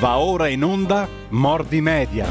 Va 0.00 0.18
ora 0.18 0.48
in 0.48 0.64
onda 0.64 1.06
Mordi 1.28 1.82
Media. 1.82 2.24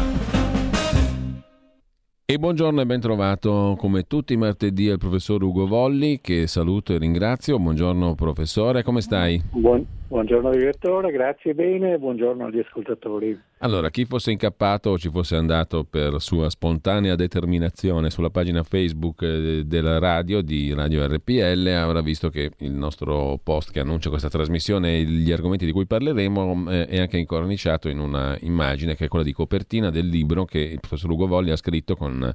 E 2.26 2.38
buongiorno 2.40 2.82
e 2.82 2.86
ben 2.88 3.00
trovato 3.00 3.76
come 3.78 4.08
tutti 4.08 4.33
i 4.33 4.38
martedì 4.38 4.90
al 4.90 4.98
professor 4.98 5.43
Ugo 5.43 5.67
Volli 5.67 6.19
che 6.19 6.47
saluto 6.47 6.93
e 6.93 6.97
ringrazio. 6.97 7.59
Buongiorno 7.59 8.16
professore, 8.16 8.82
come 8.82 9.02
stai? 9.02 9.39
Buon, 9.52 9.86
buongiorno 10.09 10.50
direttore, 10.50 11.11
grazie 11.11 11.54
bene, 11.54 11.99
buongiorno 11.99 12.45
agli 12.45 12.57
ascoltatori. 12.59 13.39
Allora, 13.59 13.91
chi 13.91 14.05
fosse 14.05 14.31
incappato 14.31 14.89
o 14.89 14.97
ci 14.97 15.09
fosse 15.09 15.35
andato 15.35 15.84
per 15.84 16.20
sua 16.20 16.49
spontanea 16.49 17.16
determinazione 17.16 18.09
sulla 18.09 18.31
pagina 18.31 18.63
Facebook 18.63 19.21
eh, 19.21 19.63
della 19.66 19.99
radio 19.99 20.41
di 20.41 20.73
Radio 20.73 21.05
RPL 21.05 21.67
avrà 21.67 22.02
visto 22.02 22.30
che 22.30 22.52
il 22.57 22.71
nostro 22.71 23.39
post 23.43 23.71
che 23.71 23.81
annuncia 23.81 24.09
questa 24.09 24.30
trasmissione 24.30 24.98
e 24.98 25.03
gli 25.03 25.31
argomenti 25.31 25.66
di 25.66 25.71
cui 25.71 25.85
parleremo 25.85 26.71
eh, 26.71 26.88
è 26.88 26.99
anche 26.99 27.17
incorniciato 27.17 27.88
in 27.88 27.99
una 27.99 28.35
immagine 28.41 28.95
che 28.95 29.05
è 29.05 29.07
quella 29.07 29.26
di 29.26 29.34
copertina 29.34 29.91
del 29.91 30.07
libro 30.07 30.44
che 30.44 30.59
il 30.59 30.80
professor 30.80 31.12
Ugo 31.12 31.27
Volli 31.27 31.52
ha 31.52 31.55
scritto 31.55 31.95
con 31.95 32.34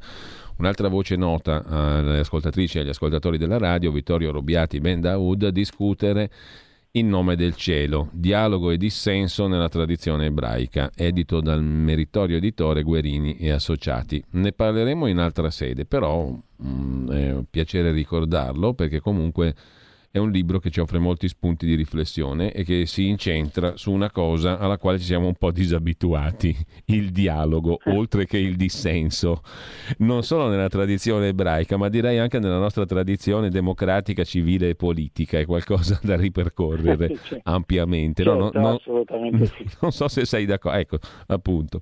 un'altra 0.56 0.88
voce 0.88 1.16
nota 1.16 1.64
alle 1.66 2.20
ascoltatrici 2.20 2.78
e 2.78 2.82
agli 2.82 2.91
ascoltatori 2.91 3.36
della 3.36 3.59
radio, 3.59 3.91
Vittorio 3.91 4.30
Robiati 4.30 4.78
Ben 4.78 5.00
Daoud, 5.00 5.48
discutere 5.48 6.30
in 6.96 7.08
nome 7.08 7.34
del 7.34 7.56
cielo, 7.56 8.08
dialogo 8.12 8.70
e 8.70 8.76
dissenso 8.76 9.48
nella 9.48 9.68
tradizione 9.68 10.26
ebraica, 10.26 10.92
edito 10.94 11.40
dal 11.40 11.62
meritorio 11.62 12.36
editore 12.36 12.82
Guerini 12.82 13.36
e 13.36 13.50
Associati. 13.50 14.22
Ne 14.32 14.52
parleremo 14.52 15.06
in 15.08 15.18
altra 15.18 15.50
sede, 15.50 15.86
però 15.86 16.28
mh, 16.28 16.68
mm, 16.68 17.10
è 17.10 17.32
un 17.32 17.44
piacere 17.50 17.90
ricordarlo 17.90 18.74
perché 18.74 19.00
comunque 19.00 19.54
è 20.14 20.18
un 20.18 20.30
libro 20.30 20.60
che 20.60 20.70
ci 20.70 20.78
offre 20.78 21.00
molti 21.00 21.27
spunti 21.27 21.66
di 21.66 21.74
riflessione 21.74 22.52
e 22.52 22.62
che 22.62 22.86
si 22.86 23.09
incentra 23.09 23.77
su 23.77 23.91
una 23.91 24.12
cosa 24.12 24.60
alla 24.60 24.78
quale 24.78 25.00
ci 25.00 25.06
siamo 25.06 25.27
un 25.27 25.34
po' 25.34 25.50
disabituati, 25.50 26.56
il 26.87 27.10
dialogo, 27.10 27.80
oltre 27.90 28.24
che 28.24 28.38
il 28.38 28.54
dissenso, 28.54 29.42
non 29.98 30.23
solo 30.23 30.46
nella 30.48 30.68
tradizione 30.68 31.26
ebraica, 31.26 31.76
ma 31.76 31.88
direi 31.88 32.20
anche 32.20 32.38
nella 32.38 32.59
nostra 32.59 32.87
tradizione 32.87 33.51
democratica, 33.51 34.23
civile 34.23 34.68
e 34.68 34.74
politica, 34.76 35.40
è 35.40 35.45
qualcosa 35.45 35.98
da 36.01 36.15
ripercorrere 36.15 37.18
ampiamente. 37.42 38.23
Certo, 38.23 38.38
no, 38.38 38.51
no, 38.54 38.74
assolutamente 38.76 39.46
sì. 39.46 39.68
Non 39.80 39.90
so 39.90 40.07
se 40.07 40.24
sei 40.24 40.46
d'accordo, 40.46 40.79
ecco, 40.79 40.98
appunto. 41.26 41.80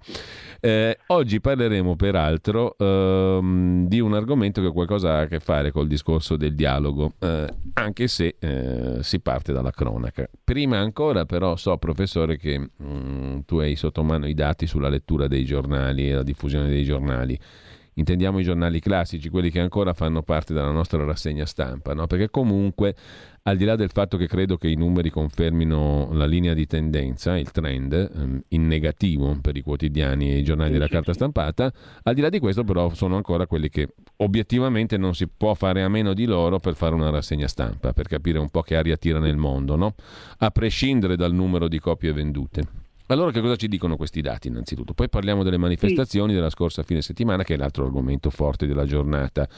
Eh, 0.58 0.96
oggi 1.08 1.38
parleremo 1.38 1.96
peraltro 1.96 2.76
ehm, 2.78 3.86
di 3.88 4.00
un 4.00 4.14
argomento 4.14 4.62
che 4.62 4.68
ha 4.68 4.72
qualcosa 4.72 5.18
a 5.18 5.26
che 5.26 5.38
fare 5.38 5.70
col 5.70 5.86
discorso 5.86 6.38
del 6.38 6.54
dialogo, 6.54 7.12
eh, 7.18 7.46
anche 7.74 8.08
se 8.08 8.21
se 8.22 8.36
eh, 8.38 9.02
si 9.02 9.20
parte 9.20 9.52
dalla 9.52 9.72
cronaca. 9.72 10.28
Prima 10.44 10.78
ancora 10.78 11.24
però 11.24 11.56
so, 11.56 11.76
professore, 11.78 12.36
che 12.36 12.58
mh, 12.58 12.68
mm, 12.82 13.38
tu 13.44 13.58
hai 13.58 13.74
sotto 13.74 14.02
mano 14.04 14.26
i 14.26 14.34
dati 14.34 14.66
sulla 14.66 14.88
lettura 14.88 15.26
dei 15.26 15.44
giornali 15.44 16.08
e 16.08 16.14
la 16.14 16.22
diffusione 16.22 16.68
dei 16.68 16.84
giornali 16.84 17.38
intendiamo 17.94 18.38
i 18.38 18.42
giornali 18.42 18.80
classici, 18.80 19.28
quelli 19.28 19.50
che 19.50 19.60
ancora 19.60 19.92
fanno 19.92 20.22
parte 20.22 20.54
della 20.54 20.70
nostra 20.70 21.04
rassegna 21.04 21.44
stampa, 21.44 21.94
no? 21.94 22.06
perché 22.06 22.30
comunque 22.30 22.94
al 23.44 23.56
di 23.56 23.64
là 23.64 23.74
del 23.74 23.90
fatto 23.90 24.16
che 24.16 24.28
credo 24.28 24.56
che 24.56 24.68
i 24.68 24.76
numeri 24.76 25.10
confermino 25.10 26.10
la 26.12 26.26
linea 26.26 26.54
di 26.54 26.66
tendenza, 26.66 27.36
il 27.36 27.50
trend 27.50 27.92
ehm, 27.92 28.42
in 28.48 28.66
negativo 28.66 29.36
per 29.40 29.56
i 29.56 29.62
quotidiani 29.62 30.30
e 30.30 30.38
i 30.38 30.44
giornali 30.44 30.70
della 30.70 30.86
carta 30.86 31.12
stampata, 31.12 31.72
al 32.02 32.14
di 32.14 32.20
là 32.20 32.28
di 32.28 32.38
questo 32.38 32.62
però 32.62 32.94
sono 32.94 33.16
ancora 33.16 33.46
quelli 33.46 33.68
che 33.68 33.94
obiettivamente 34.18 34.96
non 34.96 35.14
si 35.14 35.26
può 35.28 35.54
fare 35.54 35.82
a 35.82 35.88
meno 35.88 36.14
di 36.14 36.24
loro 36.24 36.60
per 36.60 36.74
fare 36.76 36.94
una 36.94 37.10
rassegna 37.10 37.48
stampa, 37.48 37.92
per 37.92 38.06
capire 38.06 38.38
un 38.38 38.48
po' 38.48 38.62
che 38.62 38.76
aria 38.76 38.96
tira 38.96 39.18
nel 39.18 39.36
mondo, 39.36 39.74
no? 39.74 39.94
a 40.38 40.50
prescindere 40.50 41.16
dal 41.16 41.32
numero 41.32 41.66
di 41.66 41.80
copie 41.80 42.12
vendute. 42.12 42.90
Allora 43.06 43.30
che 43.30 43.40
cosa 43.40 43.56
ci 43.56 43.68
dicono 43.68 43.96
questi 43.96 44.20
dati 44.20 44.48
innanzitutto? 44.48 44.94
Poi 44.94 45.08
parliamo 45.08 45.42
delle 45.42 45.58
manifestazioni 45.58 46.30
sì. 46.30 46.36
della 46.36 46.50
scorsa 46.50 46.82
fine 46.82 47.02
settimana, 47.02 47.42
che 47.42 47.54
è 47.54 47.56
l'altro 47.56 47.84
argomento 47.84 48.30
forte 48.30 48.66
della 48.66 48.84
giornata. 48.84 49.48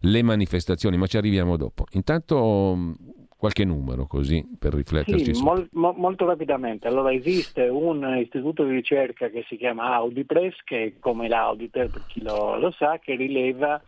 Le 0.00 0.22
manifestazioni, 0.22 0.96
ma 0.96 1.06
ci 1.06 1.16
arriviamo 1.16 1.56
dopo. 1.56 1.84
Intanto 1.92 2.94
qualche 3.38 3.64
numero 3.64 4.06
così 4.06 4.44
per 4.58 4.72
rifletterci 4.72 5.34
sì. 5.34 5.42
Mol, 5.42 5.68
mo, 5.72 5.92
molto 5.96 6.24
rapidamente. 6.26 6.88
Allora 6.88 7.12
esiste 7.12 7.68
un 7.68 8.16
istituto 8.18 8.64
di 8.64 8.72
ricerca 8.72 9.28
che 9.28 9.44
si 9.48 9.56
chiama 9.56 9.94
Audipress, 9.94 10.56
che 10.64 10.84
è 10.84 10.92
come 10.98 11.28
l'Auditor 11.28 11.90
per 11.90 12.02
chi 12.06 12.22
lo, 12.22 12.58
lo 12.58 12.70
sa, 12.72 12.98
che 12.98 13.14
rileva 13.14 13.80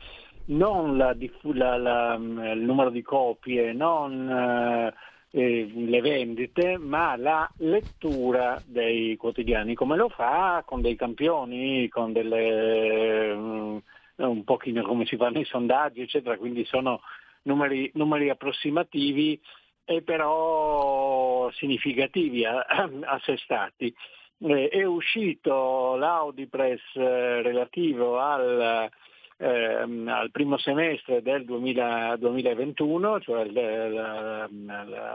non 0.46 0.96
la, 0.96 1.16
la, 1.42 1.76
la, 1.76 2.14
il 2.14 2.60
numero 2.60 2.90
di 2.90 3.02
copie, 3.02 3.72
non 3.72 4.28
eh, 4.30 4.94
eh, 5.30 5.70
le 5.74 6.00
vendite, 6.00 6.78
ma 6.78 7.16
la 7.16 7.50
lettura 7.58 8.60
dei 8.64 9.16
quotidiani, 9.16 9.74
come 9.74 9.96
lo 9.96 10.08
fa 10.08 10.62
con 10.64 10.80
dei 10.80 10.96
campioni, 10.96 11.88
con 11.88 12.12
delle, 12.12 13.30
um, 13.32 13.82
un 14.16 14.44
pochino 14.44 14.82
come 14.82 15.04
si 15.06 15.16
fanno 15.16 15.38
i 15.40 15.44
sondaggi, 15.44 16.00
eccetera, 16.00 16.36
quindi 16.36 16.64
sono 16.64 17.00
numeri, 17.42 17.90
numeri 17.94 18.30
approssimativi 18.30 19.40
e 19.84 20.02
però 20.02 21.50
significativi 21.52 22.44
a, 22.44 22.58
a 22.60 23.20
sé 23.24 23.36
stati. 23.38 23.94
Eh, 24.40 24.68
è 24.68 24.84
uscito 24.84 25.96
l'Audipress 25.96 26.80
eh, 26.94 27.42
relativo 27.42 28.18
al 28.18 28.90
ehm, 29.38 30.08
al 30.08 30.30
primo 30.30 30.58
semestre 30.58 31.22
del 31.22 31.44
2000, 31.44 32.16
2021, 32.18 33.20
cioè 33.20 33.44
il, 33.44 33.56
il, 33.56 34.50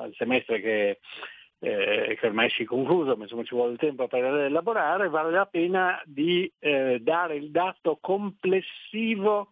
il 0.07 0.15
semestre 0.15 0.59
che, 0.59 0.99
eh, 1.59 2.17
che, 2.19 2.27
ormai 2.27 2.49
si 2.49 2.63
è 2.63 2.65
concluso, 2.65 3.15
ma 3.15 3.23
insomma 3.23 3.43
ci 3.43 3.55
vuole 3.55 3.75
tempo 3.75 4.07
per 4.07 4.23
elaborare, 4.23 5.09
vale 5.09 5.31
la 5.31 5.45
pena 5.45 6.01
di 6.05 6.51
eh, 6.59 6.99
dare 7.01 7.35
il 7.35 7.51
dato 7.51 7.97
complessivo 8.01 9.49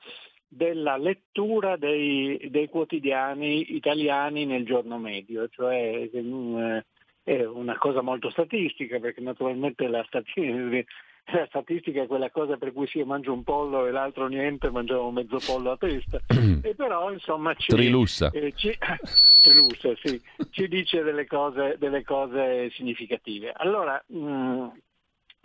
della 0.47 0.97
lettura 0.97 1.77
dei, 1.77 2.49
dei, 2.49 2.67
quotidiani 2.67 3.75
italiani 3.75 4.45
nel 4.45 4.65
giorno 4.65 4.97
medio, 4.97 5.47
cioè 5.47 6.09
eh, 6.11 6.85
è 7.23 7.45
una 7.45 7.77
cosa 7.77 8.01
molto 8.01 8.29
statistica 8.29 8.99
perché 8.99 9.21
naturalmente 9.21 9.87
la 9.87 10.03
statistica 10.05 10.83
la 11.31 11.45
statistica 11.47 12.03
è 12.03 12.07
quella 12.07 12.29
cosa 12.29 12.57
per 12.57 12.73
cui 12.73 12.87
sì, 12.87 12.99
io 12.99 13.05
mangio 13.05 13.33
un 13.33 13.43
pollo 13.43 13.85
e 13.85 13.91
l'altro 13.91 14.27
niente, 14.27 14.69
mangiamo 14.69 15.11
mezzo 15.11 15.37
pollo 15.45 15.71
a 15.71 15.77
testa. 15.77 16.19
e 16.61 16.75
però 16.75 17.11
insomma 17.11 17.53
ci, 17.55 17.67
Trilussa. 17.67 18.29
Eh, 18.31 18.53
ci, 18.55 18.77
trilussa, 19.41 19.89
sì, 20.01 20.21
ci 20.51 20.67
dice 20.67 21.03
delle 21.03 21.25
cose, 21.25 21.75
delle 21.79 22.03
cose 22.03 22.69
significative. 22.71 23.51
Allora, 23.55 24.01
mh, 24.07 24.17
mm, 24.17 24.67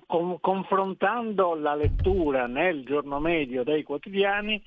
con, 0.06 0.38
confrontando 0.40 1.54
la 1.54 1.74
lettura 1.74 2.46
nel 2.46 2.84
giorno 2.84 3.18
medio 3.18 3.64
dei 3.64 3.82
quotidiani, 3.82 4.62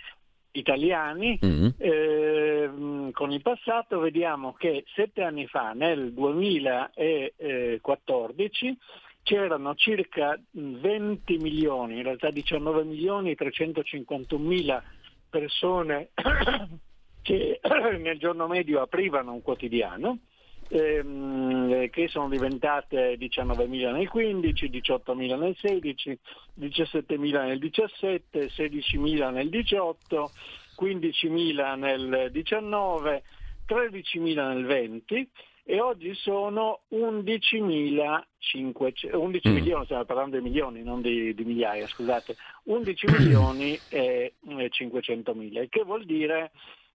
italiani 0.51 1.39
mm-hmm. 1.43 1.69
eh, 1.77 3.09
con 3.11 3.31
il 3.31 3.41
passato 3.41 3.99
vediamo 3.99 4.53
che 4.53 4.85
sette 4.95 5.23
anni 5.23 5.47
fa, 5.47 5.73
nel 5.73 6.13
2014, 6.13 8.77
c'erano 9.23 9.75
circa 9.75 10.39
20 10.51 11.37
milioni, 11.37 11.97
in 11.97 12.03
realtà 12.03 12.29
19 12.29 12.83
milioni 12.83 13.31
e 13.31 13.35
351 13.35 14.43
mila 14.43 14.83
persone 15.29 16.09
che 17.21 17.59
nel 17.99 18.17
giorno 18.17 18.47
medio 18.47 18.81
aprivano 18.81 19.33
un 19.33 19.41
quotidiano, 19.41 20.19
ehm, 20.67 21.89
che 21.89 22.07
sono 22.07 22.29
diventate 22.29 23.17
19 23.17 23.67
mila 23.67 23.91
nel 23.91 24.07
15, 24.07 24.69
18 24.69 25.15
mila 25.15 25.35
nel 25.35 25.55
16, 25.57 26.17
17 26.53 27.17
mila 27.17 27.43
nel 27.43 27.59
17, 27.59 28.49
16 28.49 28.97
mila 28.97 29.29
nel 29.29 29.49
18, 29.49 30.31
15 30.75 31.29
mila 31.29 31.75
nel 31.75 32.29
19, 32.31 33.23
13 33.65 34.19
mila 34.19 34.51
nel 34.51 34.65
20 34.65 35.29
e 35.71 35.79
oggi 35.79 36.15
sono 36.15 36.79
11.500, 36.95 39.15
11 39.15 39.49
mm. 39.49 39.53
milioni, 39.53 39.85
stiamo 39.85 40.03
parlando 40.03 40.35
di 40.35 40.41
milioni, 40.41 40.81
non 40.81 40.99
di, 40.99 41.35
di 41.35 41.43
migliaia, 41.43 41.85
scusate, 41.85 42.35
11 42.63 43.05
milioni 43.15 43.79
e 43.89 44.33
500 44.67 45.35
mila, 45.35 45.61
il 45.61 45.69
che 45.69 45.83
vuol 45.83 46.05
dire 46.05 46.49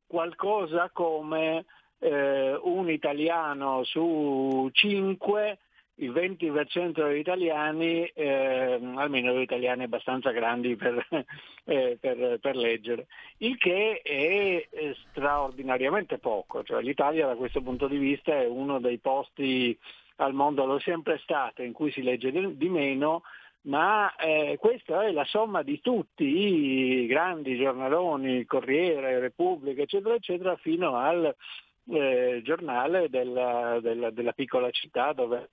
qualcosa 0.08 0.90
come 0.93 1.66
eh, 2.00 2.58
un 2.64 2.90
italiano 2.90 3.84
su 3.84 4.69
5 4.72 5.58
il 5.96 6.11
20% 6.11 7.06
degli 7.06 7.19
italiani, 7.19 8.05
eh, 8.05 8.81
almeno 8.94 9.32
degli 9.32 9.43
italiani 9.43 9.85
abbastanza 9.85 10.31
grandi 10.31 10.75
per, 10.75 11.06
eh, 11.64 11.96
per, 12.00 12.38
per, 12.41 12.56
leggere, 12.56 13.06
il 13.38 13.56
che 13.56 14.00
è 14.02 14.69
straordinariamente 15.11 16.19
poco. 16.19 16.62
Cioè, 16.64 16.82
L'Italia 16.82 17.26
da 17.26 17.37
questo 17.37 17.61
punto 17.61 17.87
di 17.87 17.99
vista 17.99 18.32
è 18.32 18.46
uno 18.46 18.81
dei 18.81 18.99
posti 18.99 19.79
al 20.17 20.32
mondo, 20.32 20.64
lo 20.64 20.76
è 20.76 20.81
sempre 20.81 21.19
stato, 21.19 21.62
in 21.62 21.73
cui 21.73 21.93
si 21.93 22.02
legge 22.02 22.31
di, 22.32 22.56
di 22.56 22.69
meno, 22.69 23.23
ma 23.62 24.14
eh, 24.17 24.56
questa 24.58 25.05
è 25.05 25.12
la 25.12 25.25
somma 25.25 25.62
di 25.62 25.81
tutti 25.81 26.25
i 26.25 27.06
grandi 27.06 27.56
giornaloni, 27.56 28.44
Corriere, 28.44 29.20
Repubblica, 29.20 29.82
eccetera, 29.82 30.14
eccetera, 30.14 30.56
fino 30.56 30.97
al 30.97 31.35
eh, 31.87 32.40
giornale 32.44 33.08
della, 33.08 33.79
della, 33.81 34.11
della 34.11 34.32
piccola 34.32 34.70
città 34.70 35.12
dove 35.12 35.50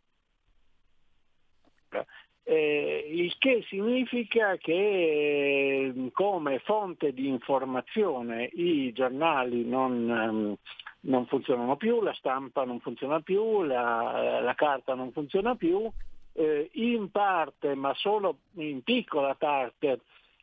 Eh, 2.44 3.08
il 3.08 3.36
che 3.38 3.64
significa 3.68 4.58
che 4.58 6.10
come 6.12 6.60
fonte 6.60 7.14
di 7.14 7.28
informazione 7.28 8.50
i 8.54 8.92
giornali 8.94 9.64
non, 9.64 10.10
ehm, 10.10 10.56
non 11.02 11.28
funzionano 11.28 11.76
più, 11.76 12.02
la 12.02 12.14
stampa 12.14 12.66
non 12.66 12.80
funziona 12.80 13.20
più, 13.20 13.62
la, 13.62 14.40
la 14.42 14.56
carta 14.56 14.96
non 14.96 15.12
funziona 15.12 15.56
più, 15.56 15.90
eh, 16.34 16.70
in 16.74 17.12
parte, 17.12 17.76
ma 17.76 17.94
solo 17.96 18.40
in 18.56 18.82
piccola 18.82 19.36
parte, 19.36 20.00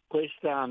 questa, 0.06 0.68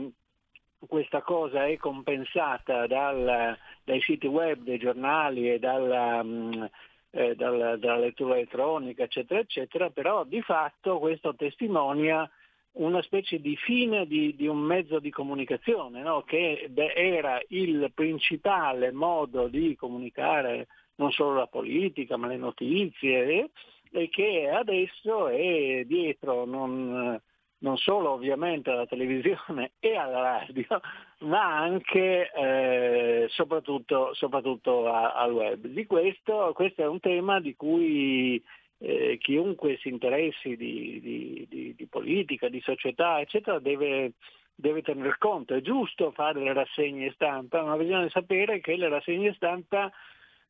questa 0.88 1.22
cosa 1.22 1.66
è 1.66 1.76
compensata 1.78 2.88
dal, 2.88 3.58
dai 3.84 4.02
siti 4.02 4.28
web 4.28 4.62
dei 4.62 4.78
giornali 4.78 5.52
e 5.52 5.60
dalla, 5.60 6.22
um, 6.22 6.70
eh, 7.12 7.36
dalla, 7.36 7.78
dalla 7.78 8.00
lettura 8.00 8.36
elettronica, 8.36 9.04
eccetera, 9.04 9.40
eccetera, 9.40 9.90
però 9.90 10.24
di 10.24 10.42
fatto 10.42 11.00
questo 11.00 11.36
testimonia 11.36 12.30
una 12.74 13.02
specie 13.02 13.40
di 13.40 13.56
fine 13.56 14.06
di, 14.06 14.36
di 14.36 14.48
un 14.48 14.60
mezzo 14.60 15.00
di 15.00 15.10
comunicazione, 15.10 16.02
no? 16.02 16.24
che 16.24 16.70
era 16.76 17.42
il 17.50 17.92
principale 17.94 18.92
modo 18.92 19.48
di 19.48 19.76
comunicare 19.76 20.68
non 20.96 21.12
solo 21.12 21.36
la 21.36 21.48
politica, 21.48 22.18
ma 22.18 22.28
le 22.28 22.38
notizie, 22.38 23.50
e 23.92 24.10
che 24.10 24.50
adesso 24.50 25.28
è 25.28 25.84
dietro 25.86 26.46
non, 26.46 27.20
non 27.60 27.78
solo 27.78 28.12
ovviamente 28.12 28.70
alla 28.70 28.86
televisione 28.86 29.72
e 29.80 29.96
alla 29.96 30.22
radio, 30.22 30.82
ma 31.20 31.58
anche 31.58 32.32
eh, 32.32 33.28
soprattutto, 33.30 34.14
soprattutto 34.14 34.88
al 34.92 35.32
web. 35.32 35.66
Di 35.68 35.86
questo, 35.86 36.52
questo 36.54 36.82
è 36.82 36.88
un 36.88 37.00
tema 37.00 37.40
di 37.40 37.56
cui 37.56 38.42
eh, 38.80 39.18
chiunque 39.20 39.78
si 39.78 39.90
interessi 39.90 40.56
di, 40.56 41.00
di, 41.02 41.46
di, 41.50 41.76
di, 41.76 41.86
politica, 41.88 42.48
di 42.48 42.62
società, 42.62 43.20
eccetera, 43.20 43.60
deve, 43.60 44.14
deve 44.54 44.82
tener 44.82 45.18
conto. 45.18 45.56
È 45.56 45.62
giusto 45.62 46.12
fare 46.12 46.40
le 46.40 46.54
rassegne 46.54 47.12
stampa, 47.14 47.64
ma 47.64 47.76
bisogna 47.76 48.10
sapere 48.10 48.60
che 48.60 48.76
le 48.76 48.90
rassegne 48.90 49.34
stampa 49.34 49.92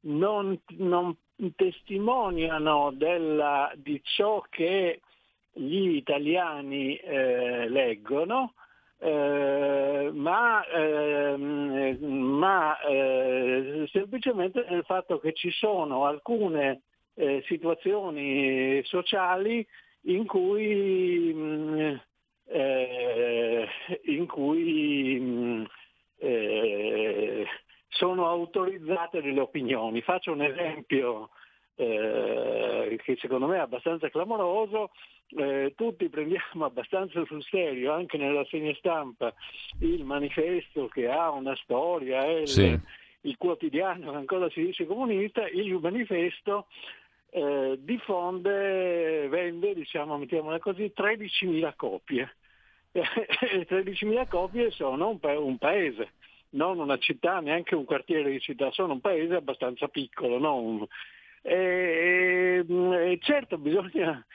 non, 0.02 0.60
non 0.78 1.16
testimoniano 1.56 2.92
della, 2.94 3.72
di 3.76 4.02
ciò 4.04 4.44
che 4.50 5.02
gli 5.58 5.96
italiani 5.96 6.96
eh, 6.96 7.68
leggono, 7.68 8.54
eh, 9.00 10.10
ma, 10.14 10.66
eh, 10.66 11.98
ma 12.00 12.80
eh, 12.80 13.88
semplicemente 13.92 14.66
nel 14.70 14.84
fatto 14.86 15.20
che 15.20 15.34
ci 15.34 15.52
sono 15.52 16.06
alcune 16.06 16.82
eh, 17.16 17.44
situazioni 17.48 18.82
sociali 18.86 19.66
in 20.02 20.26
cui, 20.26 21.34
mh, 21.34 21.40
mm, 21.40 21.96
eh, 22.50 23.68
in 24.06 24.26
cui 24.28 25.20
mh, 25.20 25.68
mm, 26.24 27.44
sono 27.90 28.28
autorizzate 28.28 29.22
delle 29.22 29.42
opinioni. 29.42 30.02
Faccio 30.02 30.32
un 30.32 30.42
esempio 30.42 31.30
eh, 31.80 33.00
che 33.04 33.16
secondo 33.20 33.46
me 33.46 33.58
è 33.58 33.60
abbastanza 33.60 34.10
clamoroso, 34.10 34.92
eh, 35.38 35.74
tutti 35.76 36.10
prendiamo 36.10 36.66
abbastanza 36.66 37.24
sul 37.26 37.44
serio, 37.44 37.94
anche 37.94 38.18
nella 38.18 38.44
segna 38.46 38.74
stampa, 38.76 39.34
il 39.80 40.04
manifesto 40.04 40.88
che 40.88 41.08
ha 41.08 41.30
una 41.30 41.56
storia, 41.56 42.26
è 42.26 42.40
il, 42.40 42.48
sì. 42.48 42.80
il 43.22 43.38
quotidiano 43.38 44.12
che 44.12 44.18
ancora 44.18 44.50
si 44.50 44.66
dice 44.66 44.88
comunista, 44.88 45.48
il 45.48 45.78
manifesto 45.80 46.66
eh, 47.30 47.78
diffonde, 47.80 49.28
vende, 49.30 49.76
diciamo, 49.76 50.18
mettiamola 50.18 50.60
così, 50.60 50.92
13.000 50.96 51.74
copie. 51.76 52.36
13.000 52.98 54.28
copie 54.28 54.72
sono 54.72 55.10
un, 55.10 55.20
pa- 55.20 55.38
un 55.38 55.58
paese 55.60 56.14
non 56.50 56.80
una 56.80 56.98
città, 56.98 57.40
neanche 57.40 57.76
un 57.76 57.86
quartiere 57.86 58.32
di 58.32 58.40
città, 58.40 58.72
sono 58.72 58.94
un 58.94 59.02
paese 59.02 59.36
abbastanza 59.36 59.88
piccolo. 59.88 60.40
No? 60.40 60.56
Un... 60.56 60.88
E, 61.42 62.66
e, 62.68 63.20
certo 63.22 63.58
bisogna, 63.58 64.26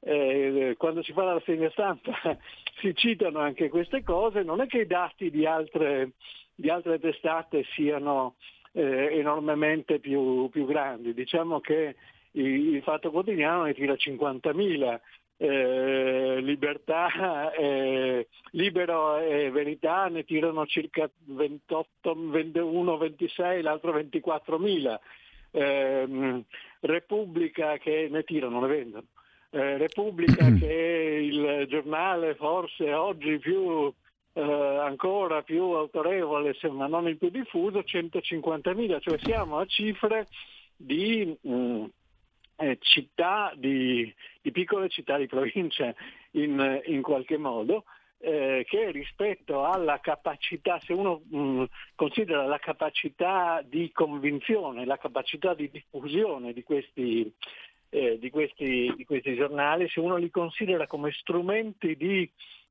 eh, 0.00 0.74
quando 0.76 1.02
si 1.02 1.12
fa 1.12 1.24
la 1.24 1.32
rassegna 1.34 1.70
stampa 1.70 2.12
si 2.80 2.94
citano 2.94 3.38
anche 3.38 3.68
queste 3.68 4.02
cose, 4.02 4.42
non 4.42 4.60
è 4.60 4.66
che 4.66 4.80
i 4.80 4.86
dati 4.86 5.30
di 5.30 5.46
altre, 5.46 6.12
di 6.54 6.68
altre 6.70 6.98
testate 6.98 7.64
siano 7.74 8.36
eh, 8.72 9.18
enormemente 9.18 9.98
più, 9.98 10.48
più, 10.50 10.66
grandi, 10.66 11.14
diciamo 11.14 11.60
che 11.60 11.96
il, 12.32 12.74
il 12.74 12.82
Fatto 12.82 13.10
Quotidiano 13.10 13.64
ne 13.64 13.74
tira 13.74 13.94
50.000 13.94 15.00
eh, 15.40 16.40
libertà, 16.40 17.52
eh, 17.52 18.26
libero 18.50 19.18
e 19.18 19.50
verità 19.50 20.08
ne 20.08 20.24
tirano 20.24 20.66
circa 20.66 21.08
28, 21.26 22.16
21, 22.28 22.96
26, 22.96 23.62
l'altro 23.62 23.92
24 23.92 24.58
mila. 24.58 25.00
Eh, 25.50 26.44
Repubblica 26.80 27.76
che 27.78 28.08
ne 28.10 28.22
tirano, 28.24 28.60
ne 28.60 28.66
vendono. 28.66 29.04
Eh, 29.50 29.78
Repubblica 29.78 30.52
che 30.52 30.68
è 30.68 31.18
il 31.18 31.66
giornale 31.68 32.34
forse 32.34 32.92
oggi 32.92 33.38
più 33.38 33.92
eh, 34.38 34.42
ancora 34.42 35.42
più 35.42 35.62
autorevole, 35.62 36.56
ma 36.70 36.86
non 36.86 37.08
il 37.08 37.16
più 37.16 37.28
diffuso, 37.28 37.80
150.000, 37.80 39.00
cioè 39.00 39.18
siamo 39.18 39.58
a 39.58 39.66
cifre 39.66 40.28
di 40.76 41.36
mh, 41.40 41.52
mm, 41.52 41.84
eh, 42.56 42.78
città, 42.80 43.52
di, 43.56 44.12
di, 44.40 44.50
piccole 44.52 44.88
città 44.88 45.16
di 45.16 45.26
provincia 45.26 45.92
in, 46.32 46.82
in 46.86 47.02
qualche 47.02 47.36
modo, 47.36 47.84
eh, 48.20 48.64
che 48.68 48.90
rispetto 48.90 49.64
alla 49.64 50.00
capacità, 50.00 50.80
se 50.80 50.92
uno 50.92 51.22
mh, 51.28 51.38
mm, 51.38 51.64
considera 51.94 52.46
la 52.46 52.58
capacità 52.58 53.62
di 53.64 53.90
convinzione, 53.92 54.84
la 54.84 54.98
capacità 54.98 55.54
di 55.54 55.70
diffusione 55.70 56.52
di 56.52 56.62
questi, 56.62 57.32
eh, 57.90 58.18
di 58.18 58.30
questi, 58.30 58.92
di 58.96 59.04
questi 59.04 59.34
giornali, 59.36 59.88
se 59.88 60.00
uno 60.00 60.16
li 60.16 60.30
considera 60.30 60.86
come 60.86 61.12
strumenti 61.12 61.96
di 61.96 62.28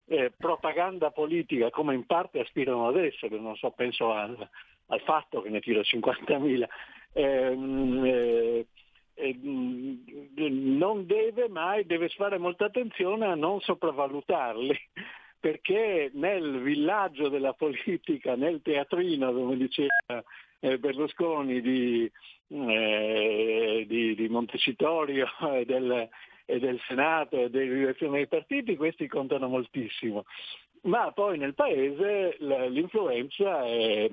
eh, 0.07 0.31
propaganda 0.35 1.11
politica, 1.11 1.69
come 1.69 1.93
in 1.93 2.05
parte 2.05 2.39
aspirano 2.39 2.87
ad 2.87 2.97
essere, 2.97 3.39
non 3.39 3.55
so, 3.55 3.71
penso 3.71 4.11
al, 4.11 4.49
al 4.87 5.01
fatto 5.01 5.41
che 5.41 5.49
ne 5.49 5.59
tiro 5.61 5.81
50.000, 5.81 6.67
ehm, 7.13 8.05
eh, 8.05 9.35
non 9.41 11.05
deve 11.07 11.49
mai, 11.49 11.85
deve 11.85 12.07
fare 12.09 12.37
molta 12.37 12.65
attenzione 12.65 13.25
a 13.25 13.35
non 13.35 13.59
sopravvalutarli, 13.61 14.77
perché 15.47 16.11
nel 16.13 16.59
villaggio 16.59 17.29
della 17.29 17.53
politica, 17.53 18.35
nel 18.35 18.61
teatrino, 18.61 19.31
come 19.31 19.55
diceva 19.55 20.21
eh, 20.59 20.77
Berlusconi, 20.77 21.61
di, 21.61 22.11
eh, 22.49 23.85
di, 23.87 24.13
di 24.13 24.27
Montecitorio 24.27 25.25
e 25.55 25.63
del, 25.63 26.09
e 26.43 26.59
del 26.59 26.77
Senato 26.85 27.37
e 27.37 27.49
delle 27.49 27.75
direzioni 27.75 28.17
dei 28.17 28.27
partiti, 28.27 28.75
questi 28.75 29.07
contano 29.07 29.47
moltissimo. 29.47 30.25
Ma 30.81 31.13
poi 31.13 31.37
nel 31.37 31.53
paese 31.53 32.35
l'influenza 32.39 33.63
è, 33.65 34.11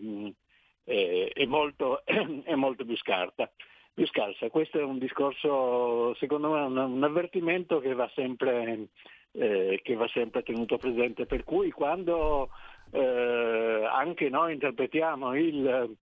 è, 0.84 1.30
è, 1.32 1.44
molto, 1.46 2.04
è 2.44 2.54
molto 2.54 2.84
più 2.84 2.96
scarsa 2.96 3.50
più 3.92 4.06
scarsa. 4.08 4.50
Questo 4.50 4.80
è 4.80 4.82
un 4.82 4.98
discorso, 4.98 6.14
secondo 6.14 6.50
me, 6.50 6.62
un, 6.62 6.76
un 6.76 7.04
avvertimento 7.04 7.78
che 7.78 7.94
va, 7.94 8.10
sempre, 8.12 8.88
eh, 9.36 9.80
che 9.82 9.94
va 9.94 10.08
sempre 10.08 10.42
tenuto 10.42 10.78
presente. 10.78 11.26
Per 11.26 11.44
cui 11.44 11.70
quando 11.70 12.50
eh, 12.90 13.88
anche 13.90 14.28
noi 14.28 14.54
interpretiamo 14.54 15.36
il 15.36 15.96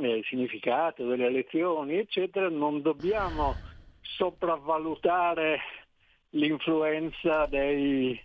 eh, 0.00 0.22
significato 0.24 1.06
delle 1.06 1.26
elezioni, 1.26 1.96
eccetera, 1.96 2.48
non 2.48 2.82
dobbiamo 2.82 3.54
sopravvalutare 4.00 5.60
l'influenza 6.30 7.46
dei, 7.46 8.18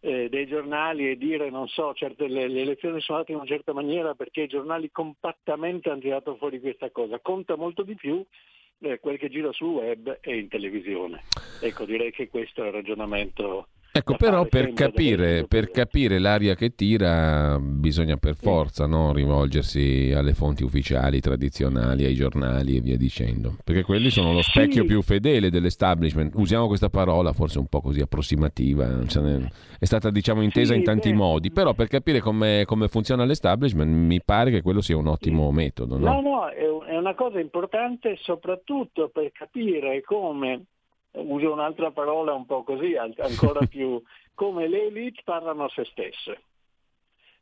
eh, 0.00 0.28
dei 0.28 0.46
giornali 0.46 1.10
e 1.10 1.16
dire 1.16 1.50
non 1.50 1.68
so, 1.68 1.92
certe, 1.94 2.26
le, 2.26 2.48
le, 2.48 2.62
elezioni 2.62 3.00
sono 3.00 3.18
andate 3.18 3.32
in 3.32 3.38
una 3.38 3.48
certa 3.48 3.72
maniera 3.72 4.14
perché 4.14 4.42
i 4.42 4.48
giornali 4.48 4.90
compattamente 4.90 5.90
hanno 5.90 6.00
tirato 6.00 6.36
fuori 6.36 6.60
questa 6.60 6.90
cosa. 6.90 7.20
Conta 7.20 7.56
molto 7.56 7.82
di 7.82 7.94
più 7.94 8.24
eh, 8.80 8.98
quel 8.98 9.18
che 9.18 9.28
gira 9.28 9.52
sul 9.52 9.74
web 9.74 10.18
e 10.20 10.36
in 10.36 10.48
televisione. 10.48 11.22
Ecco, 11.60 11.84
direi 11.84 12.10
che 12.10 12.28
questo 12.28 12.64
è 12.64 12.66
il 12.66 12.72
ragionamento. 12.72 13.68
Ecco, 13.92 14.14
però 14.16 14.46
per 14.46 14.72
capire, 14.72 15.46
per 15.48 15.70
capire, 15.70 16.18
l'aria 16.18 16.54
che 16.54 16.74
tira 16.74 17.58
bisogna 17.60 18.16
per 18.16 18.36
forza 18.36 18.86
no? 18.86 19.12
rivolgersi 19.12 20.12
alle 20.14 20.32
fonti 20.32 20.62
ufficiali, 20.62 21.20
tradizionali, 21.20 22.04
ai 22.04 22.14
giornali 22.14 22.76
e 22.76 22.80
via 22.80 22.96
dicendo, 22.96 23.56
perché 23.64 23.82
quelli 23.82 24.10
sono 24.10 24.32
lo 24.32 24.42
specchio 24.42 24.82
sì. 24.82 24.86
più 24.86 25.02
fedele 25.02 25.50
dell'establishment. 25.50 26.34
Usiamo 26.36 26.68
questa 26.68 26.88
parola 26.88 27.32
forse 27.32 27.58
un 27.58 27.66
po' 27.66 27.80
così 27.80 28.00
approssimativa, 28.00 29.00
è 29.78 29.84
stata 29.84 30.10
diciamo 30.10 30.42
intesa 30.42 30.72
sì, 30.72 30.78
in 30.78 30.84
tanti 30.84 31.10
beh. 31.10 31.16
modi, 31.16 31.50
però 31.50 31.74
per 31.74 31.88
capire 31.88 32.20
come, 32.20 32.62
come, 32.66 32.86
funziona 32.86 33.24
l'establishment 33.24 33.92
mi 33.92 34.22
pare 34.22 34.50
che 34.50 34.62
quello 34.62 34.80
sia 34.80 34.96
un 34.96 35.08
ottimo 35.08 35.48
sì. 35.48 35.54
metodo. 35.56 35.98
No, 35.98 36.20
no, 36.20 36.20
no 36.20 36.48
è 36.90 36.96
una 36.96 37.14
cosa 37.14 37.38
importante 37.38 38.16
soprattutto 38.20 39.08
per 39.08 39.30
capire 39.32 40.02
come 40.02 40.64
uso 41.12 41.52
un'altra 41.52 41.90
parola 41.90 42.32
un 42.32 42.46
po' 42.46 42.62
così, 42.62 42.94
ancora 42.96 43.66
più, 43.66 44.00
come 44.34 44.68
le 44.68 44.86
elite 44.86 45.22
parlano 45.24 45.64
a 45.64 45.68
se 45.68 45.84
stesse. 45.86 46.42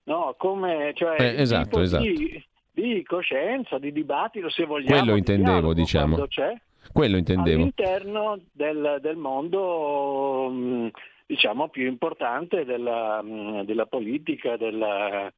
No, 0.04 0.34
come, 0.38 0.92
cioè, 0.94 1.20
eh, 1.20 1.40
esatto, 1.40 1.80
esatto. 1.80 2.02
Di, 2.02 2.42
di, 2.72 3.02
coscienza, 3.04 3.78
di 3.78 3.92
dibattito, 3.92 4.48
se 4.48 4.64
vogliamo. 4.64 5.02
Quello 5.02 5.16
intendevo, 5.16 5.74
diciamo. 5.74 6.16
Quello 6.92 7.16
intendevo. 7.18 7.58
All'interno 7.58 8.40
del, 8.50 8.98
del 9.02 9.16
mondo, 9.16 10.48
mm, 10.50 10.88
diciamo, 11.26 11.68
più 11.68 11.86
importante 11.86 12.64
della, 12.64 13.20
mm, 13.22 13.60
della 13.62 13.84
politica, 13.84 14.56
della, 14.56 15.30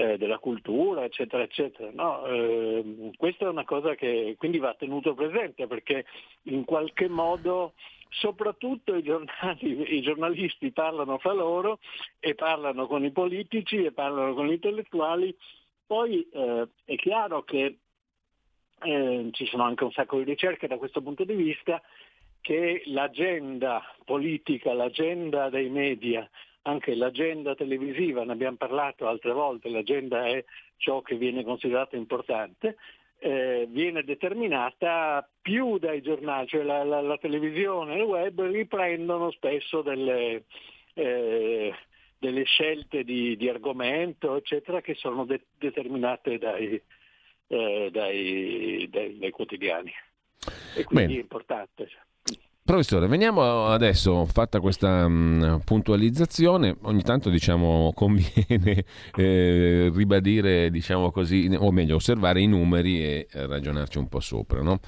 eh, 0.00 0.16
della 0.16 0.38
cultura, 0.38 1.04
eccetera, 1.04 1.42
eccetera. 1.42 1.90
No, 1.92 2.24
eh, 2.24 3.10
questa 3.18 3.44
è 3.44 3.48
una 3.48 3.64
cosa 3.64 3.94
che 3.94 4.34
quindi 4.38 4.58
va 4.58 4.74
tenuto 4.74 5.12
presente 5.12 5.66
perché 5.66 6.06
in 6.44 6.64
qualche 6.64 7.06
modo 7.06 7.74
soprattutto 8.08 8.94
i, 8.94 9.02
giornali, 9.02 9.94
i 9.94 10.00
giornalisti 10.00 10.70
parlano 10.72 11.18
fra 11.18 11.32
loro 11.32 11.80
e 12.18 12.34
parlano 12.34 12.86
con 12.86 13.04
i 13.04 13.10
politici 13.10 13.84
e 13.84 13.92
parlano 13.92 14.32
con 14.32 14.46
gli 14.46 14.52
intellettuali, 14.52 15.36
poi 15.86 16.26
eh, 16.32 16.68
è 16.84 16.96
chiaro 16.96 17.42
che 17.42 17.76
eh, 18.82 19.28
ci 19.32 19.46
sono 19.46 19.64
anche 19.64 19.84
un 19.84 19.92
sacco 19.92 20.16
di 20.16 20.24
ricerche 20.24 20.66
da 20.66 20.78
questo 20.78 21.02
punto 21.02 21.24
di 21.24 21.34
vista 21.34 21.80
che 22.40 22.82
l'agenda 22.86 23.82
politica, 24.06 24.72
l'agenda 24.72 25.50
dei 25.50 25.68
media, 25.68 26.28
anche 26.62 26.94
l'agenda 26.94 27.54
televisiva, 27.54 28.24
ne 28.24 28.32
abbiamo 28.32 28.56
parlato 28.56 29.06
altre 29.06 29.32
volte, 29.32 29.70
l'agenda 29.70 30.26
è 30.26 30.44
ciò 30.76 31.00
che 31.00 31.16
viene 31.16 31.44
considerato 31.44 31.96
importante, 31.96 32.76
eh, 33.18 33.66
viene 33.68 34.02
determinata 34.02 35.28
più 35.40 35.78
dai 35.78 36.00
giornali, 36.00 36.48
cioè 36.48 36.62
la, 36.62 36.82
la, 36.84 37.00
la 37.00 37.18
televisione 37.18 37.94
e 37.94 37.98
il 37.98 38.04
web 38.04 38.40
riprendono 38.42 39.30
spesso 39.30 39.82
delle, 39.82 40.44
eh, 40.94 41.74
delle 42.18 42.44
scelte 42.44 43.04
di, 43.04 43.36
di, 43.36 43.48
argomento, 43.48 44.36
eccetera, 44.36 44.80
che 44.80 44.94
sono 44.94 45.24
de- 45.24 45.46
determinate 45.58 46.38
dai, 46.38 46.82
eh, 47.46 47.88
dai, 47.92 48.88
dai, 48.90 49.18
dai, 49.18 49.30
quotidiani. 49.30 49.92
E 50.76 50.84
quindi 50.84 51.06
Bene. 51.06 51.18
è 51.18 51.22
importante. 51.22 51.90
Professore, 52.70 53.08
veniamo 53.08 53.66
adesso, 53.66 54.24
fatta 54.26 54.60
questa 54.60 55.08
mh, 55.08 55.62
puntualizzazione, 55.64 56.76
ogni 56.82 57.02
tanto 57.02 57.28
diciamo, 57.28 57.90
conviene 57.96 58.84
eh, 59.16 59.90
ribadire, 59.92 60.70
diciamo 60.70 61.10
così, 61.10 61.52
o 61.58 61.72
meglio 61.72 61.96
osservare 61.96 62.40
i 62.40 62.46
numeri 62.46 63.02
e 63.02 63.26
ragionarci 63.32 63.98
un 63.98 64.06
po' 64.06 64.20
sopra. 64.20 64.62
No? 64.62 64.78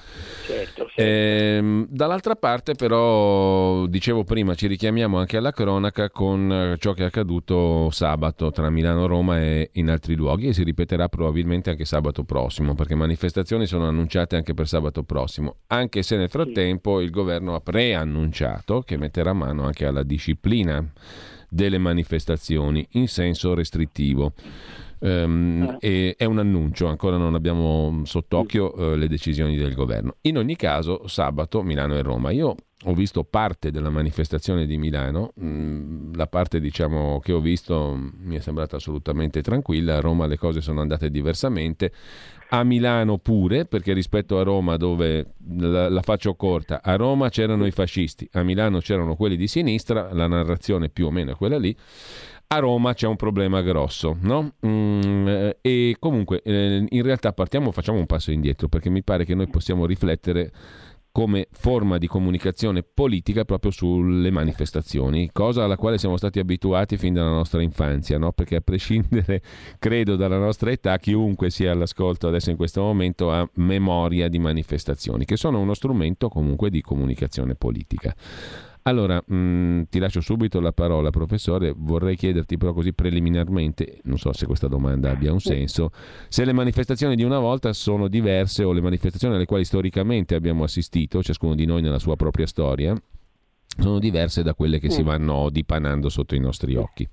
Certo, 0.45 0.85
certo. 0.85 0.93
Eh, 0.95 1.85
dall'altra 1.89 2.35
parte 2.35 2.73
però, 2.75 3.85
dicevo 3.87 4.23
prima, 4.23 4.55
ci 4.55 4.67
richiamiamo 4.67 5.17
anche 5.17 5.35
alla 5.35 5.51
cronaca 5.51 6.09
con 6.09 6.49
eh, 6.53 6.77
ciò 6.79 6.93
che 6.93 7.03
è 7.03 7.07
accaduto 7.07 7.89
sabato 7.91 8.49
tra 8.51 8.69
Milano, 8.69 9.07
Roma 9.07 9.41
e 9.41 9.71
in 9.73 9.89
altri 9.89 10.15
luoghi 10.15 10.47
e 10.47 10.53
si 10.53 10.63
ripeterà 10.63 11.09
probabilmente 11.09 11.71
anche 11.71 11.83
sabato 11.83 12.23
prossimo, 12.23 12.75
perché 12.75 12.95
manifestazioni 12.95 13.65
sono 13.65 13.89
annunciate 13.89 14.37
anche 14.37 14.53
per 14.53 14.69
sabato 14.69 15.03
prossimo, 15.03 15.57
anche 15.67 16.01
se 16.01 16.15
nel 16.15 16.29
frattempo 16.29 17.01
il 17.01 17.09
governo 17.09 17.55
ha 17.55 17.59
preannunciato 17.73 18.81
che 18.81 18.97
metterà 18.97 19.33
mano 19.33 19.63
anche 19.65 19.87
alla 19.87 20.03
disciplina 20.03 20.87
delle 21.49 21.79
manifestazioni 21.79 22.85
in 22.91 23.07
senso 23.07 23.55
restrittivo. 23.55 24.33
Um, 25.03 25.75
e 25.81 26.15
è 26.17 26.23
un 26.23 26.39
annuncio, 26.39 26.87
ancora 26.87 27.17
non 27.17 27.35
abbiamo 27.35 28.03
sott'occhio 28.05 28.73
uh, 28.73 28.95
le 28.95 29.09
decisioni 29.09 29.57
del 29.57 29.73
governo. 29.73 30.15
In 30.21 30.37
ogni 30.37 30.55
caso, 30.55 31.07
sabato 31.07 31.61
Milano 31.61 31.97
e 31.97 32.01
Roma. 32.01 32.31
Io 32.31 32.55
ho 32.85 32.93
visto 32.93 33.25
parte 33.25 33.69
della 33.69 33.89
manifestazione 33.89 34.65
di 34.65 34.77
Milano, 34.77 35.33
mm, 35.39 36.13
la 36.15 36.27
parte 36.27 36.61
diciamo, 36.61 37.19
che 37.19 37.33
ho 37.33 37.41
visto 37.41 37.97
mi 37.97 38.37
è 38.37 38.39
sembrata 38.39 38.77
assolutamente 38.77 39.41
tranquilla, 39.41 39.97
a 39.97 39.99
Roma 39.99 40.25
le 40.25 40.37
cose 40.37 40.61
sono 40.61 40.79
andate 40.79 41.09
diversamente, 41.09 41.91
a 42.49 42.63
Milano 42.63 43.17
pure, 43.17 43.65
perché 43.65 43.93
rispetto 43.93 44.37
a 44.37 44.43
Roma 44.43 44.77
dove 44.77 45.33
la, 45.57 45.89
la, 45.89 46.01
faccio 46.01 46.35
corta, 46.35 46.81
a 46.83 46.95
Roma 46.95 47.29
c'erano 47.29 47.65
i 47.65 47.71
fascisti, 47.71 48.29
a 48.33 48.43
Milano 48.43 48.79
c'erano 48.79 49.15
quelli 49.15 49.35
di 49.35 49.47
sinistra, 49.47 50.13
la 50.13 50.27
narrazione 50.27 50.89
più 50.89 51.07
o 51.07 51.11
meno 51.11 51.31
è 51.31 51.35
quella 51.35 51.57
lì. 51.57 51.75
A 52.53 52.59
Roma 52.59 52.93
c'è 52.93 53.07
un 53.07 53.15
problema 53.15 53.61
grosso, 53.61 54.15
no? 54.21 54.53
Mm, 54.63 55.27
eh, 55.27 55.57
e 55.59 55.95
comunque 55.97 56.43
eh, 56.43 56.85
in 56.87 57.01
realtà 57.01 57.33
partiamo, 57.33 57.71
facciamo 57.71 57.97
un 57.97 58.05
passo 58.05 58.29
indietro 58.29 58.67
perché 58.67 58.91
mi 58.91 59.01
pare 59.01 59.25
che 59.25 59.33
noi 59.33 59.47
possiamo 59.47 59.87
riflettere 59.87 60.51
come 61.11 61.47
forma 61.49 61.97
di 61.97 62.05
comunicazione 62.05 62.83
politica 62.83 63.43
proprio 63.43 63.71
sulle 63.71 64.29
manifestazioni, 64.29 65.31
cosa 65.33 65.63
alla 65.63 65.77
quale 65.77 65.97
siamo 65.97 66.15
stati 66.15 66.37
abituati 66.37 66.95
fin 66.95 67.15
dalla 67.15 67.31
nostra 67.31 67.63
infanzia, 67.63 68.19
no? 68.19 68.31
perché 68.33 68.57
a 68.57 68.61
prescindere, 68.61 69.41
credo, 69.79 70.15
dalla 70.15 70.37
nostra 70.37 70.69
età, 70.69 70.95
chiunque 70.99 71.49
sia 71.49 71.71
all'ascolto 71.71 72.27
adesso 72.27 72.51
in 72.51 72.55
questo 72.55 72.81
momento 72.81 73.31
ha 73.31 73.49
memoria 73.55 74.27
di 74.27 74.37
manifestazioni, 74.37 75.25
che 75.25 75.37
sono 75.37 75.59
uno 75.59 75.73
strumento 75.73 76.29
comunque 76.29 76.69
di 76.69 76.81
comunicazione 76.81 77.55
politica. 77.55 78.13
Allora, 78.83 79.23
mh, 79.25 79.35
mm, 79.35 79.81
ti 79.89 79.99
lascio 79.99 80.19
subito 80.19 80.59
la 80.59 80.73
parola, 80.73 81.09
professore. 81.09 81.73
Vorrei 81.75 82.15
chiederti 82.15 82.57
però 82.57 82.73
così 82.73 82.93
preliminarmente, 82.93 83.99
non 84.03 84.17
so 84.17 84.33
se 84.33 84.45
questa 84.45 84.67
domanda 84.67 85.11
abbia 85.11 85.31
un 85.31 85.39
senso, 85.39 85.91
se 86.27 86.43
le 86.43 86.53
manifestazioni 86.53 87.15
di 87.15 87.23
una 87.23 87.39
volta 87.39 87.71
sono 87.73 88.07
diverse 88.07 88.63
o 88.63 88.73
le 88.73 88.81
manifestazioni 88.81 89.35
alle 89.35 89.45
quali 89.45 89.63
storicamente 89.63 90.35
abbiamo 90.35 90.63
assistito, 90.63 91.23
ciascuno 91.23 91.55
di 91.55 91.65
noi 91.65 91.81
nella 91.81 91.99
sua 91.99 92.15
propria 92.15 92.45
storia, 92.45 92.95
sono 93.77 93.99
diverse 93.99 94.43
da 94.43 94.53
quelle 94.53 94.79
che 94.79 94.89
si 94.89 95.01
vanno 95.01 95.49
dipanando 95.49 96.09
sotto 96.09 96.35
i 96.35 96.39
nostri 96.39 96.75
occhi. 96.75 97.07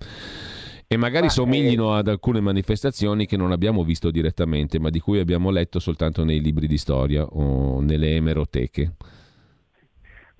E 0.92 0.96
magari 0.96 1.26
ma 1.26 1.30
somiglino 1.30 1.94
ad 1.94 2.08
alcune 2.08 2.40
manifestazioni 2.40 3.24
che 3.24 3.36
non 3.36 3.52
abbiamo 3.52 3.84
visto 3.84 4.10
direttamente, 4.10 4.80
ma 4.80 4.90
di 4.90 4.98
cui 4.98 5.20
abbiamo 5.20 5.50
letto 5.50 5.78
soltanto 5.78 6.24
nei 6.24 6.40
libri 6.40 6.66
di 6.66 6.76
storia 6.76 7.24
o 7.24 7.80
nelle 7.80 8.16
emeroteche. 8.16 8.94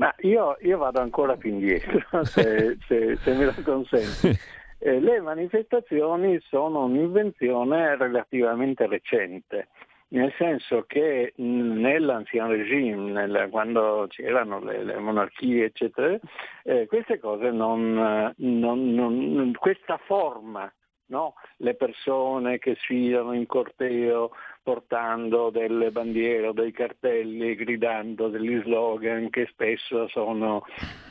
Ma 0.00 0.14
io, 0.20 0.56
io, 0.62 0.78
vado 0.78 1.00
ancora 1.00 1.36
più 1.36 1.50
indietro, 1.50 2.00
se, 2.24 2.78
se, 2.86 3.16
se 3.16 3.34
me 3.34 3.44
lo 3.44 3.54
consenti. 3.62 4.36
Eh, 4.82 4.98
le 4.98 5.20
manifestazioni 5.20 6.40
sono 6.48 6.84
un'invenzione 6.84 7.98
relativamente 7.98 8.86
recente, 8.86 9.68
nel 10.08 10.32
senso 10.38 10.84
che 10.86 11.34
nell'ancien 11.36 12.48
regime, 12.48 13.10
nel, 13.12 13.48
quando 13.50 14.06
c'erano 14.08 14.58
le, 14.60 14.82
le, 14.82 14.98
monarchie, 14.98 15.66
eccetera, 15.66 16.18
eh, 16.62 16.86
queste 16.86 17.18
cose 17.18 17.50
non, 17.50 18.32
non, 18.36 18.94
non 18.94 19.52
questa 19.52 19.98
forma 20.06 20.72
No? 21.08 21.34
le 21.56 21.74
persone 21.74 22.58
che 22.58 22.76
sfidano 22.76 23.34
in 23.34 23.44
corteo 23.44 24.30
portando 24.62 25.50
delle 25.50 25.90
bandiere 25.90 26.48
o 26.48 26.52
dei 26.52 26.72
cartelli, 26.72 27.54
gridando 27.54 28.28
degli 28.28 28.60
slogan 28.62 29.30
che 29.30 29.46
spesso 29.50 30.08
sono 30.08 30.64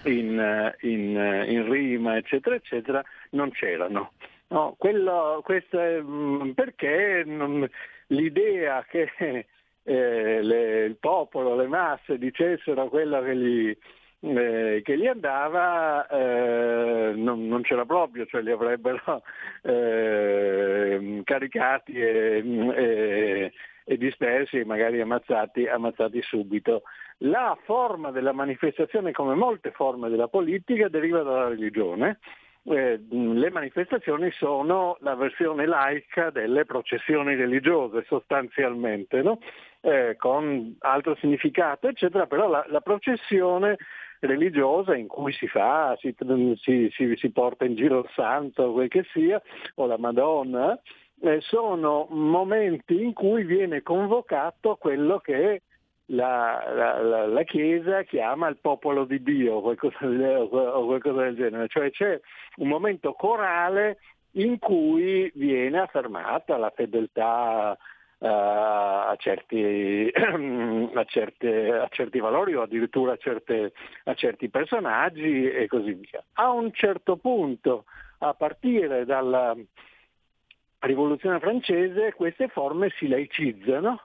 in, 0.05 0.73
in, 0.81 1.45
in 1.47 1.69
rima, 1.69 2.17
eccetera, 2.17 2.55
eccetera, 2.55 3.03
non 3.31 3.51
c'erano. 3.51 4.11
No, 4.47 4.75
quello, 4.77 5.43
è, 5.45 6.01
mm, 6.01 6.51
perché 6.51 7.23
l'idea 8.07 8.83
che 8.89 9.11
eh, 9.83 10.41
le, 10.41 10.83
il 10.85 10.97
popolo, 10.97 11.55
le 11.55 11.67
masse 11.67 12.17
dicessero 12.17 12.87
quello 12.89 13.21
che 13.21 13.35
gli, 13.35 13.77
eh, 14.21 14.81
che 14.83 14.97
gli 14.97 15.07
andava 15.07 16.05
eh, 16.07 17.13
non, 17.15 17.47
non, 17.47 17.61
c'era 17.61 17.85
proprio, 17.85 18.25
cioè 18.25 18.41
li 18.41 18.51
avrebbero 18.51 19.23
eh, 19.63 21.21
caricati 21.23 21.93
e, 21.93 22.43
e, 22.75 23.51
e, 23.85 23.97
dispersi 23.97 24.57
e 24.57 24.65
magari 24.65 24.99
ammazzati, 24.99 25.67
ammazzati 25.67 26.21
subito. 26.21 26.83
La 27.19 27.57
forma 27.63 28.11
della 28.11 28.33
manifestazione, 28.33 29.11
come 29.11 29.35
molte 29.35 29.71
forme 29.71 30.09
della 30.09 30.27
politica, 30.27 30.89
deriva 30.89 31.21
dalla 31.21 31.47
religione. 31.47 32.19
Eh, 32.63 32.99
le 33.09 33.49
manifestazioni 33.51 34.31
sono 34.31 34.97
la 34.99 35.15
versione 35.15 35.65
laica 35.65 36.29
delle 36.29 36.65
processioni 36.65 37.35
religiose 37.35 38.03
sostanzialmente, 38.05 39.21
no? 39.21 39.39
eh, 39.79 40.15
con 40.17 40.75
altro 40.79 41.15
significato, 41.15 41.87
eccetera, 41.87 42.27
però 42.27 42.49
la, 42.49 42.65
la 42.67 42.81
processione 42.81 43.77
religiosa 44.19 44.95
in 44.95 45.07
cui 45.07 45.31
si 45.31 45.47
fa, 45.47 45.95
si, 45.99 46.15
si, 46.57 46.89
si, 46.91 47.15
si 47.15 47.31
porta 47.31 47.65
in 47.65 47.75
giro 47.75 47.99
il 47.99 48.09
santo, 48.13 48.71
quel 48.71 48.87
che 48.87 49.03
sia, 49.11 49.41
o 49.75 49.85
la 49.85 49.97
Madonna, 49.97 50.79
eh, 51.21 51.41
sono 51.41 52.07
momenti 52.09 53.01
in 53.01 53.13
cui 53.13 53.43
viene 53.43 53.81
convocato 53.81 54.75
quello 54.75 55.19
che 55.19 55.63
la, 56.11 56.63
la, 56.73 57.27
la, 57.27 57.43
Chiesa 57.43 58.03
chiama 58.03 58.47
il 58.47 58.57
popolo 58.57 59.05
di 59.05 59.21
Dio 59.21 59.55
o 59.55 59.61
qualcosa, 59.61 60.05
o 60.05 60.85
qualcosa 60.85 61.23
del 61.23 61.35
genere, 61.35 61.67
cioè 61.67 61.91
c'è 61.91 62.19
un 62.57 62.67
momento 62.67 63.13
corale 63.13 63.99
in 64.33 64.59
cui 64.59 65.31
viene 65.35 65.79
affermata 65.79 66.57
la 66.57 66.71
fedeltà 66.75 67.77
a, 68.21 69.15
certi, 69.17 70.11
a, 70.13 71.03
certe, 71.05 71.71
a, 71.71 71.87
certi, 71.89 72.19
valori 72.19 72.55
o 72.55 72.61
addirittura 72.61 73.13
a, 73.13 73.17
certe, 73.17 73.71
a 74.05 74.13
certi 74.13 74.49
personaggi 74.49 75.49
e 75.49 75.67
così 75.67 75.93
via. 75.93 76.23
A 76.33 76.51
un 76.51 76.71
certo 76.73 77.17
punto, 77.17 77.85
a 78.19 78.33
partire 78.33 79.05
dalla 79.05 79.55
rivoluzione 80.79 81.39
francese, 81.39 82.13
queste 82.13 82.47
forme 82.47 82.89
si 82.97 83.07
laicizzano. 83.07 84.01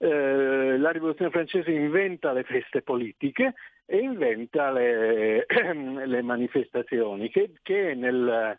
Eh, 0.00 0.78
la 0.78 0.90
rivoluzione 0.90 1.32
francese 1.32 1.72
inventa 1.72 2.32
le 2.32 2.44
feste 2.44 2.82
politiche 2.82 3.54
e 3.84 3.98
inventa 3.98 4.70
le, 4.70 5.44
le 5.48 6.22
manifestazioni 6.22 7.28
che, 7.30 7.54
che 7.62 7.94
nel, 7.94 8.56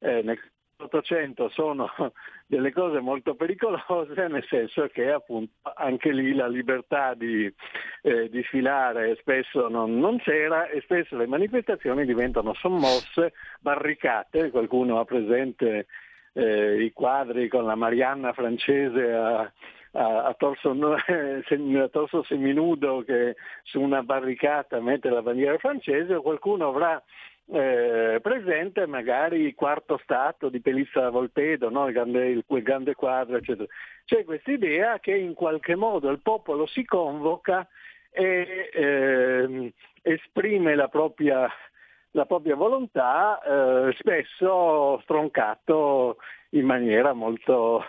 eh, 0.00 0.20
nel 0.22 0.38
Ottocento 0.84 1.48
sono 1.48 1.90
delle 2.46 2.72
cose 2.72 3.00
molto 3.00 3.34
pericolose, 3.34 4.28
nel 4.28 4.44
senso 4.48 4.86
che 4.88 5.10
appunto 5.10 5.52
anche 5.74 6.12
lì 6.12 6.34
la 6.34 6.48
libertà 6.48 7.14
di, 7.14 7.52
eh, 8.02 8.28
di 8.28 8.42
sfilare 8.44 9.16
spesso 9.16 9.68
non, 9.68 9.98
non, 9.98 10.18
c'era 10.18 10.68
e 10.68 10.80
spesso 10.82 11.16
le 11.16 11.26
manifestazioni 11.26 12.04
diventano 12.04 12.54
sommosse, 12.54 13.32
barricate, 13.60 14.50
qualcuno 14.50 15.00
ha 15.00 15.04
presente 15.04 15.86
eh, 16.34 16.82
i 16.82 16.92
quadri 16.92 17.48
con 17.48 17.64
la 17.64 17.74
Marianna 17.74 18.32
francese 18.32 19.12
a, 19.12 19.52
a, 19.92 20.24
a, 20.24 20.34
torso, 20.34 20.70
a, 20.74 21.88
torso, 21.88 22.22
seminudo 22.24 23.02
che 23.04 23.36
su 23.62 23.80
una 23.80 24.02
barricata 24.02 24.80
mette 24.80 25.10
la 25.10 25.22
bandiera 25.22 25.58
francese 25.58 26.14
o 26.14 26.22
qualcuno 26.22 26.68
avrà 26.68 27.02
eh, 27.52 28.18
presente 28.22 28.86
magari 28.86 29.40
il 29.42 29.54
quarto 29.54 29.98
stato 30.02 30.48
di 30.48 30.60
Pelissa 30.60 31.10
Volpedo, 31.10 31.68
no? 31.68 31.86
il, 31.86 31.92
grande, 31.92 32.28
il, 32.28 32.44
il, 32.46 32.62
grande, 32.62 32.94
quadro, 32.94 33.36
eccetera. 33.36 33.68
C'è 34.06 34.24
questa 34.24 34.50
idea 34.50 34.98
che 35.00 35.14
in 35.14 35.34
qualche 35.34 35.74
modo 35.74 36.08
il 36.08 36.20
popolo 36.20 36.66
si 36.66 36.82
convoca 36.84 37.68
e 38.10 38.70
eh, 38.72 39.72
esprime 40.00 40.74
la 40.74 40.88
propria, 40.88 41.46
la 42.12 42.24
propria 42.24 42.54
volontà, 42.54 43.38
eh, 43.42 43.94
spesso 43.98 44.98
stroncato 45.02 46.16
in 46.50 46.64
maniera 46.64 47.12
molto, 47.12 47.84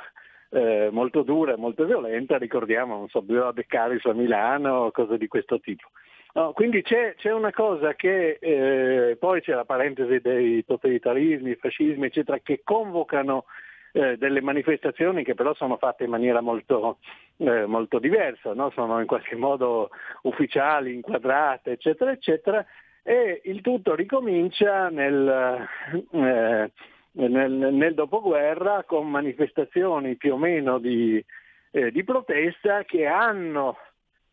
eh, 0.50 0.90
molto 0.92 1.24
dura 1.24 1.54
e 1.54 1.58
molto 1.58 1.86
violenta, 1.86 2.38
ricordiamo, 2.38 2.98
non 2.98 3.08
so, 3.08 3.22
Beccaris 3.22 4.06
a 4.08 4.14
Milano, 4.14 4.92
cose 4.92 5.18
di 5.18 5.28
questo 5.28 5.62
tipo. 5.62 5.90
No, 6.36 6.52
quindi 6.54 6.82
c'è, 6.82 7.14
c'è, 7.16 7.32
una 7.32 7.52
cosa 7.52 7.94
che 7.94 8.40
eh, 8.42 9.18
poi 9.20 9.42
c'è 9.42 9.54
la 9.54 9.66
parentesi 9.66 10.20
dei 10.20 10.66
totalitarismi, 10.66 11.56
fascismi, 11.56 12.08
eccetera, 12.08 12.40
che 12.40 12.62
convocano 12.64 13.46
eh, 13.92 14.18
delle 14.18 14.42
manifestazioni 14.42 15.24
che 15.24 15.36
però 15.36 15.54
sono 15.54 15.78
fatte 15.78 16.06
in 16.06 16.10
maniera 16.10 16.42
molto, 16.42 16.98
eh, 17.38 17.68
molto 17.68 18.00
diversa, 18.00 18.56
no? 18.56 18.72
sono 18.72 19.00
in 19.00 19.06
qualche 19.06 19.36
modo 19.36 19.92
ufficiali, 20.24 20.96
inquadrate, 20.96 21.74
eccetera, 21.74 22.12
eccetera, 22.12 22.66
e 23.04 23.42
il 23.44 23.62
tutto 23.62 23.94
ricomincia 23.94 24.90
nel, 24.90 25.68
eh, 26.14 26.72
nel, 27.12 27.52
nel 27.52 27.94
dopoguerra 27.94 28.84
con 28.88 29.08
manifestazioni 29.08 30.16
più 30.16 30.34
o 30.34 30.38
meno 30.38 30.80
di, 30.80 31.24
eh, 31.70 31.92
di 31.92 32.04
protesta 32.04 32.84
che 32.86 33.06
hanno 33.06 33.78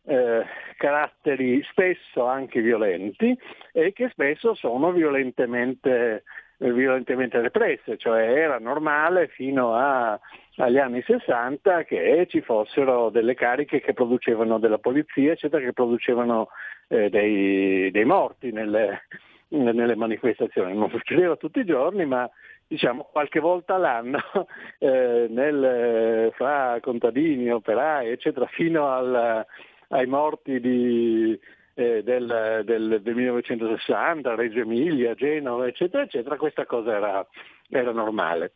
eh, 0.04 0.45
caratteri 0.76 1.62
spesso 1.71 2.26
anche 2.26 2.61
violenti 2.61 3.37
e 3.73 3.92
che 3.92 4.09
spesso 4.11 4.54
sono 4.54 4.92
violentemente, 4.92 6.25
eh, 6.59 6.73
violentemente 6.73 7.40
represse, 7.40 7.97
cioè 7.99 8.23
era 8.23 8.59
normale 8.59 9.28
fino 9.28 9.75
a, 9.75 10.19
agli 10.57 10.78
anni 10.78 11.02
60 11.02 11.85
che 11.85 12.26
ci 12.28 12.40
fossero 12.40 13.11
delle 13.11 13.35
cariche 13.35 13.80
che 13.80 13.92
producevano 13.92 14.59
della 14.59 14.78
polizia, 14.78 15.33
eccetera, 15.33 15.62
che 15.62 15.73
producevano 15.73 16.49
eh, 16.88 17.09
dei, 17.11 17.90
dei, 17.90 18.04
morti 18.04 18.52
nelle, 18.52 19.02
nelle 19.49 19.97
manifestazioni. 19.97 20.75
Non 20.75 20.90
succedeva 20.90 21.37
tutti 21.37 21.61
i 21.61 21.64
giorni, 21.64 22.07
ma 22.07 22.28
diciamo 22.66 23.09
qualche 23.11 23.40
volta 23.40 23.74
all'anno 23.74 24.18
eh, 24.79 25.27
nel, 25.29 26.33
fra 26.35 26.79
contadini, 26.81 27.51
operai, 27.51 28.11
eccetera, 28.11 28.46
fino 28.46 28.88
al, 28.88 29.46
ai 29.90 30.07
morti 30.07 30.61
di, 30.61 31.38
eh, 31.74 32.03
del, 32.03 32.62
del, 32.64 33.00
del, 33.03 33.14
1960, 33.14 34.35
Reggio 34.35 34.61
Emilia, 34.61 35.14
Genova, 35.14 35.66
eccetera, 35.66 36.03
eccetera, 36.03 36.37
questa 36.37 36.66
cosa 36.66 36.94
era, 36.94 37.26
era 37.68 37.92
normale. 37.92 38.55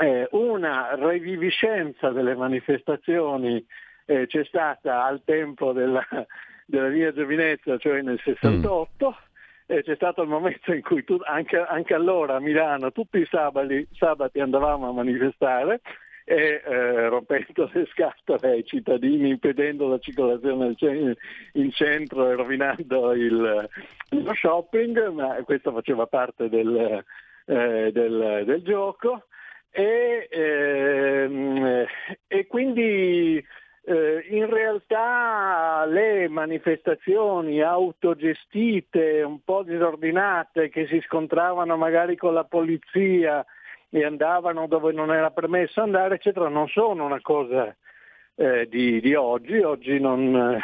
Eh, 0.00 0.28
una 0.32 0.94
reviviscenza 0.94 2.10
delle 2.10 2.34
manifestazioni 2.34 3.64
eh, 4.06 4.26
c'è 4.26 4.44
stata 4.44 5.04
al 5.04 5.22
tempo 5.24 5.72
della, 5.72 6.06
della 6.64 6.88
mia 6.88 7.12
giovinezza, 7.12 7.76
cioè 7.78 8.02
nel 8.02 8.20
68, 8.22 9.08
mm. 9.08 9.28
C'è 9.70 9.94
stato 9.94 10.22
il 10.22 10.28
momento 10.28 10.74
in 10.74 10.82
cui 10.82 11.04
tu, 11.04 11.16
anche, 11.22 11.56
anche, 11.56 11.94
allora 11.94 12.34
a 12.34 12.40
Milano 12.40 12.90
tutti 12.90 13.18
i 13.18 13.26
sabati, 13.30 13.86
sabati 13.92 14.40
andavamo 14.40 14.88
a 14.88 14.92
manifestare 14.92 15.80
e 16.30 16.62
eh, 16.64 17.08
rompendo 17.08 17.68
le 17.72 17.86
scatole 17.86 18.52
ai 18.52 18.64
cittadini, 18.64 19.30
impedendo 19.30 19.88
la 19.88 19.98
circolazione 19.98 20.76
in 21.54 21.72
centro 21.72 22.30
e 22.30 22.34
rovinando 22.36 23.12
il, 23.14 23.68
lo 24.10 24.34
shopping, 24.34 25.08
ma 25.08 25.34
questo 25.42 25.72
faceva 25.72 26.06
parte 26.06 26.48
del, 26.48 27.04
eh, 27.46 27.90
del, 27.92 28.42
del 28.46 28.62
gioco. 28.62 29.24
E, 29.72 30.28
ehm, 30.30 31.84
e 32.28 32.46
quindi 32.46 33.44
eh, 33.82 34.26
in 34.28 34.48
realtà 34.48 35.84
le 35.86 36.28
manifestazioni 36.28 37.60
autogestite, 37.60 39.22
un 39.22 39.42
po' 39.42 39.64
disordinate, 39.64 40.68
che 40.68 40.86
si 40.86 41.00
scontravano 41.00 41.76
magari 41.76 42.14
con 42.14 42.34
la 42.34 42.44
polizia, 42.44 43.44
e 43.90 44.04
andavano 44.04 44.66
dove 44.68 44.92
non 44.92 45.12
era 45.12 45.30
permesso 45.30 45.82
andare, 45.82 46.14
eccetera, 46.14 46.48
non 46.48 46.68
sono 46.68 47.04
una 47.04 47.20
cosa 47.20 47.74
eh, 48.36 48.66
di, 48.68 49.00
di, 49.00 49.14
oggi. 49.14 49.58
Oggi 49.58 49.98
non, 49.98 50.58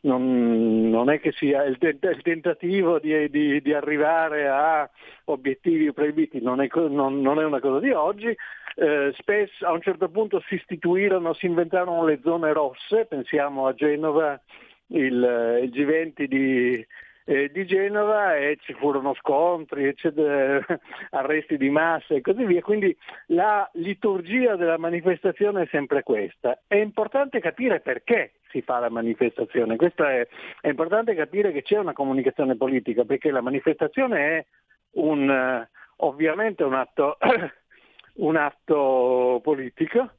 non, 0.00 0.90
non, 0.90 1.08
è 1.08 1.20
che 1.20 1.32
sia 1.32 1.62
il, 1.64 1.78
il 1.80 2.22
tentativo 2.22 2.98
di, 2.98 3.30
di, 3.30 3.62
di, 3.62 3.72
arrivare 3.72 4.48
a 4.48 4.90
obiettivi 5.26 5.92
proibiti, 5.92 6.42
non 6.42 6.60
è, 6.60 6.68
non 6.74 7.40
è 7.40 7.44
una 7.44 7.60
cosa 7.60 7.78
di 7.78 7.90
oggi. 7.90 8.36
Eh, 8.76 9.14
spesso 9.16 9.64
a 9.64 9.72
un 9.72 9.80
certo 9.80 10.08
punto 10.08 10.42
si 10.48 10.56
istituirono, 10.56 11.32
si 11.32 11.46
inventarono 11.46 12.04
le 12.04 12.18
zone 12.24 12.52
rosse, 12.52 13.06
pensiamo 13.06 13.68
a 13.68 13.74
Genova, 13.74 14.40
il, 14.88 15.60
il 15.62 15.70
G20 15.70 16.24
di, 16.24 16.84
eh, 17.24 17.50
di 17.50 17.66
Genova 17.66 18.36
e 18.36 18.58
ci 18.60 18.74
furono 18.74 19.14
scontri, 19.14 19.86
eccetera, 19.86 20.64
arresti 21.10 21.56
di 21.56 21.70
massa 21.70 22.14
e 22.14 22.20
così 22.20 22.44
via. 22.44 22.60
Quindi 22.60 22.96
la 23.28 23.68
liturgia 23.74 24.56
della 24.56 24.78
manifestazione 24.78 25.62
è 25.62 25.68
sempre 25.70 26.02
questa. 26.02 26.60
È 26.66 26.76
importante 26.76 27.40
capire 27.40 27.80
perché 27.80 28.34
si 28.50 28.62
fa 28.62 28.78
la 28.78 28.90
manifestazione, 28.90 29.76
è, 29.76 30.28
è, 30.60 30.68
importante 30.68 31.14
capire 31.14 31.50
che 31.50 31.62
c'è 31.62 31.78
una 31.78 31.92
comunicazione 31.92 32.56
politica, 32.56 33.04
perché 33.04 33.30
la 33.30 33.40
manifestazione 33.40 34.18
è 34.18 34.46
un, 34.92 35.66
ovviamente 35.96 36.62
un 36.62 36.74
atto, 36.74 37.16
un 38.16 38.36
atto 38.36 39.40
politico, 39.42 40.10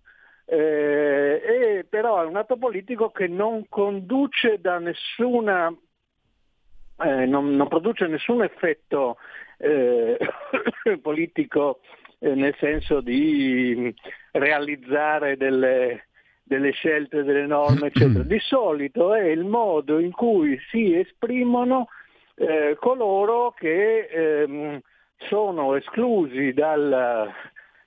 eh, 0.47 1.85
però 1.89 2.21
è 2.21 2.25
un 2.25 2.35
atto 2.35 2.57
politico 2.57 3.09
che 3.11 3.27
non 3.27 3.67
conduce 3.69 4.59
da 4.59 4.79
nessuna 4.79 5.73
eh, 7.03 7.25
non, 7.25 7.55
non, 7.55 7.67
produce 7.67 8.07
nessun 8.07 8.43
effetto 8.43 9.17
eh, 9.57 10.17
politico 11.01 11.79
eh, 12.19 12.33
nel 12.35 12.55
senso 12.59 13.01
di 13.01 13.93
realizzare 14.31 15.37
delle, 15.37 16.07
delle 16.43 16.71
scelte, 16.71 17.23
delle 17.23 17.45
norme, 17.45 17.87
eccetera. 17.87 18.23
Di 18.25 18.39
solito 18.39 19.13
è 19.13 19.23
il 19.23 19.43
modo 19.43 19.99
in 19.99 20.11
cui 20.11 20.57
si 20.69 20.95
esprimono 20.95 21.87
eh, 22.35 22.77
coloro 22.79 23.53
che 23.57 24.07
ehm, 24.07 24.79
sono 25.27 25.75
esclusi 25.75 26.53
dal 26.53 27.31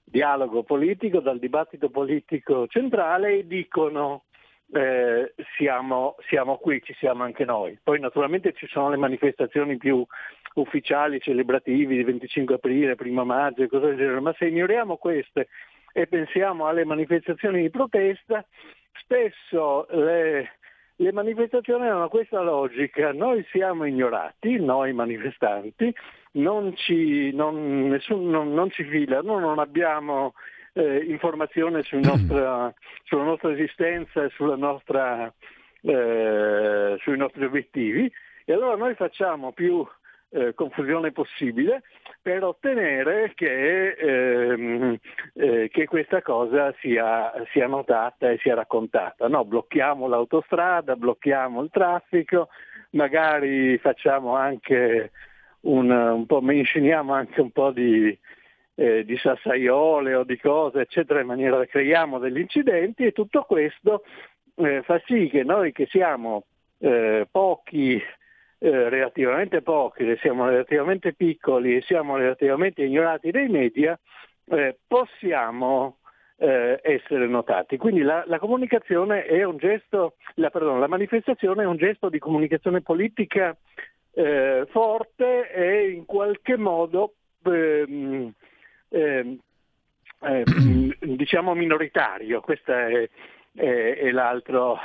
dialogo 0.04 0.62
politico, 0.62 1.20
dal 1.20 1.38
dibattito 1.38 1.90
politico 1.90 2.66
centrale 2.66 3.38
e 3.38 3.46
dicono 3.46 4.24
eh, 4.72 5.34
siamo, 5.56 6.16
siamo, 6.28 6.56
qui, 6.56 6.82
ci 6.82 6.94
siamo 6.94 7.24
anche 7.24 7.44
noi. 7.44 7.78
Poi 7.82 8.00
naturalmente 8.00 8.52
ci 8.52 8.66
sono 8.66 8.90
le 8.90 8.96
manifestazioni 8.96 9.76
più 9.76 10.04
ufficiali, 10.54 11.20
celebrativi 11.20 11.96
di 11.96 12.04
25 12.04 12.56
aprile, 12.56 12.96
1 12.98 13.24
maggio 13.24 13.62
e 13.62 13.68
cose 13.68 13.86
del 13.86 13.96
genere, 13.96 14.20
ma 14.20 14.34
se 14.36 14.46
ignoriamo 14.46 14.96
queste 14.96 15.48
e 15.92 16.06
pensiamo 16.06 16.66
alle 16.66 16.84
manifestazioni 16.84 17.62
di 17.62 17.70
protesta, 17.70 18.44
spesso 18.92 19.86
le, 19.90 20.58
le 20.96 21.12
manifestazioni 21.12 21.88
hanno 21.88 22.08
questa 22.08 22.40
logica, 22.42 23.12
noi 23.12 23.44
siamo 23.50 23.84
ignorati, 23.84 24.58
noi 24.58 24.92
manifestanti, 24.92 25.94
non 26.32 26.76
ci, 26.76 27.32
non, 27.32 27.88
nessun, 27.88 28.28
non, 28.28 28.52
non 28.52 28.70
ci 28.70 28.84
filano, 28.84 29.38
non 29.38 29.58
abbiamo 29.58 30.34
eh, 30.78 31.04
informazione 31.08 31.82
sul 31.82 32.00
nostra, 32.00 32.72
sulla 33.02 33.24
nostra 33.24 33.52
esistenza 33.52 34.22
e 34.22 34.30
sulla 34.30 34.56
nostra, 34.56 35.32
eh, 35.82 36.96
sui 37.00 37.16
nostri 37.16 37.44
obiettivi 37.44 38.10
e 38.44 38.52
allora 38.52 38.76
noi 38.76 38.94
facciamo 38.94 39.52
più 39.52 39.84
eh, 40.30 40.54
confusione 40.54 41.10
possibile 41.10 41.82
per 42.22 42.44
ottenere 42.44 43.32
che, 43.34 43.90
ehm, 43.90 44.96
eh, 45.34 45.68
che 45.70 45.86
questa 45.86 46.22
cosa 46.22 46.72
sia, 46.80 47.32
sia, 47.50 47.66
notata 47.66 48.30
e 48.30 48.38
sia 48.38 48.54
raccontata. 48.54 49.26
No, 49.26 49.44
blocchiamo 49.44 50.06
l'autostrada, 50.06 50.96
blocchiamo 50.96 51.62
il 51.62 51.70
traffico, 51.70 52.48
magari 52.90 53.78
facciamo 53.78 54.36
anche 54.36 55.10
un, 55.60 55.90
un 55.90 56.26
po', 56.26 56.40
menzioniamo 56.40 57.12
anche 57.12 57.40
un 57.40 57.50
po' 57.50 57.70
di, 57.70 58.16
eh, 58.78 59.04
di 59.04 59.16
sassaiole 59.16 60.14
o 60.14 60.22
di 60.22 60.38
cose, 60.38 60.82
eccetera, 60.82 61.20
in 61.20 61.26
maniera 61.26 61.56
da 61.56 61.66
creiamo 61.66 62.20
degli 62.20 62.38
incidenti 62.38 63.04
e 63.04 63.10
tutto 63.10 63.42
questo 63.42 64.04
eh, 64.54 64.82
fa 64.82 65.02
sì 65.04 65.28
che 65.28 65.42
noi 65.42 65.72
che 65.72 65.86
siamo 65.86 66.44
eh, 66.78 67.26
pochi 67.28 67.96
eh, 67.96 68.88
relativamente 68.88 69.62
pochi, 69.62 70.16
siamo 70.20 70.48
relativamente 70.48 71.12
piccoli 71.12 71.74
e 71.76 71.82
siamo 71.82 72.16
relativamente 72.16 72.84
ignorati 72.84 73.32
dai 73.32 73.48
media, 73.48 73.98
eh, 74.44 74.78
possiamo 74.86 75.98
eh, 76.36 76.78
essere 76.80 77.26
notati. 77.26 77.76
Quindi 77.78 78.02
la, 78.02 78.22
la, 78.26 78.38
comunicazione 78.38 79.24
è 79.24 79.42
un 79.42 79.56
gesto, 79.56 80.14
la, 80.34 80.50
perdone, 80.50 80.78
la, 80.78 80.86
manifestazione 80.86 81.64
è 81.64 81.66
un 81.66 81.76
gesto 81.76 82.08
di 82.08 82.20
comunicazione 82.20 82.80
politica 82.80 83.56
eh, 84.12 84.66
forte 84.70 85.50
e 85.50 85.90
in 85.90 86.04
qualche 86.04 86.56
modo 86.56 87.14
ehm, 87.44 88.32
ehm, 88.88 89.38
diciamo 91.16 91.54
minoritario. 91.54 92.40
Questo 92.40 92.72
è, 92.72 93.08
è, 93.54 93.96
è, 93.98 94.10
l'altro, 94.10 94.78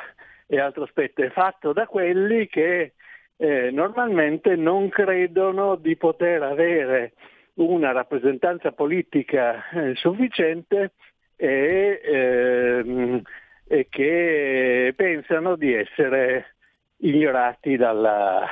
è 0.46 0.56
l'altro 0.56 0.84
aspetto, 0.84 1.22
è 1.22 1.30
fatto 1.30 1.74
da 1.74 1.88
quelli 1.88 2.48
che 2.48 2.94
eh, 3.38 3.72
normalmente 3.72 4.56
non 4.56 4.90
credono 4.90 5.76
di 5.76 5.96
poter 5.98 6.44
avere 6.44 7.14
una 7.56 7.92
rappresentanza 7.92 8.72
politica 8.72 9.70
eh, 9.70 9.96
sufficiente 9.96 10.94
e, 11.36 12.02
ehm, 12.04 13.22
e, 13.68 13.88
che 13.90 14.94
pensano 14.96 15.56
di 15.56 15.74
essere 15.74 16.56
ignorati 16.98 17.76
dalla, 17.76 18.48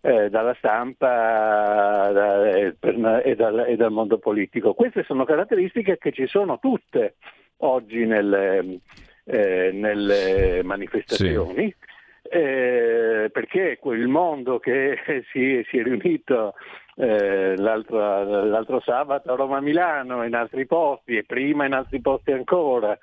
eh, 0.00 0.30
dalla 0.30 0.54
stampa 0.54 2.10
da, 2.12 2.48
e, 2.50 2.74
per, 2.78 3.22
e, 3.24 3.34
dal, 3.34 3.66
e, 3.66 3.76
dal, 3.76 3.92
mondo 3.92 4.18
politico. 4.18 4.74
Queste 4.74 5.02
sono 5.04 5.24
caratteristiche 5.24 5.98
che 5.98 6.12
ci 6.12 6.26
sono 6.26 6.58
tutte 6.58 7.16
oggi 7.58 8.04
nelle, 8.06 8.80
eh, 9.24 9.70
nelle 9.72 10.62
manifestazioni. 10.62 11.64
Sì 11.64 11.86
eh, 12.30 13.30
perché 13.32 13.78
quel 13.80 14.06
mondo 14.06 14.58
che 14.58 14.98
si, 15.32 15.64
si 15.68 15.78
è 15.78 15.82
riunito 15.82 16.54
eh, 16.96 17.56
l'altro, 17.56 18.44
l'altro, 18.44 18.80
sabato 18.80 19.32
a 19.32 19.36
Roma-Milano, 19.36 20.24
in 20.24 20.34
altri 20.34 20.66
posti 20.66 21.16
e 21.16 21.24
prima 21.24 21.64
in 21.64 21.72
altri 21.72 22.00
posti 22.00 22.32
ancora, 22.32 22.98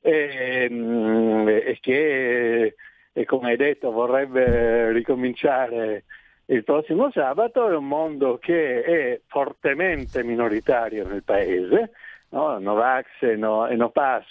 e, 0.00 0.68
mm, 0.70 1.48
e 1.48 1.78
che, 1.80 2.74
e 3.12 3.24
come 3.24 3.50
hai 3.50 3.56
detto, 3.56 3.90
vorrebbe 3.90 4.92
ricominciare 4.92 6.04
il 6.50 6.64
prossimo 6.64 7.10
sabato, 7.10 7.68
è 7.68 7.76
un 7.76 7.86
mondo 7.86 8.38
che 8.38 8.82
è 8.82 9.20
fortemente 9.26 10.22
minoritario 10.22 11.06
nel 11.06 11.22
paese, 11.22 11.92
no? 12.30 12.58
Novax 12.58 13.06
e, 13.20 13.36
no, 13.36 13.66
e 13.66 13.76
Nopass 13.76 14.26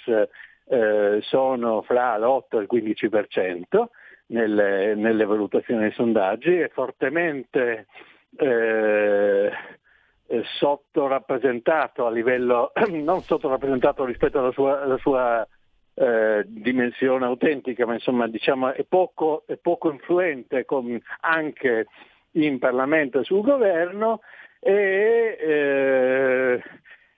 eh, 0.65 1.19
sono 1.21 1.82
fra 1.84 2.17
l'8 2.17 2.43
e 2.49 2.58
il 2.58 2.67
15%, 2.71 3.86
nelle, 4.27 4.95
nelle 4.95 5.25
valutazioni 5.25 5.82
dei 5.82 5.91
sondaggi, 5.91 6.56
è 6.58 6.69
fortemente 6.69 7.86
eh, 8.36 9.51
sottorappresentato 10.58 12.06
a 12.06 12.12
livello, 12.12 12.71
non 12.89 13.21
sottorappresentato 13.21 14.06
rispetto 14.06 14.39
alla 14.39 14.51
sua, 14.51 14.82
alla 14.82 14.97
sua 14.97 15.47
eh, 15.99 16.43
dimensione 16.45 17.25
autentica, 17.25 17.88
ma 17.88 17.93
insomma 17.93 18.27
diciamo 18.27 18.71
è 18.71 18.83
poco, 18.83 19.43
è 19.47 19.55
poco 19.57 19.91
influente 19.91 20.63
con, 20.63 20.99
anche 21.21 21.88
in 22.33 22.60
Parlamento 22.60 23.19
e 23.19 23.23
sul 23.23 23.41
governo 23.41 24.21
e, 24.60 25.38
eh, 25.39 26.63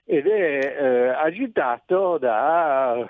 ed 0.04 0.26
è 0.26 0.76
eh, 0.80 1.08
agitato 1.08 2.16
da 2.16 3.06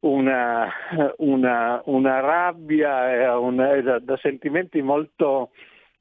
una, 0.00 0.72
una, 1.18 1.82
una 1.84 2.20
rabbia 2.20 3.38
una, 3.38 3.80
da, 3.82 3.98
da, 3.98 4.16
sentimenti 4.16 4.80
molto, 4.80 5.50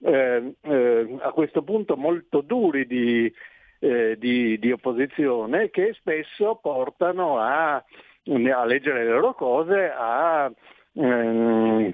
eh, 0.03 0.55
eh, 0.61 1.17
a 1.19 1.31
questo 1.31 1.63
punto 1.63 1.97
molto 1.97 2.39
duri 2.39 2.87
di, 2.87 3.31
eh, 3.79 4.15
di, 4.17 4.57
di, 4.57 4.71
opposizione 4.71 5.69
che 5.69 5.93
spesso 5.93 6.59
portano 6.61 7.39
a, 7.39 7.83
a 8.23 8.65
leggere 8.65 9.03
le 9.03 9.11
loro 9.11 9.33
cose, 9.33 9.91
a 9.95 10.51
ehm, 10.93 11.93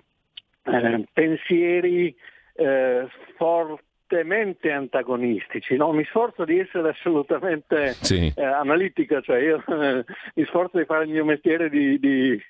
eh, 0.64 1.06
pensieri 1.14 2.16
eh, 2.54 3.08
fortemente 3.36 4.72
antagonistici. 4.72 5.76
No? 5.78 5.92
Mi 5.92 6.04
sforzo 6.06 6.44
di 6.46 6.60
essere 6.60 6.90
assolutamente 6.90 7.94
sì. 7.94 8.32
eh, 8.36 8.44
analitica, 8.44 9.22
cioè 9.22 9.40
io 9.40 9.64
eh, 9.68 10.04
mi 10.36 10.46
sforzo 10.46 10.78
di 10.78 10.86
fare 10.86 11.06
il 11.06 11.12
mio 11.12 11.26
mestiere 11.26 11.70
di, 11.70 12.00
di 12.00 12.42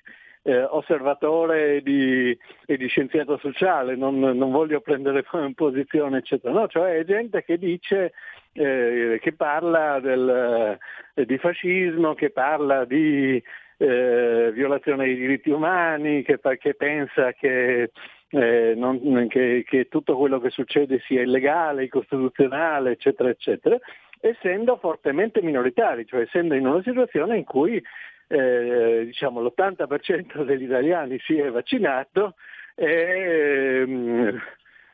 eh, 0.42 0.62
osservatore 0.62 1.76
e 1.76 1.82
di, 1.82 2.36
e 2.66 2.76
di, 2.76 2.86
scienziato 2.86 3.36
sociale, 3.38 3.96
non, 3.96 4.18
non, 4.18 4.50
voglio 4.50 4.80
prendere 4.80 5.22
posizione, 5.54 6.18
eccetera. 6.18 6.52
No, 6.52 6.66
cioè 6.68 6.98
è 6.98 7.04
gente 7.04 7.44
che 7.44 7.58
dice, 7.58 8.12
eh, 8.52 9.18
che 9.20 9.32
parla 9.34 10.00
del, 10.00 10.78
eh, 11.14 11.26
di 11.26 11.38
fascismo, 11.38 12.14
che 12.14 12.30
parla 12.30 12.84
di 12.84 13.42
eh, 13.78 14.50
violazione 14.52 15.06
dei 15.06 15.16
diritti 15.16 15.50
umani, 15.50 16.22
che, 16.22 16.38
che 16.58 16.74
pensa 16.74 17.32
che 17.32 17.90
eh, 18.30 18.74
non, 18.76 19.26
che, 19.28 19.64
che, 19.66 19.88
tutto 19.88 20.16
quello 20.16 20.40
che 20.40 20.50
succede 20.50 21.00
sia 21.06 21.22
illegale, 21.22 21.84
incostituzionale, 21.84 22.92
eccetera, 22.92 23.30
eccetera, 23.30 23.78
essendo 24.20 24.76
fortemente 24.76 25.40
minoritari, 25.42 26.04
cioè 26.06 26.22
essendo 26.22 26.54
in 26.54 26.66
una 26.66 26.82
situazione 26.82 27.38
in 27.38 27.44
cui 27.44 27.82
eh, 28.28 29.02
diciamo, 29.06 29.40
l'80% 29.40 30.44
degli 30.44 30.64
italiani 30.64 31.18
si 31.20 31.38
è 31.38 31.50
vaccinato 31.50 32.34
e, 32.74 33.82
ehm, 33.86 34.40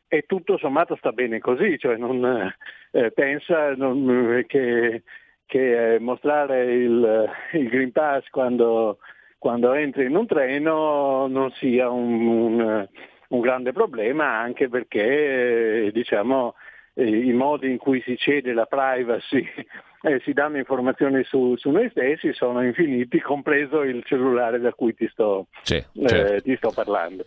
e 0.07 0.23
tutto 0.27 0.57
sommato 0.59 0.95
sta 0.97 1.11
bene 1.11 1.41
così, 1.41 1.77
cioè 1.79 1.97
non, 1.97 2.53
eh, 2.93 3.11
pensa 3.11 3.75
non, 3.75 4.45
che, 4.47 5.03
che 5.47 5.99
mostrare 6.01 6.75
il, 6.75 7.31
il, 7.53 7.69
Green 7.69 7.93
Pass 7.93 8.29
quando, 8.31 8.99
quando 9.39 9.73
entri 9.73 10.07
in 10.07 10.17
un 10.17 10.27
treno 10.27 11.27
non 11.27 11.51
sia 11.53 11.91
un, 11.91 12.27
un 12.27 12.89
un 13.35 13.41
grande 13.41 13.73
problema 13.73 14.39
anche 14.39 14.69
perché 14.69 15.91
diciamo, 15.93 16.55
i 16.95 17.33
modi 17.33 17.71
in 17.71 17.79
cui 17.79 18.01
si 18.03 18.17
cede 18.17 18.53
la 18.53 18.67
privacy 18.67 19.45
e 20.03 20.21
si 20.21 20.33
danno 20.33 20.59
informazioni 20.59 21.25
su, 21.25 21.57
su, 21.57 21.71
noi 21.71 21.89
stessi 21.91 22.33
sono 22.33 22.63
infiniti, 22.63 23.21
compreso 23.21 23.83
il 23.83 24.03
cellulare 24.05 24.61
da 24.61 24.73
cui 24.73 24.95
ti 24.95 25.09
sto, 25.09 25.47
sì, 25.63 25.83
certo. 26.07 26.35
eh, 26.35 26.41
ti 26.43 26.57
sto 26.57 26.71
parlando. 26.75 27.25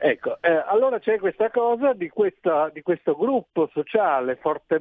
Ecco, 0.00 0.38
eh, 0.40 0.62
allora 0.66 1.00
c'è 1.00 1.18
questa 1.18 1.50
cosa 1.50 1.92
di, 1.92 2.08
questa, 2.08 2.70
di 2.72 2.82
questo 2.82 3.16
gruppo 3.16 3.68
sociale 3.72 4.36
forte, 4.36 4.80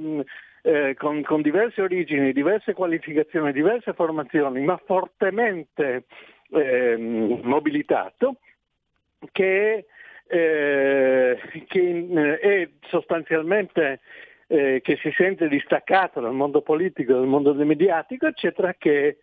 eh, 0.61 0.93
con, 0.95 1.23
con, 1.23 1.41
diverse 1.41 1.81
origini, 1.81 2.31
diverse 2.33 2.73
qualificazioni, 2.73 3.51
diverse 3.51 3.93
formazioni, 3.93 4.63
ma 4.63 4.79
fortemente 4.85 6.05
ehm, 6.51 7.39
mobilitato, 7.41 8.35
che 9.31 9.87
eh, 10.27 11.39
che 11.67 12.07
eh, 12.09 12.39
è 12.39 12.69
sostanzialmente 12.89 14.01
eh, 14.47 14.81
che 14.83 14.97
si 15.01 15.11
sente 15.15 15.47
distaccato 15.47 16.19
dal 16.19 16.33
mondo 16.33 16.61
politico, 16.61 17.13
dal 17.13 17.27
mondo 17.27 17.53
mediatico, 17.53 18.27
eccetera, 18.27 18.75
che, 18.77 19.17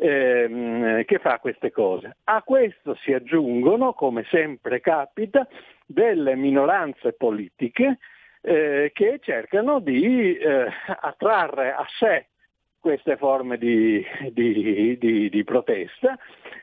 ehm, 0.00 1.04
che 1.04 1.18
fa 1.18 1.38
queste 1.38 1.70
cose. 1.70 2.16
A 2.24 2.42
questo 2.42 2.94
si 3.02 3.12
aggiungono, 3.12 3.92
come 3.92 4.24
sempre 4.30 4.80
capita, 4.80 5.46
delle 5.84 6.34
minoranze 6.36 7.12
politiche 7.12 7.98
eh, 8.40 8.90
che 8.94 9.18
cercano 9.22 9.80
di 9.80 10.36
eh, 10.36 10.66
attrarre 11.00 11.72
a 11.72 11.86
sé 11.98 12.26
queste 12.80 13.16
forme 13.18 13.58
di, 13.58 14.02
di, 14.30 14.96
di, 14.98 15.28
di 15.28 15.44
protesta 15.44 16.16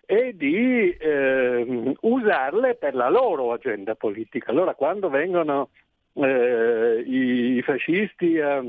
e 0.04 0.36
di 0.36 0.89
eh, 0.89 1.93
usarle 2.02 2.73
per 2.73 2.95
la 2.95 3.10
loro 3.10 3.52
agenda 3.52 3.93
politica. 3.93 4.50
Allora 4.50 4.73
quando 4.73 5.10
vengono 5.10 5.69
eh, 6.13 7.04
i 7.06 7.62
fascisti 7.62 8.39
a, 8.39 8.63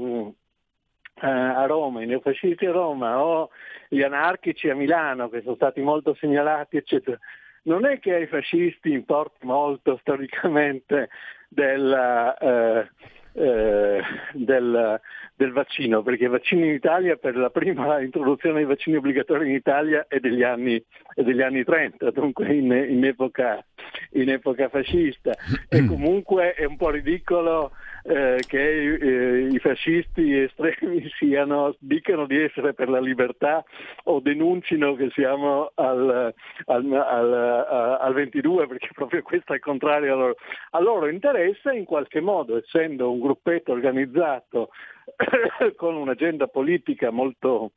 a 1.21 1.67
Roma, 1.67 2.03
i 2.03 2.07
neofascisti 2.07 2.67
a 2.67 2.73
Roma 2.73 3.23
o 3.23 3.51
gli 3.89 4.03
anarchici 4.03 4.69
a 4.69 4.75
Milano 4.75 5.29
che 5.29 5.43
sono 5.43 5.55
stati 5.55 5.81
molto 5.81 6.15
segnalati, 6.15 6.77
eccetera. 6.77 7.19
Non 7.63 7.85
è 7.85 7.99
che 7.99 8.15
ai 8.15 8.27
fascisti 8.27 8.93
importi 8.93 9.45
molto 9.45 9.99
storicamente 10.01 11.09
del, 11.49 11.93
eh, 12.41 12.89
eh, 13.33 14.01
del, 14.33 15.01
del, 15.35 15.53
vaccino, 15.53 16.03
perché 16.03 16.25
i 16.25 16.29
vaccini 16.29 16.69
in 16.69 16.75
Italia, 16.75 17.17
per 17.17 17.37
la 17.37 17.51
prima 17.51 18.01
introduzione 18.03 18.57
dei 18.57 18.65
vaccini 18.65 18.97
obbligatori 18.97 19.49
in 19.49 19.55
Italia 19.55 20.07
è 20.09 20.19
degli 20.19 20.43
anni, 20.43 20.83
è 21.15 21.23
degli 21.23 21.43
anni 21.43 21.65
30, 21.65 22.11
dunque 22.11 22.53
in, 22.53 22.73
in, 22.73 23.05
epoca, 23.05 23.65
in 24.13 24.31
epoca 24.31 24.69
fascista. 24.69 25.33
E 25.69 25.85
comunque 25.85 26.55
è 26.55 26.65
un 26.65 26.77
po' 26.77 26.91
ridicolo 26.91 27.73
eh, 28.05 28.43
che 28.47 28.95
eh, 28.95 29.49
i 29.51 29.59
fascisti 29.59 30.35
estremi 30.35 31.07
siano, 31.19 31.75
dicano 31.79 32.27
di 32.27 32.41
essere 32.41 32.73
per 32.73 32.89
la 32.89 33.01
libertà 33.01 33.63
o 34.05 34.21
denuncino 34.21 34.95
che 34.95 35.11
siamo 35.11 35.73
al, 35.75 36.33
al, 36.67 36.93
al, 36.93 37.99
al 38.01 38.15
22 38.15 38.67
perché 38.67 38.89
proprio 38.95 39.23
questo 39.23 39.53
è 39.53 39.59
contrario 39.59 40.13
a 40.13 40.17
loro. 40.17 40.35
A 40.71 40.81
loro 40.81 41.09
interessa 41.09 41.73
in 41.73 41.85
qualche 41.85 42.21
modo, 42.21 42.57
essendo 42.57 43.11
un 43.11 43.21
gruppetto 43.21 43.73
organizzato 43.73 44.71
con 45.77 45.97
un'agenda 45.97 46.47
politica 46.47 47.11
molto, 47.11 47.73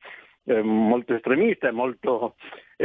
eh, 0.45 0.61
molto 0.61 1.15
estremista 1.15 1.67
e 1.67 1.71
molto, 1.71 2.35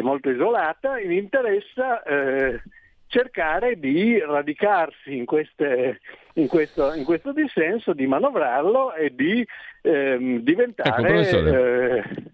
molto 0.00 0.30
isolata, 0.30 0.98
interessa 0.98 2.02
eh, 2.02 2.61
cercare 3.06 3.78
di 3.78 4.18
radicarsi 4.18 5.16
in, 5.16 5.24
queste, 5.24 6.00
in, 6.34 6.48
questo, 6.48 6.92
in, 6.92 7.04
questo, 7.04 7.32
dissenso, 7.32 7.92
di 7.92 8.06
manovrarlo 8.06 8.94
e 8.94 9.14
di 9.14 9.46
ehm, 9.82 10.40
diventare... 10.40 11.28
Ecco, 11.28 12.24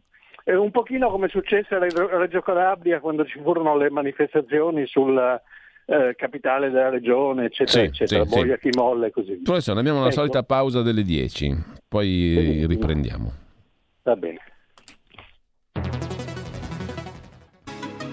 eh, 0.45 0.57
un 0.57 0.73
pochino 0.73 1.09
come 1.09 1.29
successe 1.29 1.75
a 1.75 1.79
Reggio 1.79 2.41
Calabria 2.41 2.99
quando 2.99 3.25
ci 3.25 3.41
furono 3.41 3.77
le 3.77 3.91
manifestazioni 3.91 4.87
sulla 4.87 5.41
eh, 5.85 6.15
capitale 6.17 6.71
della 6.71 6.89
regione, 6.89 7.47
eccetera, 7.47 7.83
sì, 7.83 7.87
eccetera, 7.87 8.25
sì, 8.25 8.29
Boia, 8.29 8.59
sì. 8.61 8.71
Chimolle 8.71 9.07
e 9.07 9.11
così 9.11 9.33
via. 9.35 9.43
Professore, 9.45 9.81
abbiamo 9.81 10.01
la 10.01 10.07
ecco. 10.07 10.15
solita 10.15 10.43
pausa 10.43 10.83
delle 10.83 11.03
10, 11.03 11.57
poi 11.89 12.33
Benissimo. 12.35 12.67
riprendiamo. 12.67 13.33
Va 14.03 14.17
bene. 14.17 14.41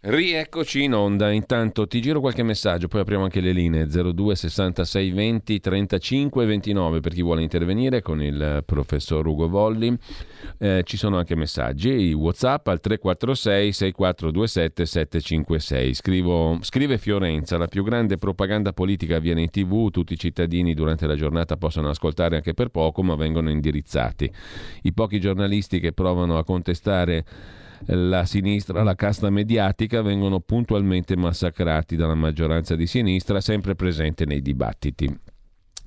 Rieccoci 0.00 0.84
in 0.84 0.94
onda, 0.94 1.32
intanto 1.32 1.88
ti 1.88 2.00
giro 2.00 2.20
qualche 2.20 2.44
messaggio, 2.44 2.86
poi 2.86 3.00
apriamo 3.00 3.24
anche 3.24 3.40
le 3.40 3.50
linee 3.50 3.88
02 3.88 4.36
66 4.36 5.10
20 5.10 5.58
35 5.58 6.46
29 6.46 7.00
per 7.00 7.12
chi 7.12 7.20
vuole 7.20 7.42
intervenire 7.42 8.00
con 8.00 8.22
il 8.22 8.62
professor 8.64 9.26
Ugo 9.26 9.48
Volli. 9.48 9.92
Eh, 10.56 10.82
ci 10.84 10.96
sono 10.96 11.18
anche 11.18 11.34
messaggi, 11.34 12.12
Whatsapp 12.12 12.68
al 12.68 12.78
346 12.78 13.72
6427 13.72 14.86
756. 14.86 15.94
Scrivo, 15.94 16.58
scrive 16.60 16.96
Fiorenza, 16.96 17.58
la 17.58 17.66
più 17.66 17.82
grande 17.82 18.18
propaganda 18.18 18.72
politica 18.72 19.16
avviene 19.16 19.42
in 19.42 19.50
tv, 19.50 19.90
tutti 19.90 20.12
i 20.12 20.18
cittadini 20.18 20.74
durante 20.74 21.08
la 21.08 21.16
giornata 21.16 21.56
possono 21.56 21.88
ascoltare 21.88 22.36
anche 22.36 22.54
per 22.54 22.68
poco 22.68 23.02
ma 23.02 23.16
vengono 23.16 23.50
indirizzati. 23.50 24.30
I 24.82 24.92
pochi 24.92 25.18
giornalisti 25.18 25.80
che 25.80 25.92
provano 25.92 26.38
a 26.38 26.44
contestare 26.44 27.24
la 27.86 28.24
sinistra, 28.24 28.82
la 28.82 28.94
casta 28.94 29.30
mediatica 29.30 30.02
vengono 30.02 30.40
puntualmente 30.40 31.16
massacrati 31.16 31.96
dalla 31.96 32.14
maggioranza 32.14 32.76
di 32.76 32.86
sinistra 32.86 33.40
sempre 33.40 33.74
presente 33.74 34.24
nei 34.24 34.42
dibattiti. 34.42 35.18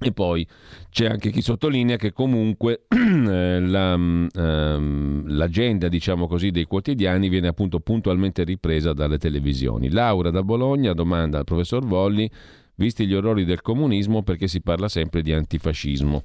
E 0.04 0.12
poi 0.14 0.48
c'è 0.90 1.06
anche 1.06 1.30
chi 1.30 1.42
sottolinea 1.42 1.96
che 1.96 2.12
comunque 2.12 2.86
eh, 2.90 3.60
la, 3.60 3.94
um, 3.94 5.28
l'agenda, 5.28 5.88
diciamo 5.90 6.26
così, 6.26 6.50
dei 6.50 6.66
quotidiani 6.66 7.30
viene 7.30 7.48
appunto 7.48 7.80
puntualmente 7.80 8.44
ripresa 8.44 8.94
dalle 8.94 9.20
televisioni. 9.20 9.92
Laura 9.92 10.32
da 10.32 10.42
Bologna 10.42 10.94
domanda 10.94 11.38
al 11.38 11.44
professor 11.44 11.86
Volli, 11.86 12.28
visti 12.76 13.06
gli 13.06 13.14
orrori 13.14 13.46
del 13.46 13.62
comunismo, 13.62 14.24
perché 14.24 14.48
si 14.48 14.62
parla 14.62 14.90
sempre 14.90 15.22
di 15.22 15.34
antifascismo? 15.34 16.24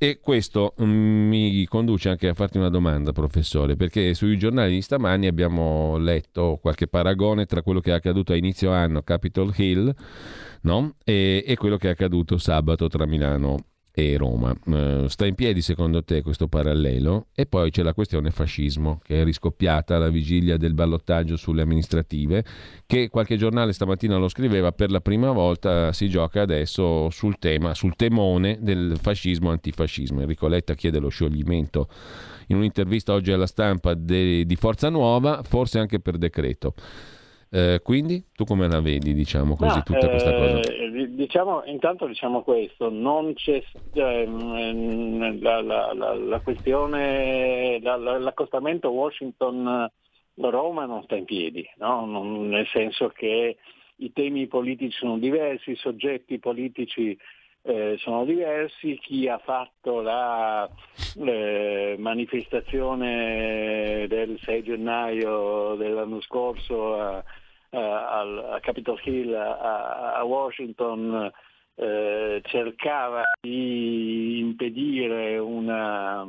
E 0.00 0.20
questo 0.20 0.74
mm, 0.80 1.28
mi 1.28 1.66
conduce 1.66 2.08
anche 2.08 2.28
a 2.28 2.34
farti 2.34 2.56
una 2.56 2.68
domanda, 2.68 3.10
professore, 3.10 3.74
perché 3.74 4.14
sui 4.14 4.38
giornali 4.38 4.74
di 4.74 4.80
stamani 4.80 5.26
abbiamo 5.26 5.96
letto 5.96 6.56
qualche 6.62 6.86
paragone 6.86 7.46
tra 7.46 7.62
quello 7.62 7.80
che 7.80 7.90
è 7.90 7.94
accaduto 7.94 8.32
a 8.32 8.36
inizio 8.36 8.70
anno 8.70 8.98
a 8.98 9.02
Capitol 9.02 9.52
Hill 9.56 9.92
no? 10.62 10.94
e, 11.02 11.42
e 11.44 11.56
quello 11.56 11.76
che 11.76 11.88
è 11.88 11.90
accaduto 11.90 12.38
sabato 12.38 12.86
tra 12.86 13.06
Milano 13.06 13.56
e 13.98 14.16
Roma. 14.16 14.54
Uh, 14.66 15.08
sta 15.08 15.26
in 15.26 15.34
piedi 15.34 15.60
secondo 15.60 16.04
te 16.04 16.22
questo 16.22 16.46
parallelo? 16.46 17.26
E 17.34 17.46
poi 17.46 17.70
c'è 17.70 17.82
la 17.82 17.94
questione 17.94 18.30
fascismo 18.30 19.00
che 19.02 19.20
è 19.20 19.24
riscoppiata 19.24 19.96
alla 19.96 20.08
vigilia 20.08 20.56
del 20.56 20.72
ballottaggio 20.72 21.36
sulle 21.36 21.62
amministrative, 21.62 22.44
che 22.86 23.08
qualche 23.08 23.36
giornale 23.36 23.72
stamattina 23.72 24.16
lo 24.16 24.28
scriveva, 24.28 24.70
per 24.70 24.92
la 24.92 25.00
prima 25.00 25.32
volta 25.32 25.92
si 25.92 26.08
gioca 26.08 26.42
adesso 26.42 27.10
sul 27.10 27.38
tema, 27.40 27.74
sul 27.74 27.96
temone 27.96 28.58
del 28.60 28.96
fascismo-antifascismo. 29.00 30.20
Enrico 30.20 30.46
Letta 30.46 30.74
chiede 30.74 31.00
lo 31.00 31.08
scioglimento 31.08 31.88
in 32.48 32.56
un'intervista 32.56 33.12
oggi 33.12 33.32
alla 33.32 33.46
stampa 33.46 33.94
de, 33.94 34.46
di 34.46 34.54
Forza 34.54 34.90
Nuova, 34.90 35.42
forse 35.42 35.80
anche 35.80 35.98
per 35.98 36.18
decreto. 36.18 36.74
Eh, 37.50 37.80
quindi 37.82 38.26
tu 38.34 38.44
come 38.44 38.68
la 38.68 38.80
vedi, 38.80 39.14
diciamo 39.14 39.56
così, 39.56 39.76
no, 39.76 39.82
tutta 39.82 40.08
questa 40.08 40.32
cosa? 40.32 40.60
Eh, 40.60 41.08
diciamo, 41.14 41.62
intanto 41.64 42.06
diciamo 42.06 42.42
questo, 42.42 42.90
non 42.90 43.32
c'è 43.32 43.62
ehm, 43.94 45.40
la, 45.40 45.62
la, 45.62 45.92
la, 45.94 46.14
la, 46.14 46.40
questione, 46.40 47.80
l'accostamento 47.80 48.90
Washington-Roma 48.90 50.84
non 50.84 51.02
sta 51.04 51.16
in 51.16 51.24
piedi, 51.24 51.66
no? 51.76 52.04
non, 52.04 52.48
nel 52.48 52.66
senso 52.66 53.08
che 53.08 53.56
i 53.96 54.12
temi 54.12 54.46
politici 54.46 54.96
sono 54.98 55.16
diversi, 55.16 55.70
i 55.70 55.76
soggetti 55.76 56.38
politici 56.38 57.16
eh, 57.62 57.96
sono 57.98 58.24
diversi, 58.24 58.98
chi 58.98 59.28
ha 59.28 59.38
fatto 59.38 60.00
la 60.00 60.68
eh, 61.16 61.96
manifestazione 61.98 64.06
del 64.08 64.38
6 64.42 64.62
gennaio 64.62 65.74
dell'anno 65.74 66.20
scorso 66.20 67.00
a, 67.00 67.24
a, 67.70 68.54
a 68.54 68.60
Capitol 68.60 69.00
Hill 69.04 69.34
a, 69.34 70.14
a 70.14 70.24
Washington 70.24 71.30
eh, 71.80 72.40
cercava 72.44 73.22
di 73.40 74.40
impedire 74.40 75.38
una, 75.38 76.28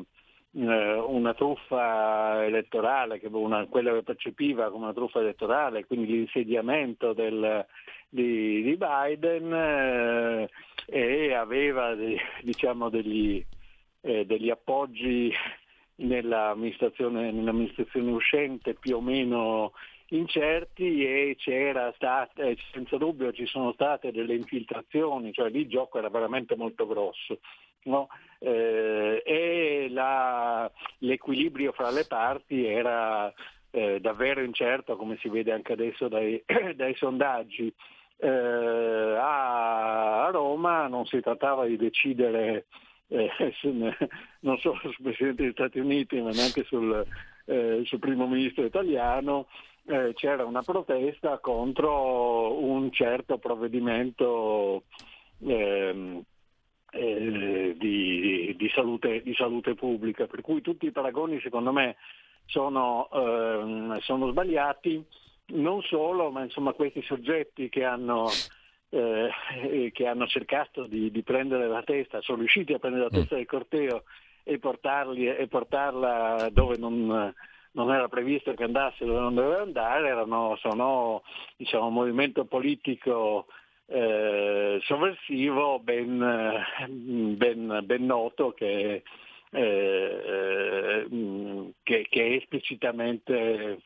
eh, 0.53 0.93
una 0.93 1.33
truffa 1.33 2.45
elettorale, 2.45 3.19
una, 3.31 3.65
quella 3.65 3.93
che 3.93 4.03
percepiva 4.03 4.69
come 4.69 4.85
una 4.85 4.93
truffa 4.93 5.21
elettorale, 5.21 5.85
quindi 5.85 6.11
l'insediamento 6.11 7.13
del, 7.13 7.65
di, 8.09 8.61
di, 8.61 8.77
Biden 8.77 9.51
eh, 9.51 10.49
e 10.91 11.33
aveva 11.33 11.95
diciamo, 12.41 12.89
degli, 12.89 13.43
eh, 14.01 14.25
degli, 14.25 14.49
appoggi 14.49 15.31
nell'amministrazione, 15.95 17.31
nell'amministrazione, 17.31 18.11
uscente 18.11 18.73
più 18.73 18.97
o 18.97 19.01
meno 19.01 19.73
incerti 20.09 21.05
e 21.05 21.35
c'era 21.37 21.91
stata, 21.95 22.43
senza 22.71 22.97
dubbio 22.97 23.31
ci 23.31 23.45
sono 23.45 23.73
state 23.73 24.11
delle 24.11 24.35
infiltrazioni, 24.35 25.31
cioè 25.31 25.49
lì 25.49 25.61
il 25.61 25.69
gioco 25.69 25.99
era 25.99 26.09
veramente 26.09 26.55
molto 26.55 26.87
grosso. 26.87 27.39
No? 27.83 28.07
Eh, 28.39 29.21
l'equilibrio 30.99 31.71
fra 31.71 31.91
le 31.91 32.05
parti 32.07 32.65
era 32.65 33.31
eh, 33.71 33.99
davvero 33.99 34.41
incerto, 34.41 34.95
come 34.95 35.17
si 35.17 35.29
vede 35.29 35.51
anche 35.51 35.73
adesso 35.73 36.07
dai, 36.07 36.43
dai 36.75 36.95
sondaggi. 36.95 37.73
Eh, 38.21 39.15
a 39.17 40.29
Roma 40.31 40.87
non 40.87 41.05
si 41.05 41.21
trattava 41.21 41.65
di 41.65 41.77
decidere 41.77 42.65
eh, 43.07 43.29
non 44.41 44.57
solo 44.59 44.77
sul 44.81 44.95
Presidente 45.01 45.43
degli 45.43 45.51
Stati 45.53 45.79
Uniti 45.79 46.21
ma 46.21 46.31
neanche 46.31 46.63
sul, 46.63 47.05
eh, 47.45 47.81
sul 47.85 47.99
Primo 47.99 48.27
Ministro 48.27 48.65
italiano, 48.65 49.47
eh, 49.85 50.13
c'era 50.15 50.45
una 50.45 50.61
protesta 50.61 51.39
contro 51.39 52.61
un 52.61 52.91
certo 52.91 53.37
provvedimento 53.37 54.83
ehm, 55.45 56.21
eh, 56.91 57.75
di, 57.77 58.55
di, 58.57 58.69
salute, 58.69 59.21
di, 59.21 59.33
salute, 59.33 59.75
pubblica, 59.75 60.27
per 60.27 60.41
cui 60.41 60.61
tutti 60.61 60.85
i 60.85 60.91
paragoni 60.91 61.39
secondo 61.41 61.71
me 61.71 61.95
sono, 62.45 63.09
ehm, 63.11 63.97
sono 63.99 64.29
sbagliati, 64.29 65.03
non 65.49 65.81
solo, 65.83 66.31
ma 66.31 66.43
insomma 66.43 66.73
questi 66.73 67.01
soggetti 67.03 67.69
che 67.69 67.83
hanno, 67.83 68.27
eh, 68.89 69.89
che 69.93 70.07
hanno 70.07 70.27
cercato 70.27 70.85
di, 70.85 71.11
di, 71.11 71.23
prendere 71.23 71.67
la 71.67 71.83
testa, 71.83 72.21
sono 72.21 72.39
riusciti 72.39 72.73
a 72.73 72.79
prendere 72.79 73.05
la 73.05 73.09
testa 73.09 73.35
del 73.35 73.45
corteo 73.45 74.03
e, 74.43 74.59
portarli, 74.59 75.27
e 75.27 75.47
portarla 75.47 76.49
dove 76.51 76.77
non, 76.77 77.33
non 77.71 77.91
era 77.91 78.07
previsto 78.07 78.53
che 78.53 78.63
andasse 78.63 79.05
dove 79.05 79.19
non 79.19 79.35
doveva 79.35 79.61
andare, 79.61 80.07
erano, 80.07 80.55
sono 80.59 81.23
diciamo, 81.55 81.87
un 81.87 81.93
movimento 81.93 82.45
politico 82.45 83.47
eh, 83.87 84.79
sovversivo 84.83 85.79
ben, 85.79 86.17
ben, 87.37 87.81
ben, 87.83 88.05
noto 88.05 88.51
che, 88.51 89.03
eh, 89.51 91.07
che, 91.83 92.07
che 92.09 92.23
è 92.23 92.35
esplicitamente 92.35 93.79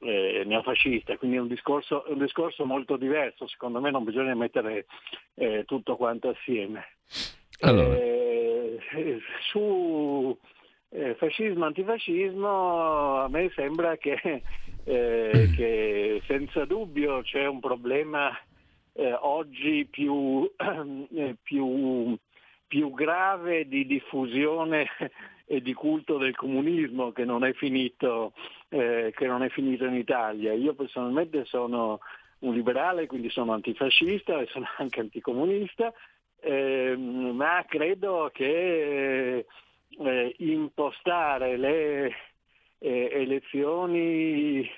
eh, 0.00 0.42
neofascista, 0.44 1.16
quindi 1.16 1.36
è 1.36 1.40
un 1.40 1.48
discorso, 1.48 2.04
un 2.08 2.18
discorso, 2.18 2.64
molto 2.64 2.96
diverso, 2.96 3.46
secondo 3.46 3.80
me 3.80 3.90
non 3.90 4.04
bisogna 4.04 4.34
mettere 4.34 4.86
eh, 5.34 5.64
tutto 5.66 5.96
quanto 5.96 6.28
assieme. 6.28 6.84
Allora. 7.60 7.96
Eh, 7.96 8.78
su 9.50 10.36
eh, 10.90 11.14
fascismo, 11.14 11.64
antifascismo, 11.66 13.22
a 13.22 13.28
me 13.28 13.50
sembra 13.54 13.96
che, 13.96 14.42
eh, 14.84 15.50
che 15.54 16.22
senza 16.26 16.64
dubbio 16.64 17.22
c'è 17.22 17.46
un 17.46 17.60
problema 17.60 18.36
eh, 18.92 19.12
oggi 19.12 19.86
più, 19.88 20.50
eh, 20.56 21.36
più, 21.42 22.16
più, 22.66 22.92
grave 22.92 23.68
di 23.68 23.86
diffusione 23.86 24.88
e 25.46 25.60
di 25.60 25.72
culto 25.74 26.18
del 26.18 26.34
comunismo 26.34 27.12
che 27.12 27.24
non 27.24 27.44
è 27.44 27.52
finito, 27.52 28.32
eh, 28.70 29.12
che 29.14 29.26
non 29.26 29.42
è 29.42 29.48
finito 29.50 29.84
in 29.84 29.94
Italia. 29.94 30.52
Io 30.52 30.74
personalmente 30.74 31.44
sono 31.44 32.00
un 32.40 32.54
liberale, 32.54 33.06
quindi 33.06 33.28
sono 33.28 33.52
antifascista 33.52 34.40
e 34.40 34.46
sono 34.46 34.66
anche 34.78 35.00
anticomunista, 35.00 35.92
ehm, 36.40 37.34
ma 37.34 37.64
credo 37.68 38.30
che 38.32 39.44
eh, 39.88 40.34
impostare 40.38 41.56
le 41.56 42.14
eh, 42.78 43.08
elezioni 43.12 44.68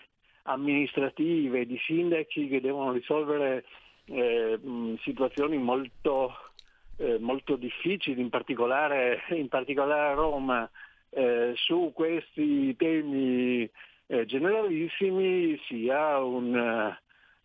amministrative 0.44 1.66
di 1.66 1.78
sindaci 1.78 2.48
che 2.48 2.61
devono 2.61 2.92
risolvere 2.92 3.64
eh, 4.07 4.59
situazioni 5.02 5.57
molto, 5.59 6.35
eh, 6.96 7.18
molto, 7.20 7.55
difficili, 7.55 8.20
in 8.20 8.31
particolare, 8.31 9.22
in 9.31 9.48
particolare 9.48 10.12
a 10.12 10.14
Roma, 10.14 10.68
eh, 11.14 11.53
su 11.57 11.92
questi 11.94 12.75
temi 12.77 13.68
eh, 14.07 14.25
generalissimi 14.25 15.59
sia 15.66 16.18
un, 16.18 16.96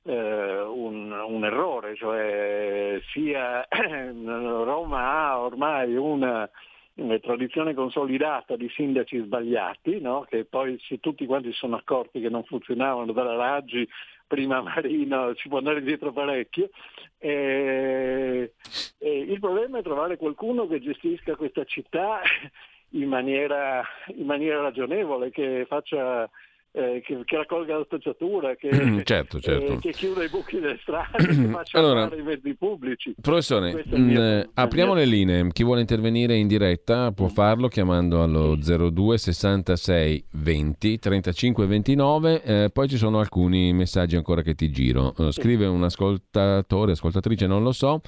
eh, 0.03 0.61
un, 0.61 1.11
un, 1.11 1.45
errore, 1.45 1.95
cioè 1.95 2.99
sia 3.11 3.67
Roma 3.69 5.21
ha 5.21 5.39
ormai 5.39 5.95
una 5.95 6.49
una 6.97 7.19
tradizione 7.19 7.73
consolidata 7.73 8.55
di 8.55 8.69
sindaci 8.69 9.19
sbagliati, 9.19 9.99
no? 9.99 10.25
che 10.27 10.45
poi 10.45 10.79
se 10.87 10.99
tutti 10.99 11.25
quanti 11.25 11.51
si 11.51 11.57
sono 11.57 11.75
accorti 11.75 12.19
che 12.19 12.29
non 12.29 12.43
funzionavano 12.43 13.11
dalla 13.11 13.35
Raggi 13.35 13.87
prima 14.25 14.61
Marino 14.63 15.33
ci 15.35 15.47
può 15.47 15.59
andare 15.59 15.81
dietro 15.81 16.11
parecchio. 16.11 16.69
E, 17.19 18.53
e 18.97 19.19
il 19.19 19.39
problema 19.39 19.79
è 19.79 19.83
trovare 19.83 20.17
qualcuno 20.17 20.67
che 20.67 20.79
gestisca 20.79 21.35
questa 21.35 21.63
città 21.65 22.21
in 22.91 23.07
maniera, 23.07 23.83
in 24.15 24.25
maniera 24.25 24.61
ragionevole, 24.61 25.31
che 25.31 25.65
faccia 25.67 26.29
eh, 26.77 27.01
che, 27.03 27.19
che, 27.25 27.37
raccolga 27.37 27.77
la 27.77 27.83
spezzatura, 27.85 28.55
che, 28.55 28.69
certo, 29.03 29.39
certo. 29.39 29.73
Eh, 29.73 29.79
che 29.79 29.91
chiuda 29.91 30.23
i 30.23 30.29
buchi 30.29 30.59
delle 30.59 30.77
strade, 30.79 31.25
che 31.25 31.33
faccia 31.49 31.79
allora, 31.79 32.07
i 32.15 32.21
mezzi 32.21 32.53
pubblici. 32.53 33.15
Professore, 33.19 33.83
mh, 33.83 33.97
mm, 33.99 34.17
eh, 34.17 34.49
apriamo 34.53 34.93
le 34.93 35.05
linee. 35.05 35.47
Chi 35.51 35.63
vuole 35.63 35.81
intervenire 35.81 36.35
in 36.35 36.47
diretta 36.47 37.11
può 37.11 37.29
farlo 37.29 37.67
chiamando 37.67 38.21
allo 38.21 38.55
02 38.55 39.17
66 39.17 40.25
20 40.33 40.99
35 40.99 41.65
29. 41.65 42.43
Eh, 42.43 42.69
poi 42.71 42.87
ci 42.87 42.97
sono 42.97 43.19
alcuni 43.19 43.73
messaggi 43.73 44.15
ancora 44.15 44.43
che 44.43 44.53
ti 44.53 44.69
giro. 44.69 45.13
Uh, 45.17 45.31
scrive 45.31 45.65
un 45.65 45.83
ascoltatore, 45.83 46.91
ascoltatrice, 46.91 47.47
non 47.47 47.63
lo 47.63 47.71
so, 47.71 48.01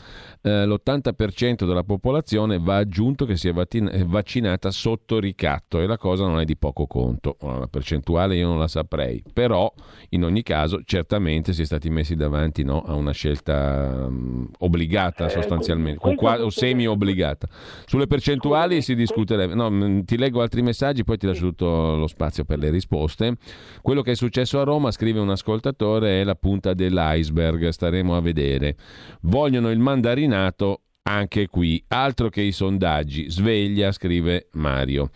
eh, 0.43 0.67
l'80% 0.67 1.65
della 1.65 1.84
popolazione 1.84 2.60
va 2.60 2.77
aggiunto 2.77 3.25
che 3.25 3.36
sia 3.36 3.51
vaccinata 3.53 4.69
sotto 4.69 5.19
ricatto 5.19 5.79
e 5.79 5.88
la 5.88 5.97
cosa 5.97 6.27
non 6.27 6.39
è 6.39 6.45
di 6.45 6.55
poco 6.55 6.86
conto. 6.86 7.38
La 7.41 7.67
percentuale 7.67 8.36
io 8.36 8.47
non 8.47 8.59
la 8.60 8.67
saprei, 8.67 9.24
però 9.34 9.72
in 10.10 10.24
ogni 10.24 10.43
caso 10.43 10.82
certamente 10.84 11.54
si 11.54 11.63
è 11.63 11.65
stati 11.65 11.89
messi 11.89 12.15
davanti 12.15 12.63
no, 12.63 12.82
a 12.82 12.93
una 12.93 13.12
scelta 13.12 14.06
um, 14.08 14.48
obbligata 14.60 15.26
eh, 15.26 15.30
sostanzialmente, 15.30 16.00
con 16.00 16.15
qua, 16.15 16.43
o 16.43 16.50
semi-obbligata. 16.50 17.48
Sulle 17.86 18.08
percentuali 18.08 18.82
si 18.82 18.95
discuterebbe, 18.95 19.56
no, 19.56 19.69
mm, 19.69 20.02
ti 20.02 20.17
leggo 20.17 20.41
altri 20.41 20.62
messaggi, 20.62 21.04
poi 21.04 21.17
ti 21.17 21.26
lascio 21.26 21.48
tutto 21.48 21.95
lo 21.95 22.08
spazio 22.08 22.45
per 22.45 22.60
le 22.60 22.69
risposte. 22.69 23.38
Quello 23.82 24.02
che 24.02 24.12
è 24.12 24.15
successo 24.15 24.60
a 24.60 24.63
Roma, 24.63 24.91
scrive 24.91 25.19
un 25.19 25.30
ascoltatore, 25.30 26.22
è 26.22 26.24
la 26.24 26.36
punta 26.36 26.74
dell'iceberg, 26.74 27.69
staremo 27.69 28.15
a 28.15 28.22
vedere. 28.22 28.76
Vogliono 29.22 29.72
il 29.72 29.80
mandarinato 29.80 30.82
anche 31.04 31.48
qui, 31.48 31.84
altro 31.88 32.30
che 32.30 32.41
i 32.41 32.52
sondaggi, 32.52 33.30
sveglia, 33.30 33.91
scrive 33.91 34.50
Mario. 34.54 35.10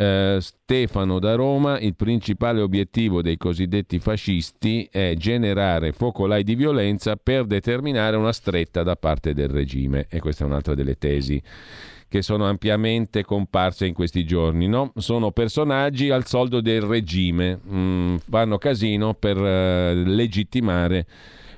Eh, 0.00 0.38
Stefano 0.40 1.18
da 1.18 1.34
Roma, 1.34 1.80
il 1.80 1.96
principale 1.96 2.60
obiettivo 2.60 3.20
dei 3.20 3.36
cosiddetti 3.36 3.98
fascisti 3.98 4.88
è 4.88 5.14
generare 5.16 5.90
focolai 5.90 6.44
di 6.44 6.54
violenza 6.54 7.16
per 7.16 7.46
determinare 7.46 8.16
una 8.16 8.32
stretta 8.32 8.84
da 8.84 8.94
parte 8.94 9.34
del 9.34 9.48
regime. 9.48 10.06
E 10.08 10.20
questa 10.20 10.44
è 10.44 10.46
un'altra 10.46 10.76
delle 10.76 10.96
tesi 10.98 11.42
che 12.06 12.22
sono 12.22 12.46
ampiamente 12.46 13.24
comparse 13.24 13.86
in 13.86 13.92
questi 13.92 14.24
giorni. 14.24 14.68
No? 14.68 14.92
Sono 14.94 15.32
personaggi 15.32 16.10
al 16.10 16.26
soldo 16.26 16.60
del 16.60 16.82
regime, 16.82 17.58
mm, 17.68 18.16
fanno 18.30 18.56
casino 18.56 19.14
per 19.14 19.36
eh, 19.36 19.94
legittimare 19.94 21.06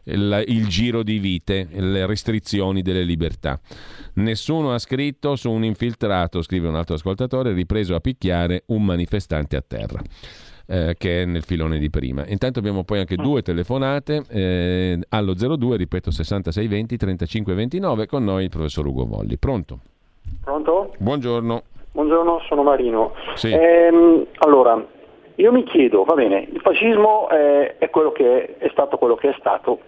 il, 0.05 0.45
il 0.47 0.67
giro 0.67 1.03
di 1.03 1.19
vite, 1.19 1.67
le 1.71 2.07
restrizioni 2.07 2.83
delle 2.83 3.03
libertà. 3.03 3.59
Nessuno 4.15 4.73
ha 4.73 4.79
scritto 4.79 5.37
su 5.37 5.51
un 5.51 5.65
infiltrato, 5.65 6.43
scrive 6.43 6.69
un 6.69 6.77
altro 6.77 6.95
ascoltatore, 6.95 7.53
ripreso 7.53 7.95
a 7.95 8.01
picchiare 8.01 8.65
un 8.67 8.85
manifestante 8.85 9.57
a 9.57 9.65
terra. 9.67 10.01
Eh, 10.73 10.95
che 10.97 11.23
è 11.23 11.25
nel 11.25 11.43
filone 11.43 11.79
di 11.79 11.91
prima. 11.91 12.25
Intanto 12.29 12.61
abbiamo 12.61 12.85
poi 12.85 13.01
anche 13.01 13.17
due 13.17 13.43
telefonate 13.43 14.23
eh, 14.29 15.01
allo 15.09 15.35
02, 15.35 15.77
ripeto 15.77 16.13
6620 16.13 16.97
3529 16.97 18.07
con 18.07 18.23
noi 18.23 18.45
il 18.45 18.51
professor 18.51 18.87
Ugo 18.87 19.05
Volli. 19.05 19.37
Pronto? 19.37 19.81
Pronto? 20.41 20.95
Buongiorno. 20.97 21.63
Buongiorno, 21.91 22.41
sono 22.47 22.63
Marino. 22.63 23.15
Sì. 23.35 23.51
Ehm, 23.51 24.27
allora, 24.39 24.87
io 25.41 25.53
mi 25.53 25.65
chiedo, 25.65 26.05
va 26.05 26.15
bene, 26.15 26.47
il 26.53 26.61
fascismo 26.61 27.29
è, 27.29 27.77
è, 27.79 27.91
che 28.13 28.57
è, 28.59 28.65
è 28.65 28.69
stato 28.71 28.99
quello 28.99 29.15
che 29.15 29.31
è 29.31 29.35
stato. 29.39 29.81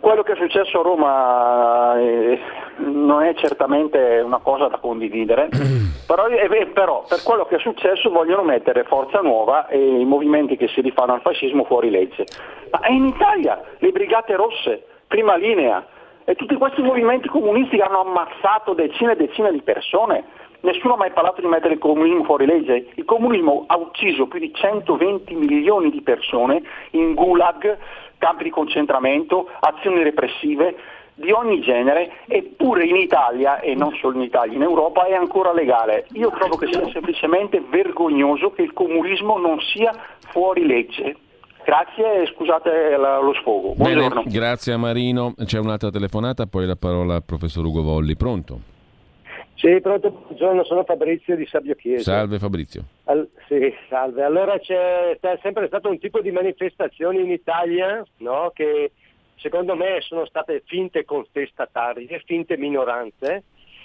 Quello 0.00 0.22
che 0.22 0.32
è 0.32 0.36
successo 0.36 0.80
a 0.80 0.82
Roma 0.82 1.98
eh, 1.98 2.38
non 2.78 3.22
è 3.22 3.34
certamente 3.34 4.20
una 4.24 4.38
cosa 4.38 4.68
da 4.68 4.78
condividere, 4.78 5.48
però, 6.06 6.26
eh, 6.28 6.66
però, 6.72 7.04
per 7.06 7.22
quello 7.22 7.44
che 7.44 7.56
è 7.56 7.58
successo 7.58 8.10
vogliono 8.10 8.42
mettere 8.42 8.84
Forza 8.84 9.20
Nuova 9.20 9.68
e 9.68 9.78
i 9.78 10.04
movimenti 10.04 10.56
che 10.56 10.68
si 10.68 10.80
rifanno 10.80 11.12
al 11.12 11.20
fascismo 11.20 11.64
fuori 11.64 11.90
legge. 11.90 12.24
Ma 12.70 12.88
in 12.88 13.06
Italia 13.06 13.62
le 13.78 13.92
Brigate 13.92 14.34
Rosse, 14.34 14.84
prima 15.06 15.36
linea, 15.36 15.86
e 16.24 16.34
tutti 16.36 16.54
questi 16.56 16.80
movimenti 16.80 17.28
comunisti 17.28 17.76
che 17.76 17.82
hanno 17.82 18.00
ammazzato 18.00 18.72
decine 18.72 19.12
e 19.12 19.16
decine 19.16 19.52
di 19.52 19.60
persone, 19.60 20.24
Nessuno 20.64 20.94
ha 20.94 20.96
mai 20.96 21.12
parlato 21.12 21.42
di 21.42 21.46
mettere 21.46 21.74
il 21.74 21.78
comunismo 21.78 22.24
fuori 22.24 22.46
legge. 22.46 22.88
Il 22.94 23.04
comunismo 23.04 23.64
ha 23.66 23.76
ucciso 23.76 24.26
più 24.26 24.38
di 24.38 24.50
120 24.50 25.34
milioni 25.34 25.90
di 25.90 26.00
persone 26.00 26.62
in 26.92 27.12
gulag, 27.12 27.76
campi 28.16 28.44
di 28.44 28.50
concentramento, 28.50 29.50
azioni 29.60 30.02
repressive. 30.02 30.74
di 31.14 31.30
ogni 31.30 31.60
genere, 31.60 32.24
eppure 32.26 32.84
in 32.84 32.96
Italia, 32.96 33.60
e 33.60 33.74
non 33.74 33.94
solo 34.00 34.16
in 34.16 34.22
Italia, 34.22 34.56
in 34.56 34.62
Europa 34.62 35.06
è 35.06 35.14
ancora 35.14 35.52
legale. 35.52 36.06
Io 36.12 36.30
trovo 36.30 36.56
che 36.56 36.66
sia 36.70 36.88
semplicemente 36.90 37.60
vergognoso 37.60 38.50
che 38.50 38.62
il 38.62 38.72
comunismo 38.72 39.38
non 39.38 39.60
sia 39.60 39.92
fuori 40.32 40.66
legge. 40.66 41.16
Grazie 41.64 42.22
e 42.22 42.26
scusate 42.26 42.96
lo 42.96 43.32
sfogo. 43.34 43.74
Buongiorno. 43.74 44.22
Bene, 44.22 44.36
grazie 44.36 44.72
a 44.74 44.76
Marino. 44.76 45.34
C'è 45.44 45.58
un'altra 45.58 45.90
telefonata, 45.90 46.46
poi 46.46 46.66
la 46.66 46.76
parola 46.76 47.14
al 47.14 47.24
professor 47.24 47.64
Ugo 47.64 47.82
Volli. 47.82 48.16
Pronto? 48.16 48.72
Sì, 49.64 49.80
pronto, 49.80 50.10
buongiorno, 50.10 50.62
sono 50.64 50.84
Fabrizio 50.84 51.36
di 51.36 51.46
Sabio 51.46 51.74
Chiesa. 51.74 52.18
Salve 52.18 52.38
Fabrizio. 52.38 52.84
Al, 53.04 53.26
sì, 53.48 53.74
salve. 53.88 54.22
Allora 54.22 54.58
c'è, 54.58 55.18
sempre 55.40 55.68
stato 55.68 55.88
un 55.88 55.98
tipo 55.98 56.20
di 56.20 56.30
manifestazioni 56.30 57.22
in 57.22 57.30
Italia 57.30 58.04
no, 58.18 58.50
che 58.54 58.92
secondo 59.36 59.74
me 59.74 60.02
sono 60.02 60.26
state 60.26 60.64
finte 60.66 61.06
contestatarie, 61.06 62.22
finte 62.26 62.58
minoranze, 62.58 63.44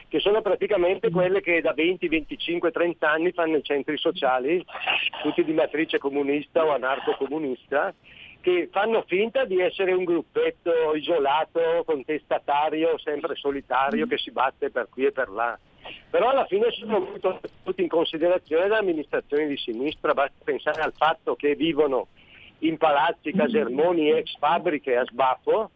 che 0.09 0.19
sono 0.19 0.41
praticamente 0.41 1.09
quelle 1.11 1.39
che 1.39 1.61
da 1.61 1.71
20, 1.71 2.09
25, 2.09 2.71
30 2.71 3.09
anni 3.09 3.31
fanno 3.31 3.55
i 3.55 3.63
centri 3.63 3.97
sociali, 3.97 4.61
tutti 5.23 5.45
di 5.45 5.53
matrice 5.53 5.97
comunista 5.97 6.65
o 6.65 6.73
anarco-comunista, 6.73 7.93
che 8.41 8.67
fanno 8.69 9.05
finta 9.07 9.45
di 9.45 9.61
essere 9.61 9.93
un 9.93 10.03
gruppetto 10.03 10.93
isolato, 10.93 11.83
contestatario, 11.85 12.97
sempre 12.97 13.35
solitario, 13.35 14.07
che 14.07 14.17
si 14.17 14.31
batte 14.31 14.71
per 14.71 14.89
qui 14.89 15.05
e 15.05 15.13
per 15.13 15.29
là. 15.29 15.57
Però 16.09 16.29
alla 16.29 16.45
fine 16.45 16.71
sono 16.71 17.13
tutti 17.63 17.81
in 17.81 17.87
considerazione 17.87 18.67
da 18.67 18.77
amministrazioni 18.77 19.47
di 19.47 19.57
sinistra, 19.57 20.13
basta 20.13 20.35
pensare 20.43 20.81
al 20.81 20.93
fatto 20.95 21.35
che 21.35 21.55
vivono 21.55 22.07
in 22.59 22.77
palazzi, 22.77 23.31
casermoni, 23.31 24.11
ex 24.11 24.35
fabbriche 24.37 24.97
a 24.97 25.05
sbaffo, 25.05 25.69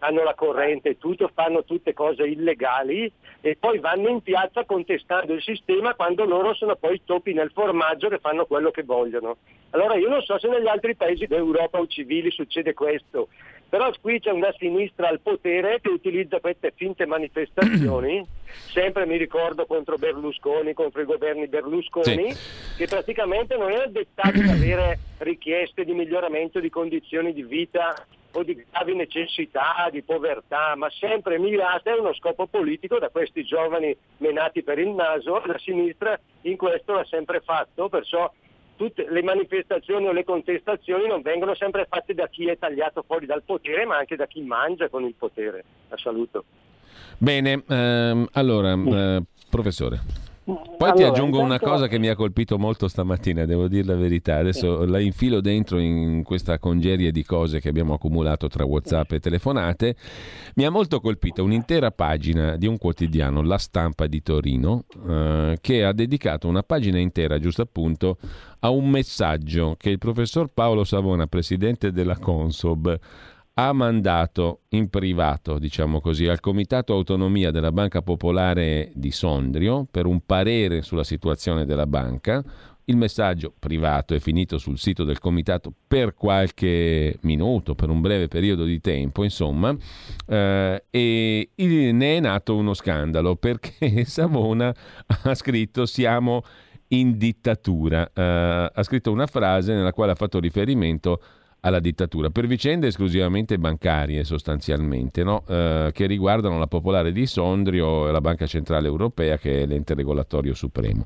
hanno 0.00 0.22
la 0.22 0.34
corrente 0.34 0.90
e 0.90 0.98
tutto, 0.98 1.30
fanno 1.32 1.64
tutte 1.64 1.92
cose 1.92 2.24
illegali 2.24 3.10
e 3.40 3.56
poi 3.56 3.78
vanno 3.78 4.08
in 4.08 4.20
piazza 4.20 4.64
contestando 4.64 5.32
il 5.32 5.42
sistema 5.42 5.94
quando 5.94 6.24
loro 6.24 6.54
sono 6.54 6.76
poi 6.76 7.00
topi 7.04 7.32
nel 7.32 7.50
formaggio 7.52 8.08
che 8.08 8.18
fanno 8.18 8.46
quello 8.46 8.70
che 8.70 8.82
vogliono. 8.82 9.38
Allora 9.70 9.94
io 9.94 10.08
non 10.08 10.22
so 10.22 10.38
se 10.38 10.48
negli 10.48 10.68
altri 10.68 10.94
paesi 10.94 11.26
d'Europa 11.26 11.78
o 11.78 11.86
civili 11.86 12.30
succede 12.30 12.74
questo, 12.74 13.28
però 13.68 13.90
qui 14.00 14.18
c'è 14.18 14.30
una 14.30 14.52
sinistra 14.56 15.08
al 15.08 15.20
potere 15.20 15.80
che 15.80 15.90
utilizza 15.90 16.40
queste 16.40 16.72
finte 16.74 17.04
manifestazioni, 17.04 18.24
sempre 18.72 19.04
mi 19.04 19.16
ricordo 19.16 19.66
contro 19.66 19.96
Berlusconi, 19.96 20.72
contro 20.72 21.02
i 21.02 21.04
governi 21.04 21.48
Berlusconi, 21.48 22.32
sì. 22.32 22.76
che 22.76 22.86
praticamente 22.86 23.56
non 23.56 23.70
è 23.70 23.86
dettato 23.88 24.40
ad 24.40 24.48
avere 24.48 24.98
richieste 25.18 25.84
di 25.84 25.92
miglioramento 25.92 26.60
di 26.60 26.70
condizioni 26.70 27.32
di 27.32 27.42
vita 27.42 27.94
o 28.32 28.42
di 28.42 28.64
gravi 28.70 28.94
necessità, 28.94 29.88
di 29.90 30.02
povertà, 30.02 30.74
ma 30.76 30.88
sempre 30.90 31.38
mirate 31.38 31.90
a 31.90 31.98
uno 31.98 32.14
scopo 32.14 32.46
politico 32.46 32.98
da 32.98 33.08
questi 33.08 33.44
giovani 33.44 33.94
menati 34.18 34.62
per 34.62 34.78
il 34.78 34.90
naso, 34.90 35.42
la 35.44 35.58
sinistra 35.58 36.18
in 36.42 36.56
questo 36.56 36.94
l'ha 36.94 37.04
sempre 37.04 37.40
fatto, 37.40 37.88
perciò 37.88 38.30
tutte 38.78 39.06
le 39.10 39.22
manifestazioni 39.22 40.06
o 40.06 40.12
le 40.12 40.24
contestazioni 40.24 41.08
non 41.08 41.20
vengono 41.20 41.54
sempre 41.56 41.86
fatte 41.90 42.14
da 42.14 42.28
chi 42.28 42.46
è 42.46 42.56
tagliato 42.56 43.02
fuori 43.04 43.26
dal 43.26 43.42
potere, 43.42 43.84
ma 43.84 43.98
anche 43.98 44.14
da 44.14 44.26
chi 44.26 44.40
mangia 44.40 44.88
con 44.88 45.02
il 45.02 45.14
potere. 45.18 45.64
La 45.88 45.98
saluto. 45.98 46.44
Bene, 47.18 47.64
ehm, 47.68 48.28
allora, 48.32 48.72
eh, 48.72 49.22
professore. 49.50 50.27
Poi 50.48 50.76
allora, 50.78 50.92
ti 50.92 51.02
aggiungo 51.02 51.40
una 51.40 51.58
cosa 51.58 51.88
che 51.88 51.98
mi 51.98 52.08
ha 52.08 52.14
colpito 52.14 52.58
molto 52.58 52.88
stamattina, 52.88 53.44
devo 53.44 53.68
dire 53.68 53.84
la 53.84 53.96
verità. 53.96 54.36
Adesso 54.36 54.84
sì. 54.84 54.90
la 54.90 54.98
infilo 54.98 55.42
dentro 55.42 55.78
in 55.78 56.22
questa 56.22 56.58
congerie 56.58 57.12
di 57.12 57.22
cose 57.22 57.60
che 57.60 57.68
abbiamo 57.68 57.92
accumulato 57.92 58.48
tra 58.48 58.64
WhatsApp 58.64 59.12
e 59.12 59.20
telefonate. 59.20 59.96
Mi 60.54 60.64
ha 60.64 60.70
molto 60.70 61.00
colpito 61.00 61.44
un'intera 61.44 61.90
pagina 61.90 62.56
di 62.56 62.66
un 62.66 62.78
quotidiano, 62.78 63.42
La 63.42 63.58
Stampa 63.58 64.06
di 64.06 64.22
Torino, 64.22 64.84
eh, 65.06 65.58
che 65.60 65.84
ha 65.84 65.92
dedicato 65.92 66.48
una 66.48 66.62
pagina 66.62 66.98
intera, 66.98 67.38
giusto 67.38 67.60
appunto, 67.60 68.16
a 68.60 68.70
un 68.70 68.88
messaggio 68.88 69.74
che 69.76 69.90
il 69.90 69.98
professor 69.98 70.48
Paolo 70.52 70.84
Savona, 70.84 71.26
presidente 71.26 71.92
della 71.92 72.16
Consob, 72.16 72.98
ha 73.60 73.72
mandato 73.72 74.60
in 74.70 74.88
privato, 74.88 75.58
diciamo 75.58 76.00
così, 76.00 76.28
al 76.28 76.38
Comitato 76.38 76.92
Autonomia 76.92 77.50
della 77.50 77.72
Banca 77.72 78.02
Popolare 78.02 78.92
di 78.94 79.10
Sondrio 79.10 79.84
per 79.90 80.06
un 80.06 80.20
parere 80.24 80.82
sulla 80.82 81.02
situazione 81.02 81.66
della 81.66 81.86
banca. 81.86 82.40
Il 82.84 82.96
messaggio 82.96 83.52
privato 83.58 84.14
è 84.14 84.20
finito 84.20 84.58
sul 84.58 84.78
sito 84.78 85.02
del 85.02 85.18
comitato 85.18 85.72
per 85.88 86.14
qualche 86.14 87.18
minuto, 87.22 87.74
per 87.74 87.90
un 87.90 88.00
breve 88.00 88.28
periodo 88.28 88.64
di 88.64 88.80
tempo, 88.80 89.24
insomma, 89.24 89.76
eh, 90.26 90.84
e 90.88 91.50
ne 91.92 92.16
è 92.16 92.20
nato 92.20 92.54
uno 92.56 92.74
scandalo 92.74 93.34
perché 93.34 94.04
Savona 94.06 94.72
ha 95.24 95.34
scritto 95.34 95.84
siamo 95.84 96.44
in 96.88 97.18
dittatura. 97.18 98.08
Eh, 98.14 98.70
ha 98.72 98.82
scritto 98.84 99.10
una 99.10 99.26
frase 99.26 99.74
nella 99.74 99.92
quale 99.92 100.12
ha 100.12 100.14
fatto 100.14 100.38
riferimento 100.38 101.20
alla 101.60 101.80
dittatura, 101.80 102.30
per 102.30 102.46
vicende 102.46 102.86
esclusivamente 102.86 103.58
bancarie 103.58 104.22
sostanzialmente, 104.24 105.24
no? 105.24 105.42
eh, 105.48 105.90
che 105.92 106.06
riguardano 106.06 106.58
la 106.58 106.66
Popolare 106.68 107.10
di 107.10 107.26
Sondrio 107.26 108.08
e 108.08 108.12
la 108.12 108.20
Banca 108.20 108.46
Centrale 108.46 108.86
Europea 108.86 109.38
che 109.38 109.62
è 109.62 109.66
l'ente 109.66 109.94
regolatorio 109.94 110.54
supremo. 110.54 111.04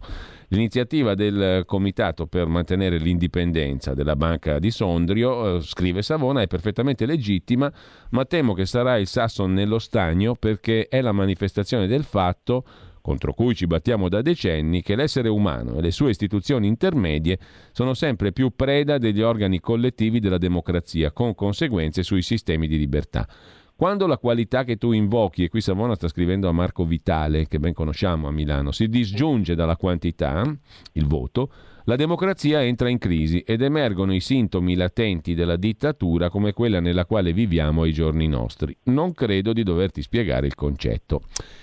L'iniziativa 0.48 1.14
del 1.14 1.64
Comitato 1.64 2.26
per 2.26 2.46
mantenere 2.46 2.98
l'indipendenza 2.98 3.94
della 3.94 4.16
Banca 4.16 4.59
di 4.59 4.70
Sondrio, 4.70 5.57
eh, 5.57 5.61
scrive 5.62 6.03
Savona, 6.03 6.42
è 6.42 6.46
perfettamente 6.46 7.07
legittima, 7.07 7.72
ma 8.11 8.24
temo 8.26 8.53
che 8.53 8.66
sarà 8.66 8.98
il 8.98 9.07
sasso 9.07 9.46
nello 9.46 9.78
stagno 9.78 10.34
perché 10.34 10.88
è 10.88 11.00
la 11.00 11.12
manifestazione 11.12 11.86
del 11.86 12.05
fatto 12.05 12.64
contro 13.03 13.34
cui 13.34 13.55
ci 13.55 13.66
battiamo 13.66 14.09
da 14.09 14.22
decenni, 14.22 14.80
che 14.80 14.96
l'essere 14.96 15.28
umano 15.28 15.76
e 15.76 15.82
le 15.82 15.90
sue 15.90 16.11
istituzioni 16.11 16.68
intermedie 16.68 17.38
sono 17.72 17.92
sempre 17.92 18.32
più 18.32 18.55
preda 18.57 18.96
degli 18.96 19.20
organi 19.20 19.61
collettivi 19.61 20.20
della 20.20 20.38
democrazia, 20.38 21.12
con 21.12 21.34
conseguenze 21.34 22.03
sui 22.03 22.22
sistemi 22.22 22.66
di 22.66 22.78
libertà. 22.78 23.28
Quando 23.74 24.07
la 24.07 24.16
qualità 24.16 24.62
che 24.62 24.76
tu 24.76 24.92
invochi, 24.92 25.44
e 25.44 25.48
qui 25.48 25.61
Savona 25.61 25.96
sta 25.96 26.07
scrivendo 26.07 26.48
a 26.48 26.53
Marco 26.53 26.84
Vitale, 26.84 27.48
che 27.48 27.59
ben 27.59 27.72
conosciamo 27.72 28.28
a 28.28 28.30
Milano, 28.30 28.70
si 28.70 28.86
disgiunge 28.86 29.57
dalla 29.57 29.76
quantità, 29.76 30.44
il 30.92 31.07
voto, 31.07 31.50
la 31.84 31.96
democrazia 31.96 32.62
entra 32.62 32.88
in 32.88 32.98
crisi 32.98 33.40
ed 33.40 33.60
emergono 33.60 34.14
i 34.14 34.20
sintomi 34.20 34.74
latenti 34.74 35.34
della 35.34 35.56
dittatura 35.56 36.30
come 36.30 36.52
quella 36.52 36.80
nella 36.80 37.06
quale 37.06 37.32
viviamo 37.32 37.82
ai 37.82 37.92
giorni 37.92 38.28
nostri. 38.28 38.76
Non 38.84 39.12
credo 39.14 39.52
di 39.52 39.62
doverti 39.62 40.02
spiegare 40.02 40.46
il 40.46 40.54
concetto. 40.54 41.22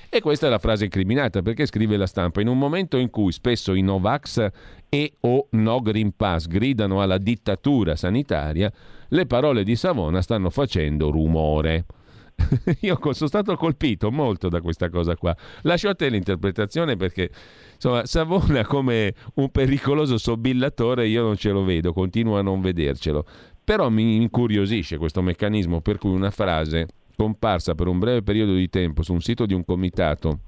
E 0.09 0.21
questa 0.21 0.47
è 0.47 0.49
la 0.49 0.57
frase 0.57 0.85
incriminata 0.85 1.41
perché 1.41 1.65
scrive 1.65 1.95
la 1.95 2.07
stampa 2.07 2.41
in 2.41 2.47
un 2.47 2.57
momento 2.57 2.97
in 2.97 3.09
cui 3.09 3.31
spesso 3.31 3.73
i 3.73 3.81
Novax 3.81 4.49
e 4.89 5.13
o 5.21 5.47
No 5.51 5.79
Green 5.81 6.15
Pass 6.15 6.47
gridano 6.47 7.01
alla 7.01 7.17
dittatura 7.17 7.95
sanitaria, 7.95 8.71
le 9.09 9.25
parole 9.25 9.63
di 9.63 9.75
Savona 9.75 10.21
stanno 10.21 10.49
facendo 10.49 11.11
rumore. 11.11 11.85
Io 12.81 12.97
sono 13.01 13.27
stato 13.27 13.55
colpito 13.55 14.11
molto 14.11 14.49
da 14.49 14.61
questa 14.61 14.89
cosa 14.89 15.15
qua. 15.15 15.35
Lascio 15.63 15.89
a 15.89 15.95
te 15.95 16.09
l'interpretazione 16.09 16.95
perché 16.95 17.29
insomma, 17.73 18.05
Savona 18.05 18.65
come 18.65 19.13
un 19.35 19.49
pericoloso 19.49 20.17
sobillatore 20.17 21.07
io 21.07 21.23
non 21.23 21.35
ce 21.35 21.51
lo 21.51 21.63
vedo, 21.63 21.93
continuo 21.93 22.37
a 22.37 22.41
non 22.41 22.61
vedercelo. 22.61 23.25
Però 23.63 23.89
mi 23.89 24.15
incuriosisce 24.15 24.97
questo 24.97 25.21
meccanismo 25.21 25.81
per 25.81 25.97
cui 25.97 26.11
una 26.11 26.31
frase 26.31 26.87
comparsa 27.15 27.75
per 27.75 27.87
un 27.87 27.99
breve 27.99 28.23
periodo 28.23 28.53
di 28.53 28.69
tempo 28.69 29.03
su 29.03 29.13
un 29.13 29.21
sito 29.21 29.45
di 29.45 29.53
un 29.53 29.63
comitato 29.65 30.39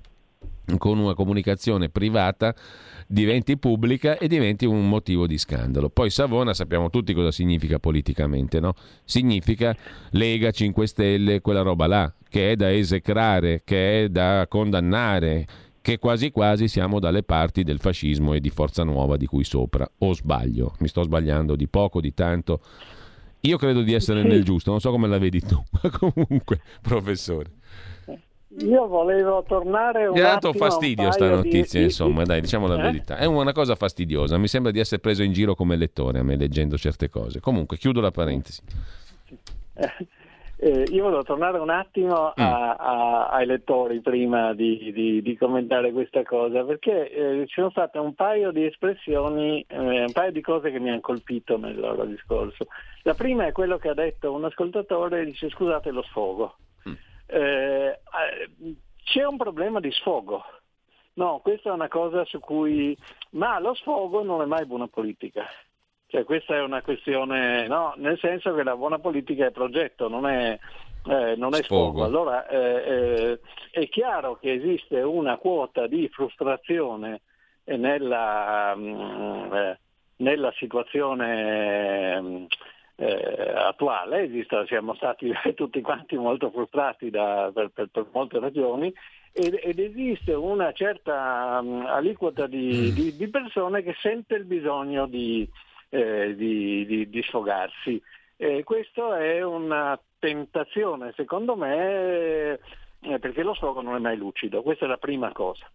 con 0.78 0.99
una 0.99 1.13
comunicazione 1.13 1.89
privata 1.89 2.55
diventi 3.07 3.57
pubblica 3.57 4.17
e 4.17 4.28
diventi 4.28 4.65
un 4.65 4.88
motivo 4.88 5.28
di 5.28 5.38
scandalo. 5.38 5.89
Poi 5.89 6.09
Savona 6.09 6.53
sappiamo 6.53 6.89
tutti 6.89 7.13
cosa 7.13 7.32
significa 7.32 7.78
politicamente, 7.80 8.59
no? 8.59 8.74
Significa 9.03 9.76
Lega 10.11 10.51
5 10.51 10.88
Stelle, 10.88 11.41
quella 11.41 11.61
roba 11.61 11.88
là, 11.88 12.13
che 12.30 12.51
è 12.51 12.55
da 12.55 12.72
esecrare, 12.72 13.61
che 13.65 14.03
è 14.03 14.09
da 14.09 14.45
condannare, 14.47 15.45
che 15.82 15.97
quasi 15.97 16.32
quasi 16.32 16.67
siamo 16.67 16.99
dalle 16.99 17.24
parti 17.24 17.63
del 17.63 17.80
fascismo 17.80 18.34
e 18.34 18.39
di 18.39 18.49
Forza 18.49 18.84
Nuova 18.84 19.17
di 19.17 19.26
cui 19.26 19.43
sopra. 19.43 19.89
O 19.99 20.13
sbaglio? 20.13 20.76
Mi 20.80 20.88
sto 20.88 21.03
sbagliando 21.03 21.55
di 21.55 21.67
poco, 21.67 21.99
di 21.99 22.13
tanto? 22.13 22.61
Io 23.41 23.57
credo 23.57 23.82
di 23.82 23.93
essere 23.93 24.22
nel 24.22 24.43
giusto, 24.43 24.69
non 24.69 24.80
so 24.80 24.91
come 24.91 25.07
la 25.07 25.17
vedi 25.17 25.41
tu, 25.41 25.61
ma 25.82 25.89
comunque, 25.89 26.61
professore. 26.82 27.53
Io 28.60 28.86
volevo 28.88 29.43
tornare 29.47 30.08
un 30.08 30.14
Mi 30.14 30.20
ha 30.20 30.34
dato 30.34 30.52
fastidio 30.52 31.10
sta 31.12 31.30
notizia, 31.30 31.80
di... 31.80 31.86
insomma, 31.86 32.24
dai, 32.24 32.41
diciamo 32.41 32.68
la 32.68 32.78
eh? 32.78 32.82
verità. 32.82 33.18
È 33.18 33.26
una 33.26 33.54
cosa 33.54 33.76
fastidiosa, 33.76 34.38
mi 34.38 34.47
sembra 34.47 34.72
di 34.72 34.80
essere 34.80 34.99
preso 34.99 35.24
in 35.24 35.32
giro 35.32 35.56
come 35.56 35.78
lettore 35.78 36.20
a 36.20 36.24
me 36.24 36.36
leggendo 36.36 36.78
certe 36.78 37.10
cose. 37.10 37.39
Comunque, 37.39 37.78
chiudo 37.78 38.02
la 38.02 38.12
parentesi. 38.12 38.62
Eh, 40.64 40.84
io 40.91 41.02
volevo 41.02 41.24
tornare 41.24 41.58
un 41.58 41.72
attimo 41.72 42.28
a, 42.28 42.34
mm. 42.39 42.78
a, 42.78 43.28
ai 43.30 43.47
lettori 43.47 43.99
prima 43.99 44.54
di, 44.54 44.91
di, 44.93 45.20
di, 45.24 45.36
commentare 45.36 45.91
questa 45.91 46.22
cosa, 46.22 46.64
perché 46.64 47.10
eh, 47.10 47.47
ci 47.47 47.54
sono 47.56 47.72
state 47.72 47.97
un 47.97 48.14
paio 48.14 48.52
di 48.52 48.66
espressioni, 48.66 49.66
eh, 49.68 50.04
un 50.04 50.12
paio 50.12 50.32
di 50.32 50.41
cose 50.41 50.70
che 50.70 50.80
mi 50.80 50.91
hanno 50.91 50.99
colpito 50.99 51.58
nel 51.58 51.80
loro 51.80 52.06
discorso. 52.06 52.68
La 53.02 53.16
prima 53.16 53.47
è 53.47 53.52
quello 53.52 53.80
che 53.80 53.89
ha 53.89 53.95
detto 53.95 54.32
un 54.34 54.45
ascoltatore, 54.45 55.26
dice 55.26 55.49
scusate 55.49 55.89
lo 55.89 56.04
sfogo. 56.04 56.56
Eh, 57.32 58.00
c'è 59.04 59.26
un 59.26 59.38
problema 59.38 59.80
di 59.80 59.92
sfogo. 59.92 60.44
No, 61.14 61.40
questa 61.42 61.70
è 61.70 61.74
una 61.74 61.88
cosa 61.88 62.26
su 62.26 62.40
cui... 62.40 62.98
Ma 63.32 63.60
lo 63.60 63.74
sfogo 63.74 64.24
non 64.24 64.42
è 64.42 64.46
mai 64.46 64.66
buona 64.66 64.88
politica. 64.88 65.46
Cioè, 66.08 66.26
questa 66.26 66.56
è 66.56 66.62
una 66.62 66.82
questione, 66.82 67.68
no, 67.68 67.94
nel 67.96 68.20
senso 68.20 68.54
che 68.54 68.64
la 68.64 68.76
buona 68.76 69.00
politica 69.00 69.46
è 69.46 69.52
progetto, 69.52 70.10
non 70.10 70.28
è, 70.28 70.60
eh, 71.08 71.36
non 71.38 71.56
è 71.56 71.64
sfogo. 71.64 72.04
Allora 72.04 72.48
eh, 72.48 72.58
eh, 72.58 73.40
è 73.72 73.88
chiaro 73.88 74.38
che 74.38 74.52
esiste 74.52 75.02
una 75.02 75.38
quota 75.38 75.88
di 75.88 76.10
frustrazione 76.10 77.22
nella, 77.64 78.76
mh, 78.76 78.82
mm, 78.82 79.54
eh, 79.54 79.80
nella 80.18 80.52
situazione 80.58 82.20
mh, 82.20 82.28
mm, 82.28 82.46
eh, 83.02 83.54
attuale, 83.56 84.24
esiste, 84.26 84.64
siamo 84.68 84.93
stati 84.93 85.32
tutti 85.56 85.82
quanti 85.82 86.16
molto 86.18 86.52
frustrati 86.52 87.10
da, 87.10 87.49
per, 87.52 87.70
per, 87.74 87.88
per, 87.88 88.06
molte 88.12 88.39
ragioni 88.39 88.93
ed, 89.32 89.60
ed, 89.60 89.80
esiste 89.80 90.34
una 90.34 90.72
certa 90.72 91.60
mm, 91.64 91.86
aliquota 91.88 92.45
di, 92.45 92.93
di, 92.93 93.16
di 93.16 93.28
persone 93.30 93.82
che 93.82 93.95
sente 93.99 94.36
il 94.36 94.45
bisogno 94.45 95.08
di 95.08 95.49
eh, 95.89 96.36
di, 96.36 97.24
sfogarsi. 97.28 98.02
Eh, 98.38 98.64
questa 98.64 99.20
è 99.20 99.43
una 99.43 99.99
tentazione, 100.20 101.12
secondo 101.16 101.56
me, 101.56 102.60
eh, 103.02 103.20
perché 103.20 103.41
lo 103.41 103.56
sfogo 103.56 103.82
non 103.82 103.95
è 103.95 103.99
mai 103.99 104.18
lucido, 104.18 104.62
questa 104.62 104.86
è 104.86 104.88
la 104.88 104.97
prima 104.97 105.32
cosa. 105.32 105.70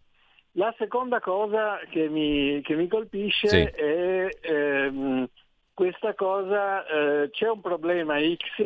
La 0.53 0.73
seconda 0.79 1.21
cosa 1.21 1.79
che 1.91 2.09
mi, 2.09 2.61
che 2.63 2.77
mi 2.77 2.89
colpisce 2.89 3.49
sì. 3.49 3.57
è 3.59 4.29
ehm, 4.41 5.29
questa 5.77 6.15
cosa, 6.15 6.87
eh, 6.87 7.29
c'è 7.29 7.51
un 7.51 7.61
problema 7.61 8.19
X, 8.19 8.65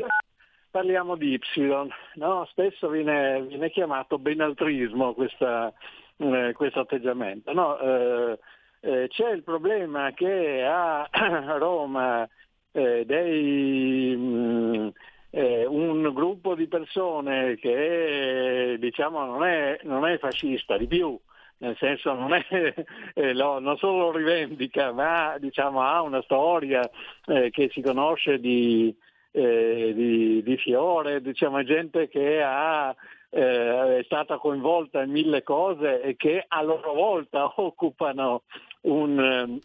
parliamo 0.70 1.16
di 1.16 1.34
Y, 1.34 1.88
no? 2.14 2.46
spesso 2.48 2.88
viene, 2.88 3.42
viene, 3.42 3.68
chiamato 3.68 4.16
benaltrismo 4.16 5.12
questa, 5.14 5.72
eh, 6.18 6.52
questo 6.54 6.78
atteggiamento. 6.78 7.52
No? 7.52 7.76
Eh, 7.80 8.38
eh, 8.82 9.08
c'è 9.08 9.28
il 9.30 9.42
problema 9.42 10.12
che 10.12 10.64
a 10.64 11.08
Roma 11.58 12.28
eh, 12.70 13.04
dei, 13.04 14.14
mh, 14.16 14.22
mm, 14.22 14.88
eh, 15.30 15.66
un 15.66 16.14
gruppo 16.14 16.54
di 16.54 16.68
persone 16.68 17.56
che 17.56 18.76
diciamo, 18.78 19.24
non, 19.24 19.44
è, 19.44 19.80
non 19.82 20.06
è 20.06 20.16
fascista, 20.18 20.76
di 20.76 20.86
più, 20.86 21.18
nel 21.60 21.76
senso 21.78 22.12
non, 22.14 22.32
è, 22.32 22.44
eh, 23.14 23.34
lo, 23.34 23.58
non 23.58 23.76
solo 23.76 24.10
lo 24.10 24.16
rivendica, 24.16 24.92
ma 24.92 25.36
diciamo, 25.38 25.82
ha 25.82 26.02
una 26.02 26.22
storia 26.22 26.88
eh, 27.26 27.50
che 27.50 27.70
si 27.72 27.80
conosce 27.80 28.38
di, 28.38 28.94
eh, 29.32 29.92
di, 29.94 30.42
di 30.42 30.56
fiore, 30.56 31.20
diciamo, 31.20 31.62
gente 31.62 32.08
che 32.08 32.42
ha, 32.42 32.94
eh, 33.30 33.98
è 33.98 34.02
stata 34.04 34.38
coinvolta 34.38 35.02
in 35.02 35.10
mille 35.10 35.42
cose 35.42 36.02
e 36.02 36.16
che 36.16 36.44
a 36.46 36.62
loro 36.62 36.94
volta 36.94 37.52
occupano 37.56 38.42
un, 38.82 39.58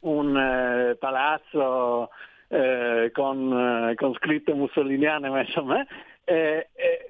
un 0.00 0.36
eh, 0.36 0.96
palazzo 0.96 2.08
eh, 2.48 3.10
con, 3.12 3.92
con, 3.96 4.14
scritte 4.14 4.54
mussoliniane, 4.54 5.28
ma 5.28 5.40
insomma, 5.40 5.86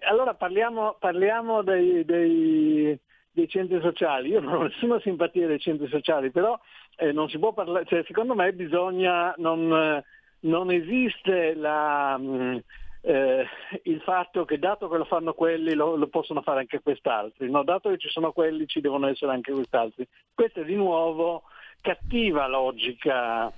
allora 0.08 0.34
parliamo, 0.34 0.96
parliamo 0.98 1.62
dei, 1.62 2.04
dei, 2.04 2.98
dei, 3.38 3.48
centri 3.48 3.80
sociali. 3.80 4.30
Io 4.30 4.40
non 4.40 4.54
ho 4.54 4.62
nessuna 4.62 5.00
simpatia 5.00 5.46
dei 5.46 5.58
centri 5.58 5.88
sociali, 5.88 6.30
però 6.30 6.58
eh, 6.96 7.12
non 7.12 7.28
si 7.28 7.38
può 7.38 7.52
parlare, 7.52 7.84
cioè, 7.86 8.02
secondo 8.06 8.34
me 8.34 8.52
bisogna, 8.52 9.34
non, 9.38 10.02
non 10.40 10.70
esiste 10.70 11.54
la, 11.54 12.16
mm, 12.18 12.56
eh, 13.02 13.46
il 13.84 14.00
fatto 14.00 14.44
che 14.44 14.58
dato 14.58 14.88
che 14.88 14.96
lo 14.96 15.04
fanno 15.04 15.32
quelli 15.32 15.74
lo, 15.74 15.96
lo 15.96 16.08
possono 16.08 16.42
fare 16.42 16.60
anche 16.60 16.80
quest'altri, 16.80 17.50
no? 17.50 17.62
dato 17.62 17.90
che 17.90 17.98
ci 17.98 18.08
sono 18.08 18.32
quelli 18.32 18.66
ci 18.66 18.80
devono 18.80 19.08
essere 19.08 19.32
anche 19.32 19.52
quest'altri. 19.52 20.06
Questa 20.34 20.60
è 20.60 20.64
di 20.64 20.74
nuovo 20.74 21.44
cattiva 21.80 22.46
logica 22.48 23.52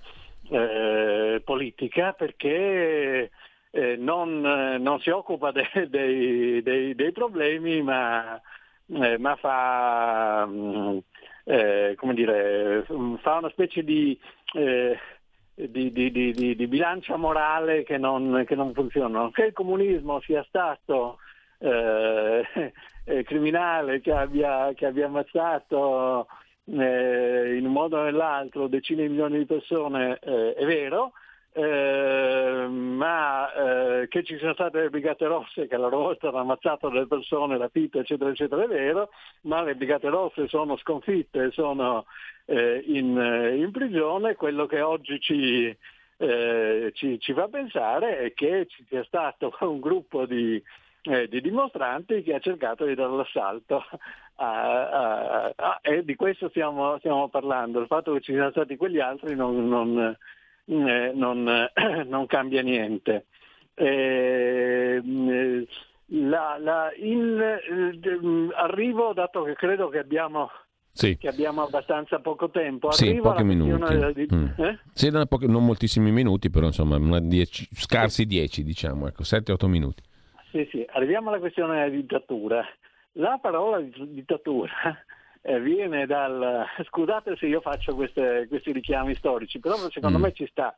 eh, 0.50 1.40
politica 1.44 2.12
perché 2.12 3.30
eh, 3.70 3.96
non, 3.96 4.40
non, 4.40 5.00
si 5.00 5.10
occupa 5.10 5.52
de, 5.52 5.68
dei, 5.88 6.62
dei, 6.62 6.94
dei, 6.94 7.12
problemi 7.12 7.82
ma, 7.82 8.40
eh, 8.92 9.18
ma 9.18 9.36
fa, 9.36 10.46
mh, 10.46 10.52
mm, 10.52 10.98
eh, 11.44 11.96
dire, 12.14 12.84
fa, 13.20 13.38
una 13.38 13.50
specie 13.50 13.84
di 13.84 14.18
eh, 14.54 14.98
di, 15.54 15.92
di, 15.92 16.10
di, 16.10 16.66
bilancia 16.66 17.16
morale 17.16 17.82
che 17.82 17.98
non, 17.98 18.44
che 18.46 18.54
non, 18.54 18.72
funzionano. 18.72 19.30
Che 19.30 19.44
il 19.46 19.52
comunismo 19.52 20.20
sia 20.20 20.42
stato 20.48 21.18
eh, 21.58 22.42
eh, 23.04 23.22
criminale, 23.24 24.00
che 24.00 24.12
abbia, 24.12 24.72
che 24.74 24.86
abbia 24.86 25.06
ammazzato 25.06 26.26
eh, 26.64 27.56
in 27.56 27.66
un 27.66 27.72
modo 27.72 27.98
o 27.98 28.04
nell'altro 28.04 28.68
decine 28.68 29.02
di 29.02 29.08
milioni 29.08 29.38
di 29.38 29.46
persone, 29.46 30.18
è 30.18 30.64
vero, 30.64 31.12
eh, 31.52 32.66
ma 32.68 33.52
eh, 33.52 34.08
che 34.08 34.22
ci 34.22 34.36
siano 34.38 34.54
state 34.54 34.82
le 34.82 34.90
brigate 34.90 35.26
rosse 35.26 35.66
che 35.66 35.74
a 35.74 35.78
loro 35.78 35.98
volta 35.98 36.28
hanno 36.28 36.38
ammazzato 36.38 36.88
delle 36.88 37.06
persone, 37.06 37.58
rapite, 37.58 38.00
eccetera, 38.00 38.30
eccetera, 38.30 38.62
è 38.62 38.68
vero, 38.68 39.10
ma 39.42 39.62
le 39.62 39.74
brigate 39.74 40.08
rosse 40.08 40.46
sono 40.46 40.76
sconfitte, 40.76 41.50
sono 41.50 42.06
eh, 42.46 42.82
in, 42.86 43.18
eh, 43.18 43.56
in, 43.56 43.70
prigione, 43.72 44.36
quello 44.36 44.66
che 44.66 44.80
oggi 44.80 45.20
ci, 45.20 45.76
eh, 46.18 46.90
ci, 46.94 47.18
ci, 47.18 47.32
fa 47.32 47.48
pensare 47.48 48.18
è 48.18 48.32
che 48.32 48.66
ci 48.68 48.84
sia 48.88 49.02
stato 49.04 49.52
un 49.60 49.80
gruppo 49.80 50.26
di, 50.26 50.62
eh, 51.02 51.26
di 51.26 51.40
dimostranti 51.40 52.22
che 52.22 52.34
ha 52.34 52.38
cercato 52.40 52.84
di 52.84 52.94
dare 52.94 53.16
l'assalto 53.16 53.84
a, 54.36 54.88
a, 54.88 55.52
a, 55.56 55.78
e 55.82 56.04
di 56.04 56.14
questo 56.14 56.48
stiamo, 56.48 56.96
stiamo, 56.98 57.28
parlando, 57.28 57.80
il 57.80 57.86
fatto 57.86 58.12
che 58.12 58.20
ci 58.20 58.32
siano 58.32 58.50
stati 58.50 58.76
quegli 58.76 59.00
altri 59.00 59.34
non, 59.34 59.68
non 59.68 60.16
eh, 60.70 61.12
non, 61.14 61.68
non, 62.06 62.26
cambia 62.26 62.62
niente. 62.62 63.26
Eh, 63.74 65.02
la, 66.12 66.58
la, 66.58 66.90
in, 66.96 67.40
eh, 67.40 68.54
arrivo, 68.54 69.12
dato 69.12 69.42
che 69.42 69.54
credo 69.54 69.88
che 69.88 69.98
abbiamo, 69.98 70.48
sì. 70.92 71.16
che 71.16 71.28
abbiamo 71.28 71.62
abbastanza 71.62 72.20
poco 72.20 72.50
tempo. 72.50 72.92
Sì, 72.92 73.16
pochi 73.16 73.42
minuti. 73.42 74.12
Di... 74.14 74.28
Mm. 74.32 74.46
Eh? 74.56 74.78
Sì, 74.92 75.10
pochi, 75.28 75.46
non 75.46 75.64
moltissimi 75.64 76.12
minuti, 76.12 76.50
però 76.50 76.66
insomma 76.66 77.18
dieci, 77.18 77.66
scarsi 77.72 78.24
10, 78.24 78.62
diciamo, 78.62 79.08
ecco, 79.08 79.22
7-8 79.22 79.66
minuti. 79.66 80.02
Sì, 80.50 80.68
sì, 80.70 80.86
arriviamo 80.90 81.30
alla 81.30 81.38
questione 81.38 81.74
della 81.74 81.88
dittatura. 81.88 82.64
La 83.14 83.38
parola 83.42 83.80
dittatura 83.80 84.70
eh, 84.84 84.94
viene 85.60 86.06
dal... 86.06 86.66
Scusate 86.86 87.36
se 87.36 87.46
io 87.46 87.60
faccio 87.60 87.94
queste, 87.94 88.46
questi 88.48 88.72
richiami 88.72 89.14
storici, 89.14 89.58
però 89.58 89.76
secondo 89.90 90.18
mm. 90.18 90.22
me 90.22 90.32
ci 90.32 90.46
sta. 90.46 90.76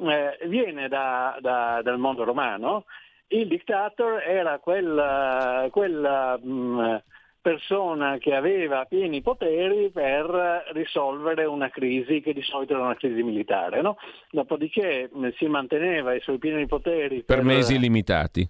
Eh, 0.00 0.38
viene 0.48 0.88
da, 0.88 1.36
da, 1.40 1.80
dal 1.82 1.98
mondo 1.98 2.24
romano. 2.24 2.84
Il 3.28 3.48
dictator 3.48 4.22
era 4.22 4.58
quel, 4.58 5.68
quel 5.70 6.40
mh, 6.42 7.02
persona 7.44 8.16
che 8.16 8.34
aveva 8.34 8.86
pieni 8.86 9.20
poteri 9.20 9.90
per 9.90 10.64
risolvere 10.72 11.44
una 11.44 11.68
crisi 11.68 12.22
che 12.22 12.32
di 12.32 12.40
solito 12.40 12.72
era 12.72 12.84
una 12.84 12.96
crisi 12.96 13.22
militare. 13.22 13.82
No? 13.82 13.98
Dopodiché 14.30 15.10
mm, 15.14 15.28
si 15.36 15.46
manteneva 15.46 16.14
i 16.14 16.20
suoi 16.20 16.38
pieni 16.38 16.66
poteri 16.66 17.22
per, 17.22 17.36
per 17.36 17.44
mesi 17.44 17.78
limitati. 17.78 18.48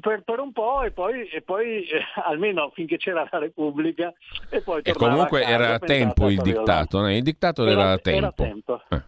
Per, 0.00 0.22
per, 0.24 0.40
un 0.40 0.50
po' 0.52 0.82
e 0.82 0.90
poi, 0.90 1.28
e 1.28 1.40
poi 1.42 1.84
eh, 1.84 2.00
almeno 2.24 2.72
finché 2.74 2.96
c'era 2.96 3.28
la 3.30 3.38
Repubblica 3.38 4.12
e 4.50 4.60
poi 4.60 4.82
E 4.82 4.92
comunque 4.92 5.42
casa, 5.42 5.52
era 5.52 5.74
a 5.74 5.78
tempo 5.78 6.28
il 6.28 6.40
dittato, 6.42 7.00
no? 7.00 7.14
il 7.14 7.22
dittato 7.22 7.64
era, 7.64 7.92
a 7.92 7.98
tempo. 7.98 8.18
Era 8.18 8.32
tempo. 8.32 8.82
Eh. 8.88 9.02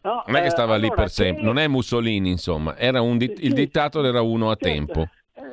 No, 0.00 0.24
non 0.26 0.36
è 0.36 0.42
che 0.42 0.50
stava 0.50 0.74
eh, 0.74 0.80
lì 0.80 0.90
per 0.92 1.08
sempre, 1.08 1.40
che... 1.40 1.46
non 1.46 1.58
è 1.58 1.68
Mussolini 1.68 2.30
insomma, 2.30 2.74
di... 2.74 3.34
il 3.38 3.52
dittato 3.52 4.02
era 4.04 4.22
uno 4.22 4.50
a 4.50 4.56
certo. 4.56 4.66
tempo 4.66 5.08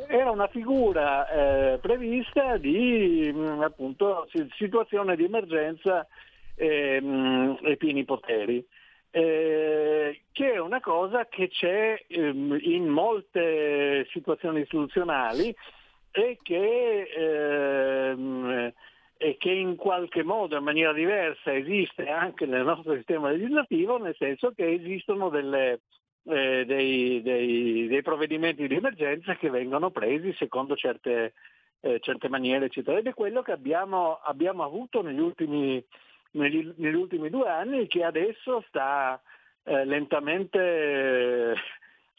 era 0.08 0.32
una 0.32 0.48
figura 0.48 1.28
eh, 1.28 1.78
prevista 1.80 2.58
di 2.58 3.32
mh, 3.34 3.40
mm, 3.40 3.62
appunto, 3.62 4.28
situazione 4.56 5.16
di 5.16 5.26
emergenza 5.26 6.08
e, 6.56 7.00
mh, 7.02 7.08
mm, 7.08 7.54
e 7.62 7.78
pieni 7.78 8.04
poteri. 8.04 8.66
Eh, 9.12 10.24
che 10.32 10.52
è 10.52 10.60
una 10.60 10.82
cosa 10.82 11.26
che 11.28 11.48
c'è 11.48 12.04
ehm, 12.08 12.58
in 12.62 12.88
molte 12.88 14.06
situazioni 14.12 14.62
istituzionali 14.62 15.56
e 16.12 16.38
che, 16.42 17.10
ehm, 17.16 18.74
e 19.18 19.38
che, 19.38 19.52
in 19.52 19.78
qualche 19.78 20.24
modo, 20.24 20.58
in 20.58 20.64
maniera 20.64 20.92
diversa, 20.92 21.54
esiste 21.54 22.10
anche 22.10 22.46
nel 22.46 22.66
nostro 22.66 22.94
sistema 22.96 23.30
legislativo, 23.30 23.98
nel 23.98 24.16
senso 24.18 24.52
che 24.52 24.70
esistono 24.74 25.30
delle, 25.30 25.80
eh, 26.28 26.66
dei, 26.66 27.22
dei, 27.22 27.88
dei, 27.88 28.02
provvedimenti 28.02 28.68
di 28.68 28.76
emergenza 28.76 29.36
che 29.36 29.50
vengono 29.50 29.92
presi 29.92 30.34
secondo 30.34 30.76
certe, 30.76 31.34
eh, 31.82 32.00
certe 32.00 32.30
maniere, 32.30 32.66
eccetera. 32.66 32.98
Ed 32.98 33.08
è 33.08 33.14
quello 33.14 33.42
che 33.42 33.52
abbiamo, 33.52 34.20
abbiamo 34.24 34.64
avuto 34.64 35.02
negli 35.02 35.20
ultimi, 35.20 35.84
negli, 36.32 36.74
negli 36.78 36.96
ultimi, 36.96 37.30
due 37.30 37.48
anni 37.48 37.88
che 37.88 38.04
adesso 38.04 38.64
sta 38.68 39.22
eh, 39.64 39.86
lentamente 39.86 41.56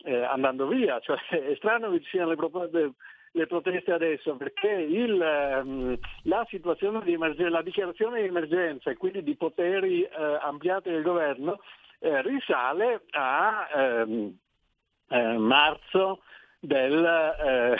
eh, 0.05 0.23
andando 0.23 0.69
via, 0.69 1.01
cioè 1.01 1.19
è 1.31 1.55
strano 1.57 1.91
che 1.91 2.01
ci 2.03 2.11
siano 2.11 2.31
le, 2.31 2.37
proposte, 2.37 2.93
le 3.33 3.47
proteste 3.47 3.93
adesso 3.93 4.37
perché 4.37 4.71
il, 4.71 5.21
ehm, 5.21 5.99
la 6.25 6.47
di 6.49 7.13
emergenza, 7.13 7.51
la 7.51 7.63
dichiarazione 7.63 8.21
di 8.23 8.29
emergenza 8.29 8.91
e 8.91 8.97
quindi 8.97 9.23
di 9.25 9.35
poteri 9.35 10.03
eh, 10.03 10.39
ampliati 10.41 10.91
del 10.91 11.03
governo 11.03 11.59
eh, 11.99 12.23
risale 12.23 13.03
a 13.11 13.69
ehm, 13.75 14.37
eh, 15.09 15.39
marzo 15.39 16.23
del, 16.59 17.05
eh, 17.05 17.77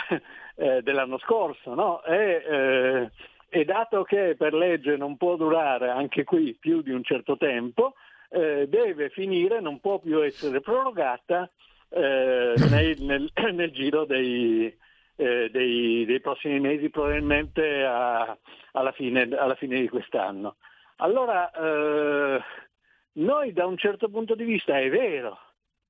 eh, 0.55 0.81
dell'anno 0.81 1.17
scorso 1.19 1.73
no? 1.73 2.03
e, 2.03 3.09
e, 3.49 3.65
dato 3.65 4.03
che 4.03 4.35
per 4.37 4.53
legge 4.53 4.97
non 4.97 5.17
può 5.17 5.35
durare 5.35 5.89
anche 5.89 6.23
qui 6.23 6.55
più 6.59 6.81
di 6.81 6.91
un 6.91 7.03
certo 7.03 7.37
tempo, 7.37 7.93
deve 8.29 9.09
finire, 9.09 9.61
non 9.61 9.79
può 9.79 9.99
più 9.99 10.21
essere 10.21 10.59
prorogata 10.59 11.49
eh, 11.89 12.53
nel, 12.69 12.95
nel, 12.99 13.31
nel, 13.53 13.71
giro 13.71 14.05
dei, 14.05 14.75
eh, 15.15 15.49
dei, 15.51 16.05
dei, 16.05 16.19
prossimi 16.19 16.59
mesi, 16.59 16.89
probabilmente 16.89 17.83
a, 17.83 18.37
alla, 18.73 18.91
fine, 18.91 19.27
alla, 19.37 19.55
fine, 19.55 19.79
di 19.79 19.89
quest'anno. 19.89 20.55
Allora, 20.97 21.51
eh, 21.51 22.41
noi 23.17 23.53
da 23.53 23.65
un 23.65 23.77
certo 23.77 24.09
punto 24.09 24.35
di 24.35 24.43
vista 24.43 24.79
è 24.79 24.89
vero, 24.89 25.37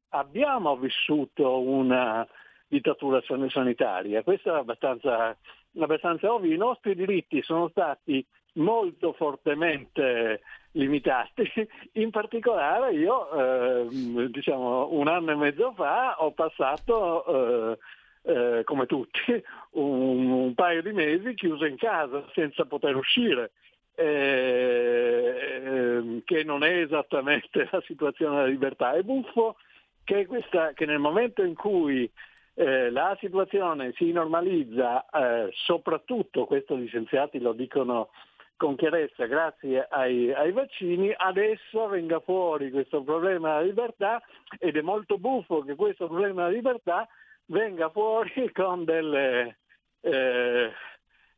abbiamo 0.10 0.76
vissuto 0.78 1.60
una 1.60 2.28
dittatura 2.68 3.22
sanitaria, 3.50 4.24
questo 4.24 4.54
è 4.54 4.58
abbastanza, 4.58 5.36
abbastanza 5.80 6.34
ovvio, 6.34 6.54
i 6.54 6.58
nostri 6.58 6.96
diritti 6.96 7.42
sono 7.42 7.70
stati 7.70 8.26
molto 8.54 9.14
fortemente 9.14 10.42
limitati. 10.72 11.50
In 11.94 12.12
particolare 12.12 12.94
io, 12.94 13.32
eh, 13.32 14.30
diciamo, 14.30 14.92
un 14.92 15.08
anno 15.08 15.32
e 15.32 15.36
mezzo 15.36 15.74
fa 15.74 16.22
ho 16.22 16.32
passato, 16.32 17.74
eh, 17.74 17.78
eh, 18.24 18.64
come 18.64 18.86
tutti, 18.86 19.20
un, 19.72 20.30
un, 20.30 20.54
paio 20.54 20.82
di 20.82 20.92
mesi 20.92 21.34
chiuso 21.34 21.66
in 21.66 21.78
casa 21.78 22.26
senza 22.34 22.66
poter 22.66 22.96
uscire. 22.96 23.52
Eh, 24.00 25.48
che 26.24 26.44
non 26.44 26.64
è 26.64 26.82
esattamente 26.82 27.68
la 27.72 27.82
situazione 27.86 28.36
della 28.36 28.48
libertà. 28.48 28.94
È 28.94 29.02
buffo 29.02 29.56
che, 30.04 30.26
questa, 30.26 30.74
che 30.74 30.86
nel 30.86 31.00
momento 31.00 31.42
in 31.44 31.56
cui 31.56 32.10
eh, 32.54 32.90
la 32.90 33.16
situazione 33.20 33.94
si 33.96 34.12
normalizza, 34.12 35.06
eh, 35.10 35.50
soprattutto, 35.54 36.46
questo 36.46 36.78
gli 36.78 36.88
scienziati 36.88 37.40
lo 37.40 37.54
dicono 37.54 38.10
con 38.56 38.76
chiarezza 38.76 39.26
grazie 39.26 39.88
ai, 39.90 40.34
ai, 40.34 40.52
vaccini, 40.52 41.14
adesso 41.16 41.88
venga 41.88 42.20
fuori 42.20 42.72
questo 42.72 43.04
problema 43.04 43.50
della 43.50 43.62
libertà 43.62 44.22
ed 44.58 44.76
è 44.76 44.82
molto 44.82 45.18
buffo 45.20 45.62
che 45.62 45.76
questo 45.76 46.08
problema 46.08 46.46
della 46.46 46.56
libertà 46.56 47.08
venga 47.46 47.90
fuori 47.90 48.52
con, 48.54 48.84
delle, 48.84 49.58
eh, 50.02 50.72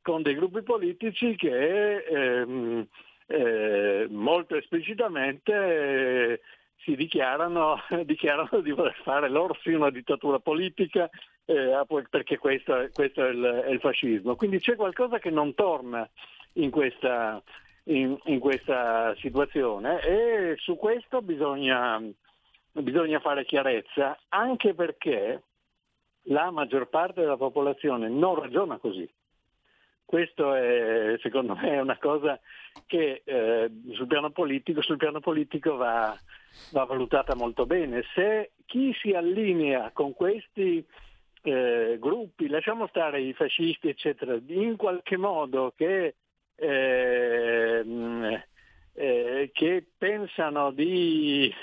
con 0.02 0.22
dei 0.22 0.36
gruppi 0.36 0.62
politici 0.64 1.36
che 1.36 1.98
ehm, 1.98 2.88
eh, 3.28 4.08
molto 4.10 4.56
esplicitamente 4.56 5.54
eh, 5.54 6.42
si 6.78 6.96
dichiarano, 6.96 7.78
dichiarano, 8.06 8.62
di 8.62 8.72
voler 8.72 8.96
fare 9.04 9.30
loro 9.30 9.56
sì 9.62 9.72
una 9.72 9.90
dittatura 9.90 10.40
politica 10.40 11.10
eh, 11.46 11.86
perché 12.10 12.38
questo, 12.38 12.90
questo 12.94 13.26
è, 13.26 13.30
il, 13.30 13.64
è 13.66 13.70
il 13.70 13.80
fascismo. 13.80 14.36
Quindi 14.36 14.60
c'è 14.60 14.76
qualcosa 14.76 15.20
che 15.20 15.30
non 15.30 15.54
torna 15.54 16.08
in 16.54 16.70
questa, 16.70 17.42
in, 17.86 18.18
in 18.26 18.40
questa 18.40 19.16
situazione 19.18 20.02
e 20.02 20.56
su 20.58 20.76
questo 20.76 21.22
bisogna, 21.22 22.02
bisogna 22.72 23.20
fare 23.20 23.46
chiarezza 23.46 24.18
anche 24.30 24.74
perché 24.74 25.44
la 26.24 26.52
maggior 26.52 26.88
parte 26.90 27.22
della 27.22 27.38
popolazione 27.38 28.10
non 28.10 28.36
ragiona 28.40 28.78
così. 28.78 29.08
Questo 30.10 30.56
è, 30.56 31.20
secondo 31.22 31.54
me, 31.54 31.70
è 31.70 31.80
una 31.80 32.00
cosa 32.00 32.40
che 32.88 33.22
eh, 33.24 33.70
sul, 33.92 34.08
piano 34.08 34.32
politico, 34.32 34.82
sul 34.82 34.98
piano 34.98 35.20
politico 35.20 35.76
va, 35.76 36.18
va, 36.72 36.84
valutata 36.86 37.36
molto 37.36 37.68
bene. 37.68 38.04
Se 38.16 38.54
chi 38.66 38.92
si 39.00 39.12
allinea 39.12 39.92
con 39.94 40.16
questi 40.16 40.84
eh, 41.44 41.98
gruppi, 42.00 42.48
lasciamo 42.48 42.88
stare 42.88 43.22
i 43.22 43.34
fascisti, 43.34 43.88
eccetera, 43.88 44.36
in 44.48 44.78
qualche 44.78 45.16
modo 45.16 45.74
che 45.78 46.16
eh, 46.56 47.86
eh, 48.94 49.50
che 49.54 49.86
pensano 49.96 50.72
di, 50.72 51.54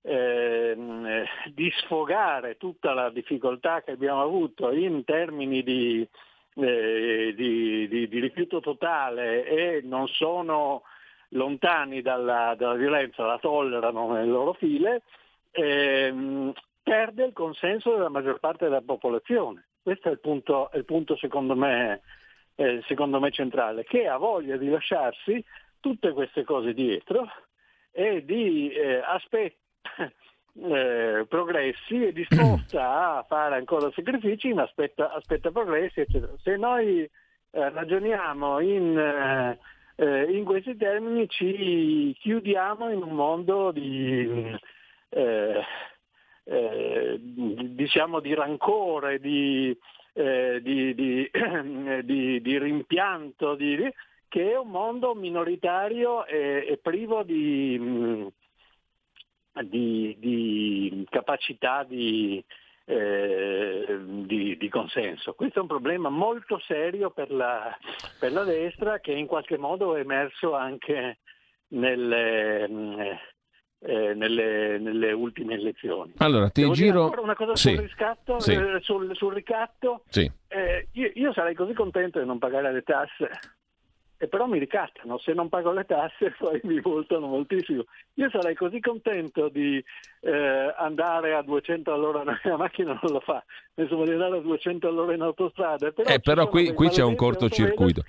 eh, 0.00 0.74
di, 1.52 1.70
sfogare 1.82 2.56
tutta 2.56 2.94
la 2.94 3.10
difficoltà 3.10 3.82
che 3.82 3.90
abbiamo 3.90 4.22
avuto 4.22 4.72
in 4.72 5.04
termini 5.04 5.62
di, 5.62 6.08
eh, 6.54 7.32
di, 7.36 7.88
di 7.88 8.20
rifiuto 8.20 8.60
totale 8.60 9.44
e 9.46 9.80
non 9.82 10.06
sono 10.08 10.82
lontani 11.30 12.00
dalla, 12.00 12.54
dalla, 12.56 12.74
violenza, 12.74 13.24
la 13.24 13.38
tollerano 13.38 14.12
nelle 14.12 14.30
loro 14.30 14.52
file, 14.52 15.02
ehm, 15.50 16.52
perde 16.82 17.24
il 17.24 17.32
consenso 17.32 17.92
della 17.92 18.08
maggior 18.08 18.38
parte 18.38 18.64
della 18.64 18.82
popolazione. 18.82 19.66
Questo 19.82 20.08
è 20.08 20.12
il 20.12 20.20
punto, 20.20 20.70
è 20.70 20.76
il 20.76 20.84
punto 20.84 21.16
secondo 21.16 21.54
me 21.56 22.00
eh, 22.56 22.82
secondo 22.86 23.18
me 23.20 23.30
centrale, 23.30 23.84
che 23.84 24.06
ha 24.06 24.16
voglia 24.16 24.56
di 24.56 24.68
lasciarsi 24.68 25.44
tutte 25.80 26.12
queste 26.12 26.44
cose 26.44 26.72
dietro 26.72 27.28
e 27.90 28.24
di 28.24 28.70
eh, 28.70 29.02
aspettare 29.04 29.56
eh, 30.56 31.26
progressi, 31.28 32.04
è 32.04 32.12
disposta 32.12 33.18
a 33.18 33.24
fare 33.26 33.56
ancora 33.56 33.90
sacrifici, 33.92 34.52
ma 34.52 34.62
aspetta, 34.62 35.12
aspetta 35.12 35.50
progressi, 35.50 36.00
eccetera. 36.00 36.32
Se 36.42 36.56
noi 36.56 37.00
eh, 37.00 37.10
ragioniamo 37.50 38.60
in, 38.60 38.98
eh, 38.98 39.58
eh, 39.96 40.30
in, 40.30 40.44
questi 40.44 40.76
termini 40.76 41.28
ci 41.28 42.16
chiudiamo 42.20 42.90
in 42.90 43.02
un 43.02 43.14
mondo 43.14 43.70
di, 43.72 44.56
diciamo 46.44 48.20
di 48.20 48.34
rancore, 48.34 49.18
di, 49.18 49.76
eh, 50.12 50.60
di, 50.62 50.94
di, 50.94 51.30
rimpianto, 52.58 53.56
che 53.56 54.50
è 54.50 54.58
un 54.58 54.68
mondo 54.68 55.14
minoritario 55.14 56.26
e, 56.26 56.66
e 56.68 56.76
privo 56.78 57.22
di, 57.22 58.32
capacità 61.08 61.86
eh, 62.86 63.98
di, 64.26 64.68
consenso. 64.70 65.34
Questo 65.34 65.58
è 65.58 65.62
un 65.62 65.68
problema 65.68 66.08
molto 66.08 66.58
serio 66.66 67.10
per 67.10 67.30
la, 67.30 67.76
per 68.18 68.32
la 68.32 68.44
destra 68.44 69.00
che 69.00 69.12
in 69.12 69.26
qualche 69.26 69.56
modo 69.56 69.96
è 69.96 70.00
emerso 70.00 70.54
anche 70.54 71.18
nelle, 71.68 72.64
eh, 73.78 74.14
nelle, 74.14 74.78
nelle, 74.78 75.12
ultime 75.12 75.54
elezioni. 75.54 76.12
Allora, 76.18 76.50
ti 76.50 76.62
Devo 76.62 76.74
giro... 76.74 77.12
una 77.22 77.36
cosa 77.36 77.56
sì. 77.56 77.70
sul 77.70 77.82
riscatto, 77.82 78.40
sì. 78.40 78.52
eh, 78.52 78.78
sul, 78.80 79.14
sul, 79.14 79.32
ricatto. 79.32 80.02
Sì. 80.08 80.30
Eh, 80.48 80.88
io, 80.92 81.10
io, 81.14 81.32
sarei 81.32 81.54
così 81.54 81.72
contento 81.72 82.18
di 82.18 82.26
non 82.26 82.38
pagare 82.38 82.72
le 82.72 82.82
tasse 82.82 83.30
e 84.24 84.28
però 84.28 84.46
mi 84.46 84.58
ricattano, 84.58 85.18
se 85.18 85.34
non 85.34 85.50
pago 85.50 85.70
le 85.70 85.84
tasse 85.84 86.34
poi 86.38 86.58
mi 86.64 86.80
multano 86.82 87.26
moltissimo. 87.26 87.84
Io 88.14 88.30
sarei 88.30 88.54
così 88.54 88.80
contento 88.80 89.48
di 89.48 89.82
eh, 90.20 90.74
andare 90.78 91.34
a 91.34 91.42
200 91.42 91.92
all'ora, 91.92 92.24
la 92.42 92.56
macchina 92.56 92.98
non 93.02 93.12
lo 93.12 93.20
fa, 93.20 93.44
insomma 93.74 94.04
di 94.04 94.12
andare 94.12 94.38
a 94.38 94.40
200 94.40 94.88
all'ora 94.88 95.12
in 95.12 95.20
autostrada. 95.20 95.90
Però, 95.90 96.08
eh, 96.08 96.20
però 96.20 96.48
qui, 96.48 96.72
qui 96.72 96.88
c'è 96.88 97.02
un 97.02 97.14
cortocircuito. 97.16 98.02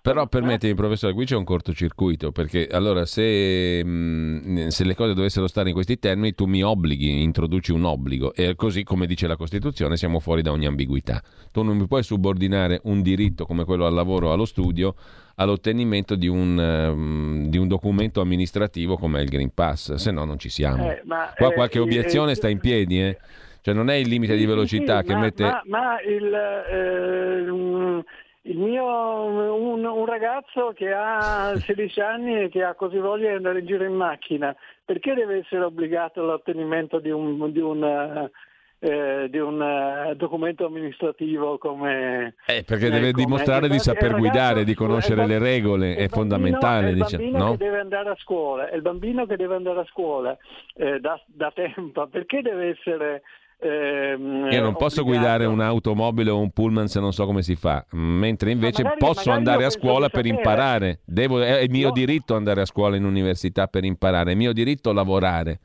Però 0.00 0.26
permettimi 0.28 0.74
professore, 0.74 1.12
qui 1.12 1.26
c'è 1.26 1.36
un 1.36 1.44
cortocircuito, 1.44 2.32
perché 2.32 2.66
allora 2.68 3.04
se, 3.04 3.84
mh, 3.84 3.88
mm, 3.90 4.66
se 4.68 4.84
le 4.84 4.94
cose 4.94 5.12
dovessero 5.12 5.46
stare 5.46 5.68
in 5.68 5.74
questi 5.74 5.98
termini 5.98 6.34
tu 6.34 6.46
mi 6.46 6.62
obblighi, 6.62 7.22
introduci 7.22 7.72
un 7.72 7.84
obbligo 7.84 8.32
e 8.32 8.54
così 8.54 8.82
come 8.82 9.06
dice 9.06 9.26
la 9.26 9.36
Costituzione 9.36 9.98
siamo 9.98 10.20
fuori 10.20 10.40
da 10.40 10.52
ogni 10.52 10.66
ambiguità. 10.66 11.22
Tu 11.52 11.62
non 11.62 11.76
mi 11.76 11.86
puoi 11.86 12.02
subordinare 12.02 12.80
un 12.84 13.02
diritto 13.02 13.44
come 13.44 13.64
quello 13.64 13.84
al 13.84 13.92
lavoro 13.92 14.28
o 14.28 14.32
allo 14.32 14.46
studio 14.46 14.94
all'ottenimento 15.36 16.14
di 16.14 16.28
un, 16.28 16.58
um, 16.58 17.48
di 17.48 17.58
un 17.58 17.68
documento 17.68 18.20
amministrativo 18.20 18.96
come 18.96 19.22
il 19.22 19.28
Green 19.28 19.52
Pass, 19.52 19.94
se 19.94 20.10
no 20.10 20.24
non 20.24 20.38
ci 20.38 20.48
siamo. 20.48 20.90
Eh, 20.90 21.02
ma, 21.04 21.32
Qua 21.36 21.52
qualche 21.52 21.78
eh, 21.78 21.82
obiezione 21.82 22.32
eh, 22.32 22.34
sta 22.34 22.48
in 22.48 22.60
piedi, 22.60 23.00
eh? 23.00 23.18
Cioè 23.62 23.74
non 23.74 23.90
è 23.90 23.94
il 23.94 24.08
limite 24.08 24.36
di 24.36 24.46
velocità 24.46 25.00
sì, 25.00 25.08
che 25.08 25.14
ma, 25.14 25.20
mette... 25.20 25.42
Ma, 25.42 25.62
ma 25.66 26.00
il, 26.00 26.34
eh, 26.34 28.02
il 28.42 28.56
mio, 28.56 29.24
un, 29.24 29.84
un, 29.84 30.06
ragazzo 30.06 30.72
che 30.74 30.92
ha 30.92 31.52
16 31.60 32.00
anni 32.00 32.44
e 32.44 32.48
che 32.48 32.62
ha 32.62 32.74
così 32.74 32.96
voglia 32.98 33.28
di 33.28 33.36
andare 33.36 33.60
in 33.60 33.66
giro 33.66 33.84
in 33.84 33.94
macchina, 33.94 34.54
perché 34.84 35.14
deve 35.14 35.38
essere 35.38 35.62
obbligato 35.62 36.20
all'ottenimento 36.20 36.98
di 37.00 37.10
un, 37.10 37.52
di 37.52 37.60
un 37.60 38.30
eh, 38.82 39.28
di 39.30 39.38
un 39.38 39.60
uh, 39.60 40.14
documento 40.14 40.64
amministrativo 40.64 41.58
come... 41.58 42.34
Eh, 42.46 42.64
perché 42.64 42.88
deve 42.88 43.08
eh, 43.08 43.12
come, 43.12 43.24
dimostrare 43.24 43.68
di 43.68 43.78
saper 43.78 44.16
guidare, 44.16 44.64
di 44.64 44.74
conoscere 44.74 45.26
le 45.26 45.38
regole, 45.38 45.96
è, 45.96 46.08
fondamentale. 46.08 46.88
È 46.88 46.90
il 46.92 46.96
bambino 46.98 47.38
no? 47.38 47.50
che 47.52 47.56
deve 47.58 47.80
andare 47.80 48.08
a 48.08 48.16
scuola, 48.18 48.70
è 48.70 48.74
il 48.74 48.82
bambino 48.82 49.26
che 49.26 49.36
deve 49.36 49.54
andare 49.54 49.80
a 49.80 49.86
scuola 49.90 50.36
eh, 50.74 50.98
da, 50.98 51.20
da 51.26 51.52
tempo, 51.54 52.06
perché 52.08 52.40
deve 52.40 52.70
essere 52.70 53.22
ehm, 53.58 54.48
Io 54.50 54.62
non 54.62 54.74
posso 54.74 55.02
obbligato. 55.02 55.24
guidare 55.26 55.44
un'automobile 55.44 56.30
o 56.30 56.38
un 56.38 56.50
pullman 56.50 56.88
se 56.88 57.00
non 57.00 57.12
so 57.12 57.26
come 57.26 57.42
si 57.42 57.56
fa, 57.56 57.84
mentre 57.90 58.50
invece 58.50 58.82
magari- 58.82 58.98
posso 58.98 59.28
magari 59.28 59.36
andare 59.36 59.64
a 59.66 59.70
scuola 59.70 60.08
per 60.08 60.24
imparare. 60.24 61.00
Devo- 61.04 61.42
è 61.42 61.66
mio 61.68 61.88
No. 61.88 61.92
diritto 61.92 62.34
andare 62.34 62.62
a 62.62 62.66
scuola 62.66 62.96
in 62.96 63.04
università 63.04 63.66
per 63.66 63.84
imparare, 63.84 64.32
è 64.32 64.34
mio 64.34 64.54
diritto 64.54 64.90
lavorare. 64.92 65.60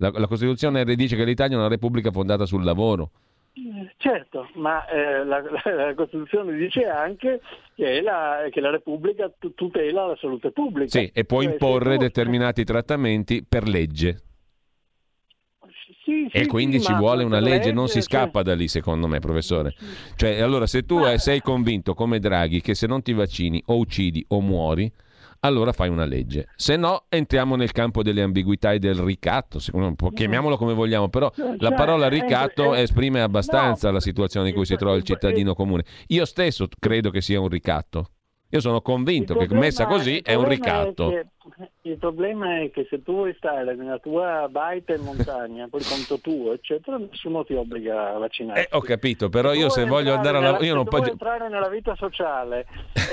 La, 0.00 0.10
la 0.14 0.26
Costituzione 0.26 0.82
dice 0.96 1.14
che 1.14 1.24
l'Italia 1.24 1.56
è 1.56 1.58
una 1.58 1.68
repubblica 1.68 2.10
fondata 2.10 2.46
sul 2.46 2.64
lavoro. 2.64 3.10
Certo, 3.98 4.48
ma 4.54 4.86
eh, 4.86 5.24
la, 5.24 5.42
la- 5.64 5.94
Costituzione 5.94 6.56
dice 6.56 6.86
anche 6.86 7.40
che 7.74 8.00
la, 8.00 8.46
che 8.50 8.60
la 8.60 8.70
Repubblica 8.70 9.30
tu- 9.38 9.52
tutela 9.54 10.06
la 10.06 10.16
salute 10.18 10.52
pubblica. 10.52 10.98
Sì, 10.98 11.10
e 11.12 11.24
può 11.26 11.42
Cioè, 11.42 11.52
imporre 11.52 11.98
determinati 11.98 12.64
trattamenti 12.64 13.44
per 13.46 13.68
legge. 13.68 14.22
Sì, 16.04 16.28
sì, 16.30 16.38
E 16.38 16.46
quindi 16.46 16.78
sì, 16.78 16.86
ci 16.86 16.94
vuole 16.94 17.22
una 17.24 17.38
per 17.40 17.48
legge, 17.48 17.72
non 17.72 17.88
si 17.88 17.94
cioè- 17.94 18.02
scappa 18.02 18.42
da 18.42 18.54
lì 18.54 18.68
secondo 18.68 19.06
me, 19.06 19.18
professore. 19.18 19.74
Cioè, 20.16 20.40
allora 20.40 20.66
se 20.66 20.84
tu 20.84 20.98
Ma- 20.98 21.18
sei 21.18 21.42
convinto 21.42 21.92
come 21.92 22.18
Draghi 22.18 22.62
che 22.62 22.74
se 22.74 22.86
non 22.86 23.02
ti 23.02 23.12
vaccini 23.12 23.62
o 23.66 23.76
uccidi 23.76 24.24
o 24.28 24.40
muori, 24.40 24.90
allora 25.40 25.72
fai 25.72 25.88
una 25.88 26.04
legge. 26.04 26.48
Se 26.56 26.76
no, 26.76 27.04
entriamo 27.08 27.56
nel 27.56 27.72
campo 27.72 28.02
delle 28.02 28.22
ambiguità 28.22 28.72
e 28.72 28.78
del 28.78 28.96
ricatto, 28.96 29.58
chiamiamolo 30.12 30.56
come 30.56 30.74
vogliamo, 30.74 31.08
però 31.08 31.30
Cioè, 31.34 31.56
la 31.58 31.72
parola 31.72 32.08
ricatto 32.08 32.74
esprime 32.74 33.20
abbastanza 33.20 33.90
la 33.90 34.00
situazione 34.00 34.48
in 34.48 34.54
cui 34.54 34.64
si 34.66 34.76
trova 34.76 34.96
il- 34.96 35.02
cittadino 35.02 35.54
comune. 35.54 35.84
Io 36.08 36.24
stesso 36.24 36.68
credo 36.78 37.10
che 37.10 37.20
sia 37.20 37.40
un 37.40 37.48
ricatto. 37.48 38.10
Io 38.52 38.60
sono 38.60 38.80
convinto 38.80 39.34
che 39.36 39.46
messa 39.54 39.86
così 39.86 40.18
è 40.24 40.34
un 40.34 40.48
ricatto. 40.48 41.08
che- 41.08 41.26
il 41.82 41.96
problema 41.98 42.60
è 42.60 42.70
che 42.70 42.86
se 42.90 43.02
tu 43.02 43.12
vuoi 43.12 43.34
stare 43.36 43.74
nella 43.76 43.98
tua 43.98 44.48
baita 44.50 44.92
in 44.92 45.02
montagna, 45.02 45.68
per 45.68 45.82
conto 45.88 46.18
tuo, 46.18 46.52
eccetera, 46.52 46.98
nessuno 46.98 47.44
ti 47.44 47.54
obbliga 47.54 48.14
a 48.14 48.18
vaccinare. 48.18 48.62
Eh, 48.62 48.68
ho 48.72 48.80
capito, 48.80 49.28
però 49.28 49.52
io 49.52 49.68
se 49.68 49.84
voglio 49.84 50.14
andare 50.14 50.38
a 50.38 50.40
lavorare... 50.40 50.66
Io 50.66 50.74
non 50.74 50.84
se 50.84 50.90
posso... 50.90 51.10
entrare 51.10 51.48
nella 51.48 51.68
vita 51.68 51.94
sociale 51.94 52.66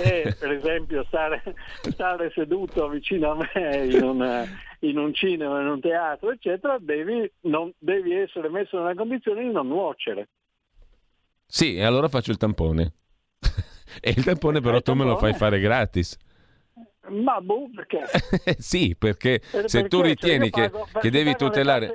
e 0.04 0.36
per 0.40 0.52
esempio 0.52 1.04
stare, 1.08 1.44
stare 1.92 2.32
seduto 2.34 2.88
vicino 2.90 3.32
a 3.32 3.36
me 3.54 3.86
in, 3.86 4.04
una- 4.04 4.44
in 4.80 4.98
un 4.98 5.14
cinema, 5.14 5.62
in 5.62 5.68
un 5.68 5.80
teatro, 5.80 6.32
eccetera, 6.32 6.78
devi, 6.80 7.32
non- 7.42 7.72
devi 7.78 8.14
essere 8.14 8.50
messo 8.50 8.78
nella 8.80 8.96
condizione 8.96 9.44
di 9.44 9.52
non 9.52 9.68
nuocere. 9.68 10.30
Sì, 11.46 11.76
e 11.78 11.84
allora 11.84 12.08
faccio 12.08 12.32
il 12.32 12.38
tampone. 12.38 12.92
E 14.00 14.14
il 14.16 14.24
tampone 14.24 14.60
però 14.62 14.78
il 14.78 14.84
tu 14.84 14.94
me 14.94 15.06
lo 15.06 15.18
fai 15.18 15.34
fare 15.34 15.60
gratis. 15.60 16.18
Ma 17.10 17.40
boh, 17.40 17.70
perché? 17.74 18.04
sì, 18.60 18.96
perché 18.98 19.42
Per- 19.50 19.70
se 19.70 19.88
tu 19.88 20.02
perché? 20.02 20.14
ritieni 20.14 20.50
Cioè, 20.50 20.64
io 20.64 20.70
che, 20.70 20.78
pago- 20.78 21.00
che 21.00 21.10
devi 21.10 21.32
pagano 21.32 21.46
le 21.46 21.52
tutelare... 21.52 21.94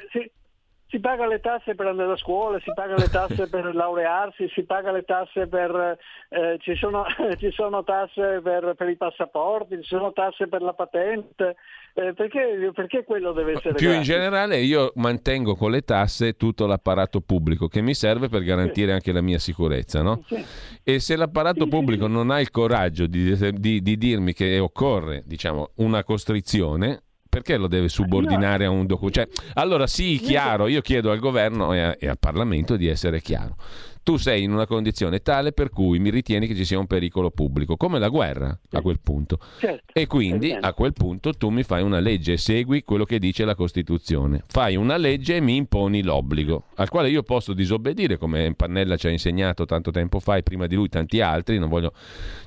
si, 0.92 1.00
paga 1.00 1.26
le 1.26 1.40
tasse 1.40 1.74
per 1.74 1.86
andare 1.86 2.12
a 2.12 2.16
scuola, 2.16 2.60
si 2.60 2.70
paga 2.74 2.96
le 2.96 3.08
tasse 3.08 3.48
per 3.48 3.74
laurearsi, 3.74 4.48
si 4.54 4.62
paga 4.64 4.92
le 4.92 5.02
tasse 5.04 5.46
per... 5.48 5.96
eh, 6.28 6.58
ci, 6.60 6.74
sono, 6.76 7.04
ci 7.38 7.50
sono 7.50 7.82
tasse 7.82 8.40
per, 8.42 8.74
per 8.76 8.88
i 8.88 8.96
passaporti, 8.96 9.76
ci 9.82 9.88
sono 9.88 10.12
tasse 10.12 10.46
per 10.48 10.62
la 10.62 10.74
patente. 10.74 11.56
eh, 11.94 12.12
perché, 12.14 12.70
perché 12.74 13.04
quello 13.04 13.32
deve 13.32 13.52
essere 13.54 13.74
Più 13.74 13.86
in 13.88 13.92
gratis? 14.02 14.08
generale 14.08 14.58
io 14.58 14.92
mantengo 14.96 15.56
con 15.56 15.70
le 15.70 15.80
tasse 15.82 16.34
tutto 16.36 16.66
l'apparato 16.66 17.20
pubblico 17.20 17.68
che 17.68 17.80
mi 17.82 17.94
serve 17.94 18.28
per 18.28 18.42
garantire 18.42 18.92
anche 18.92 19.12
la 19.12 19.20
mia 19.20 19.38
sicurezza, 19.38 20.02
no? 20.02 20.22
Sì. 20.26 20.42
E 20.84 21.00
se 21.00 21.16
l'apparato 21.16 21.64
Sì, 21.64 21.70
pubblico 21.70 22.06
non 22.06 22.30
ha 22.30 22.40
il 22.40 22.50
coraggio 22.50 23.06
di, 23.06 23.34
di- 23.52 23.82
di 23.82 23.96
dirmi 23.96 24.32
che 24.32 24.58
occorre, 24.58 25.22
diciamo, 25.26 25.70
una 25.76 26.02
costrizione, 26.04 27.02
perché 27.32 27.56
lo 27.56 27.66
deve 27.66 27.88
subordinare 27.88 28.66
a 28.66 28.70
un 28.70 28.84
documento? 28.84 29.20
Cioè, 29.20 29.28
allora 29.54 29.86
sì, 29.86 30.20
chiaro, 30.22 30.66
io 30.66 30.82
chiedo 30.82 31.10
al 31.10 31.18
governo 31.18 31.72
e, 31.72 31.80
a- 31.80 31.96
e 31.98 32.06
al 32.06 32.18
Parlamento 32.18 32.76
di 32.76 32.88
essere 32.88 33.22
chiaro. 33.22 33.56
Tu 34.04 34.16
sei 34.16 34.42
in 34.42 34.52
una 34.52 34.66
condizione 34.66 35.20
tale 35.20 35.52
per 35.52 35.70
cui 35.70 36.00
mi 36.00 36.10
ritieni 36.10 36.48
che 36.48 36.56
ci 36.56 36.64
sia 36.64 36.78
un 36.78 36.88
pericolo 36.88 37.30
pubblico, 37.30 37.76
come 37.76 38.00
la 38.00 38.08
guerra 38.08 38.58
a 38.72 38.80
quel 38.80 38.98
punto. 39.00 39.38
Certo. 39.58 39.92
E 39.92 40.06
quindi 40.08 40.50
a 40.50 40.72
quel 40.72 40.92
punto 40.92 41.32
tu 41.32 41.50
mi 41.50 41.62
fai 41.62 41.82
una 41.82 42.00
legge, 42.00 42.36
segui 42.36 42.82
quello 42.82 43.04
che 43.04 43.20
dice 43.20 43.44
la 43.44 43.54
Costituzione. 43.54 44.42
Fai 44.48 44.74
una 44.74 44.96
legge 44.96 45.36
e 45.36 45.40
mi 45.40 45.54
imponi 45.54 46.02
l'obbligo, 46.02 46.64
al 46.76 46.88
quale 46.88 47.10
io 47.10 47.22
posso 47.22 47.52
disobbedire, 47.52 48.16
come 48.18 48.52
Pannella 48.54 48.96
ci 48.96 49.06
ha 49.06 49.10
insegnato 49.10 49.66
tanto 49.66 49.92
tempo 49.92 50.18
fa 50.18 50.36
e 50.36 50.42
prima 50.42 50.66
di 50.66 50.74
lui 50.74 50.88
tanti 50.88 51.20
altri, 51.20 51.58
non 51.58 51.68
voglio 51.68 51.92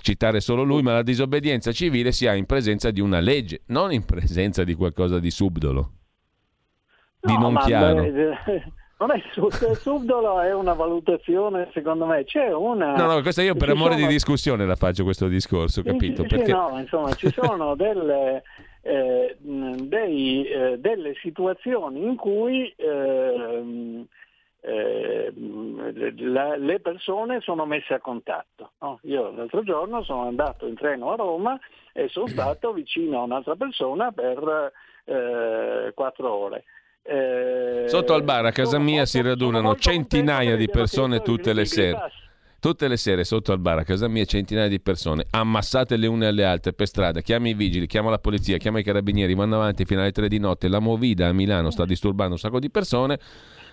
citare 0.02 0.42
solo 0.42 0.64
lui, 0.64 0.82
ma 0.82 0.92
la 0.92 1.04
disobbedienza 1.04 1.72
civile 1.72 2.12
si 2.12 2.28
ha 2.28 2.36
in 2.36 2.46
presenza 2.46 2.92
di 2.92 3.00
una 3.00 3.22
legge, 3.22 3.62
non 3.68 3.94
in 3.94 4.04
presenza 4.04 4.66
di 4.66 4.74
qualcosa 4.74 5.20
di 5.20 5.32
subdolo, 5.32 5.92
di 7.22 7.32
No, 7.34 7.40
non 7.40 7.58
chiaro. 7.60 8.02
beh, 8.04 8.64
Non 8.98 9.12
è 9.12 9.22
subdolo 9.76 10.40
è 10.40 10.54
una 10.54 10.72
valutazione, 10.74 11.70
secondo 11.74 12.06
me. 12.06 12.24
C'è 12.24 12.54
una. 12.54 12.94
No, 12.96 13.06
no, 13.14 13.22
questo 13.22 13.42
io 13.42 13.54
per 13.54 13.66
ci 13.68 13.72
amore 13.72 13.96
di 13.96 14.02
sono- 14.02 14.12
discussione 14.14 14.66
la 14.66 14.76
faccio 14.78 15.04
questo 15.04 15.28
discorso, 15.28 15.82
Sì, 15.82 15.88
capito? 15.88 16.22
sì, 16.24 16.30
sì, 16.30 16.36
Perché 16.38 16.52
no, 16.54 16.78
insomma, 16.80 17.14
ci 17.14 17.30
sono 17.32 17.76
delle, 17.76 18.44
eh, 18.82 19.36
dei, 19.40 20.46
eh, 20.48 20.78
delle 20.80 21.14
situazioni 21.22 22.04
in 22.06 22.16
cui 22.16 22.74
ehm, 22.78 24.06
ehm, 24.62 26.32
la- 26.32 26.56
le 26.56 26.80
persone 26.80 27.42
sono 27.42 27.66
messe 27.66 27.94
a 27.96 28.00
contatto. 28.00 28.72
no? 28.80 29.00
Io 29.04 29.32
l'altro 29.36 29.62
giorno 29.64 30.04
sono 30.04 30.28
andato 30.28 30.68
in 30.68 30.76
treno 30.76 31.12
a 31.12 31.16
Roma 31.16 31.60
e 31.92 32.08
sono 32.08 32.28
stato 32.28 32.72
vicino 32.72 33.20
a 33.20 33.24
un'altra 33.24 33.56
persona 33.56 34.12
per 34.12 34.72
eh, 35.06 35.92
quattro 35.94 36.34
ore. 36.34 36.64
Eh, 37.08 37.84
Sotto 37.88 38.14
al 38.16 38.24
bar 38.24 38.46
a 38.46 38.52
casa 38.52 38.80
mia 38.80 39.06
si 39.06 39.22
radunano 39.22 39.76
centinaia 39.76 40.56
di 40.56 40.68
persone 40.68 41.22
tutte 41.22 41.54
le 41.54 41.66
sere. 41.66 42.12
Tutte 42.60 42.88
le 42.88 42.98
sere 42.98 43.24
sotto 43.24 43.52
al 43.52 43.60
bar 43.60 43.78
a 43.78 43.84
casa 43.84 44.08
mia 44.08 44.26
centinaia 44.26 44.68
di 44.68 44.80
persone 44.80 45.28
ammassate 45.30 45.98
le 45.98 46.08
une 46.08 46.26
alle 46.26 46.44
altre 46.44 46.74
per 46.74 46.88
strada, 46.88 47.22
chiama 47.22 47.50
i 47.50 47.54
vigili, 47.54 47.86
chiama 47.86 48.10
la 48.10 48.18
polizia, 48.18 48.58
chiama 48.58 48.80
i 48.80 48.84
carabinieri, 48.84 49.36
vanno 49.36 49.58
avanti 49.58 49.86
fino 49.86 50.02
alle 50.02 50.12
tre 50.12 50.28
di 50.28 50.40
notte, 50.40 50.68
la 50.68 50.80
movida 50.80 51.28
a 51.28 51.32
Milano 51.32 51.70
sta 51.70 51.86
disturbando 51.86 52.34
un 52.34 52.40
sacco 52.40 52.58
di 52.58 52.72
persone, 52.72 53.20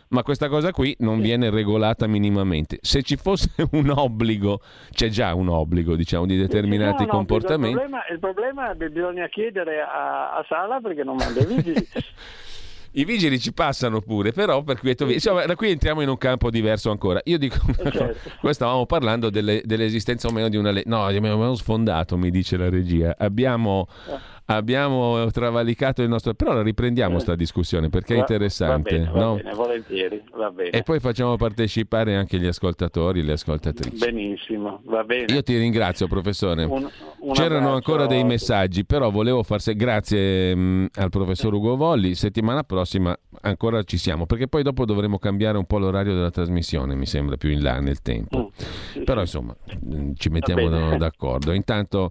ma 0.09 0.23
questa 0.23 0.49
cosa 0.49 0.73
qui 0.73 0.95
non 0.99 1.21
viene 1.21 1.49
regolata 1.49 2.07
minimamente. 2.07 2.81
Se 2.83 3.03
ci 3.03 3.17
fosse 3.17 3.49
un 3.73 3.89
obbligo, 3.89 4.61
c'è 4.91 5.09
già 5.09 5.33
un 5.33 5.49
obbligo 5.49 5.97
diciamo 5.97 6.27
di 6.27 6.37
determinati 6.37 7.05
No, 7.05 7.13
no, 7.13 7.17
comportamenti. 7.17 7.81
Il 7.81 7.89
problema, 7.89 8.07
il 8.11 8.19
problema 8.19 8.75
bisogna 8.75 9.27
chiedere 9.29 9.81
a, 9.81 10.35
a 10.37 10.45
Sala 10.47 10.81
perché 10.83 11.03
non 11.03 11.17
manda 11.17 11.41
i 11.41 11.47
vigili. 11.47 11.89
I 12.95 13.05
vigili 13.05 13.39
ci 13.41 13.53
passano 13.53 14.01
pure, 14.01 14.33
però 14.33 14.63
per 14.63 14.79
quieto 14.79 15.05
via. 15.07 15.15
Insomma, 15.15 15.47
da 15.47 15.55
qui 15.57 15.71
entriamo 15.71 16.03
in 16.03 16.09
un 16.09 16.19
campo 16.19 16.51
diverso 16.51 16.91
ancora. 16.91 17.21
Io 17.25 17.39
dico 17.39 17.57
una 17.67 17.91
certo. 17.91 18.31
Qua 18.41 18.53
stavamo 18.53 18.85
parlando 18.87 19.31
delle- 19.31 19.63
dell'esistenza 19.65 20.29
o 20.29 20.33
meno 20.33 20.49
di 20.49 20.57
una 20.57 20.71
legge. 20.71 20.89
No, 20.89 21.05
abbiamo 21.05 21.55
sfondato, 21.55 22.17
mi 22.19 22.31
dice 22.31 22.57
la 22.57 22.69
regia. 22.69 23.15
Abbiamo, 23.19 23.89
abbiamo 24.47 25.27
travalicato 25.31 26.03
il 26.03 26.09
nostro. 26.09 26.35
Però 26.35 26.53
la 26.53 26.63
riprendiamo 26.63 27.17
Eh. 27.17 27.21
sta 27.21 27.35
discussione 27.35 27.89
perché 27.89 28.13
è 28.15 28.17
Va- 28.17 28.23
interessante. 28.23 28.99
Va 28.99 29.05
bene, 29.05 29.11
va 29.13 29.21
no? 29.25 29.35
bene, 29.37 29.55
volentieri, 29.55 30.23
va 30.37 30.51
bene. 30.51 30.71
E 30.71 30.83
poi 30.83 31.01
facciamo 31.01 31.37
partecipare 31.37 32.17
anche 32.17 32.39
gli 32.39 32.47
ascoltatori 32.47 33.21
e 33.21 33.23
le 33.23 33.33
ascoltatrici. 33.33 33.97
Benissimo, 33.99 34.81
va 34.85 35.05
bene. 35.05 35.33
Io 35.33 35.43
ti 35.43 35.57
ringrazio, 35.57 36.07
professore. 36.07 36.65
Un- 36.65 36.89
un 37.21 37.33
C'erano 37.33 37.73
ancora 37.75 38.07
dei 38.07 38.25
messaggi, 38.25 38.85
però 38.85 39.11
volevo 39.11 39.43
far 39.43 39.61
se- 39.61 39.75
grazie 39.77 40.55
mh, 40.55 40.89
al 40.95 41.11
professor 41.11 41.53
Ugo 41.55 41.77
Volli. 41.77 42.15
Settimana 42.15 42.63
prossima 42.65 43.17
ancora 43.43 43.83
ci 43.85 43.97
siamo, 43.97 44.27
perché 44.27 44.49
poi 44.49 44.63
dopo 44.63 44.85
dovremo 44.85 45.19
cambiare 45.19 45.57
un 45.59 45.65
po' 45.65 45.79
l'orario 45.79 46.15
della 46.15 46.31
trasmissione, 46.31 46.95
mi 46.95 47.07
sembra 47.07 47.37
più 47.37 47.51
in 47.51 47.63
là 47.63 47.79
nel 47.81 48.01
tempo. 48.03 48.39
Mm, 48.39 48.65
sì, 48.93 49.01
Però 49.01 49.21
insomma, 49.21 49.55
mh, 49.81 50.13
ci 50.17 50.29
mettiamo 50.31 50.69
d'accordo. 50.97 51.53
Intanto 51.53 52.11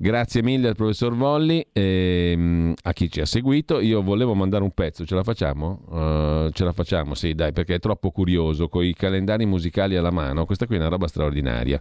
grazie 0.00 0.42
mille 0.42 0.68
al 0.68 0.76
professor 0.76 1.14
Volli 1.14 1.64
e 1.74 2.34
mh, 2.34 2.72
a 2.84 2.92
chi 2.94 3.10
ci 3.10 3.20
ha 3.20 3.26
seguito. 3.26 3.80
Io 3.80 4.00
volevo 4.00 4.34
mandare 4.34 4.62
un 4.62 4.70
pezzo, 4.70 5.04
ce 5.04 5.14
la 5.14 5.22
facciamo? 5.22 5.82
Uh, 5.88 6.50
ce 6.52 6.64
la 6.64 6.72
facciamo, 6.72 7.14
sì, 7.14 7.34
dai, 7.34 7.52
perché 7.52 7.74
è 7.74 7.78
troppo 7.78 8.10
curioso, 8.10 8.68
con 8.68 8.82
i 8.82 8.94
calendari 8.94 9.44
musicali 9.44 9.96
alla 9.96 10.10
mano. 10.10 10.46
Questa 10.46 10.64
qui 10.64 10.76
è 10.76 10.78
una 10.78 10.88
roba 10.88 11.06
straordinaria. 11.06 11.80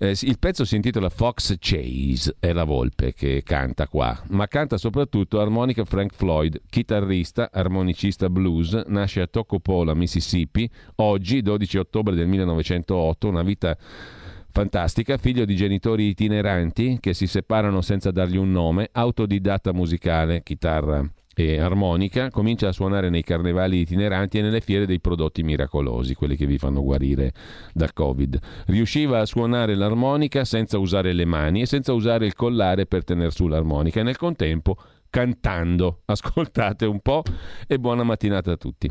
Eh, 0.00 0.16
il 0.22 0.38
pezzo 0.38 0.64
si 0.64 0.76
intitola 0.76 1.08
Fox 1.08 1.56
Chase, 1.58 2.36
è 2.38 2.52
la 2.52 2.64
volpe 2.64 3.14
che 3.14 3.42
canta 3.44 3.88
qua, 3.88 4.20
ma 4.28 4.46
canta 4.46 4.76
soprattutto 4.76 5.40
armonica 5.40 5.84
Frank 5.84 6.14
Floyd, 6.14 6.60
chitarrista, 6.70 7.50
armonicista 7.52 8.30
blues, 8.30 8.74
nasce 8.86 9.20
a 9.20 9.26
Tocopola, 9.26 9.94
Mississippi, 9.94 10.70
oggi 10.96 11.42
12 11.42 11.78
ottobre 11.78 12.14
del 12.14 12.28
1908, 12.28 13.28
una 13.28 13.42
vita 13.42 13.76
fantastica, 14.58 15.18
figlio 15.18 15.44
di 15.44 15.54
genitori 15.54 16.08
itineranti 16.08 16.98
che 16.98 17.14
si 17.14 17.28
separano 17.28 17.80
senza 17.80 18.10
dargli 18.10 18.36
un 18.36 18.50
nome, 18.50 18.88
autodidatta 18.90 19.72
musicale, 19.72 20.42
chitarra 20.42 21.08
e 21.32 21.60
armonica, 21.60 22.28
comincia 22.30 22.66
a 22.66 22.72
suonare 22.72 23.08
nei 23.08 23.22
carnevali 23.22 23.78
itineranti 23.78 24.38
e 24.38 24.42
nelle 24.42 24.60
fiere 24.60 24.84
dei 24.84 24.98
prodotti 24.98 25.44
miracolosi, 25.44 26.16
quelli 26.16 26.34
che 26.34 26.46
vi 26.46 26.58
fanno 26.58 26.82
guarire 26.82 27.32
dal 27.72 27.92
Covid. 27.92 28.36
Riusciva 28.66 29.20
a 29.20 29.26
suonare 29.26 29.76
l'armonica 29.76 30.44
senza 30.44 30.76
usare 30.78 31.12
le 31.12 31.24
mani 31.24 31.60
e 31.60 31.66
senza 31.66 31.92
usare 31.92 32.26
il 32.26 32.34
collare 32.34 32.86
per 32.86 33.04
tenere 33.04 33.30
su 33.30 33.46
l'armonica 33.46 34.00
e 34.00 34.02
nel 34.02 34.16
contempo 34.16 34.76
cantando. 35.08 36.00
Ascoltate 36.06 36.84
un 36.84 36.98
po' 36.98 37.22
e 37.68 37.78
buona 37.78 38.02
mattinata 38.02 38.50
a 38.50 38.56
tutti. 38.56 38.90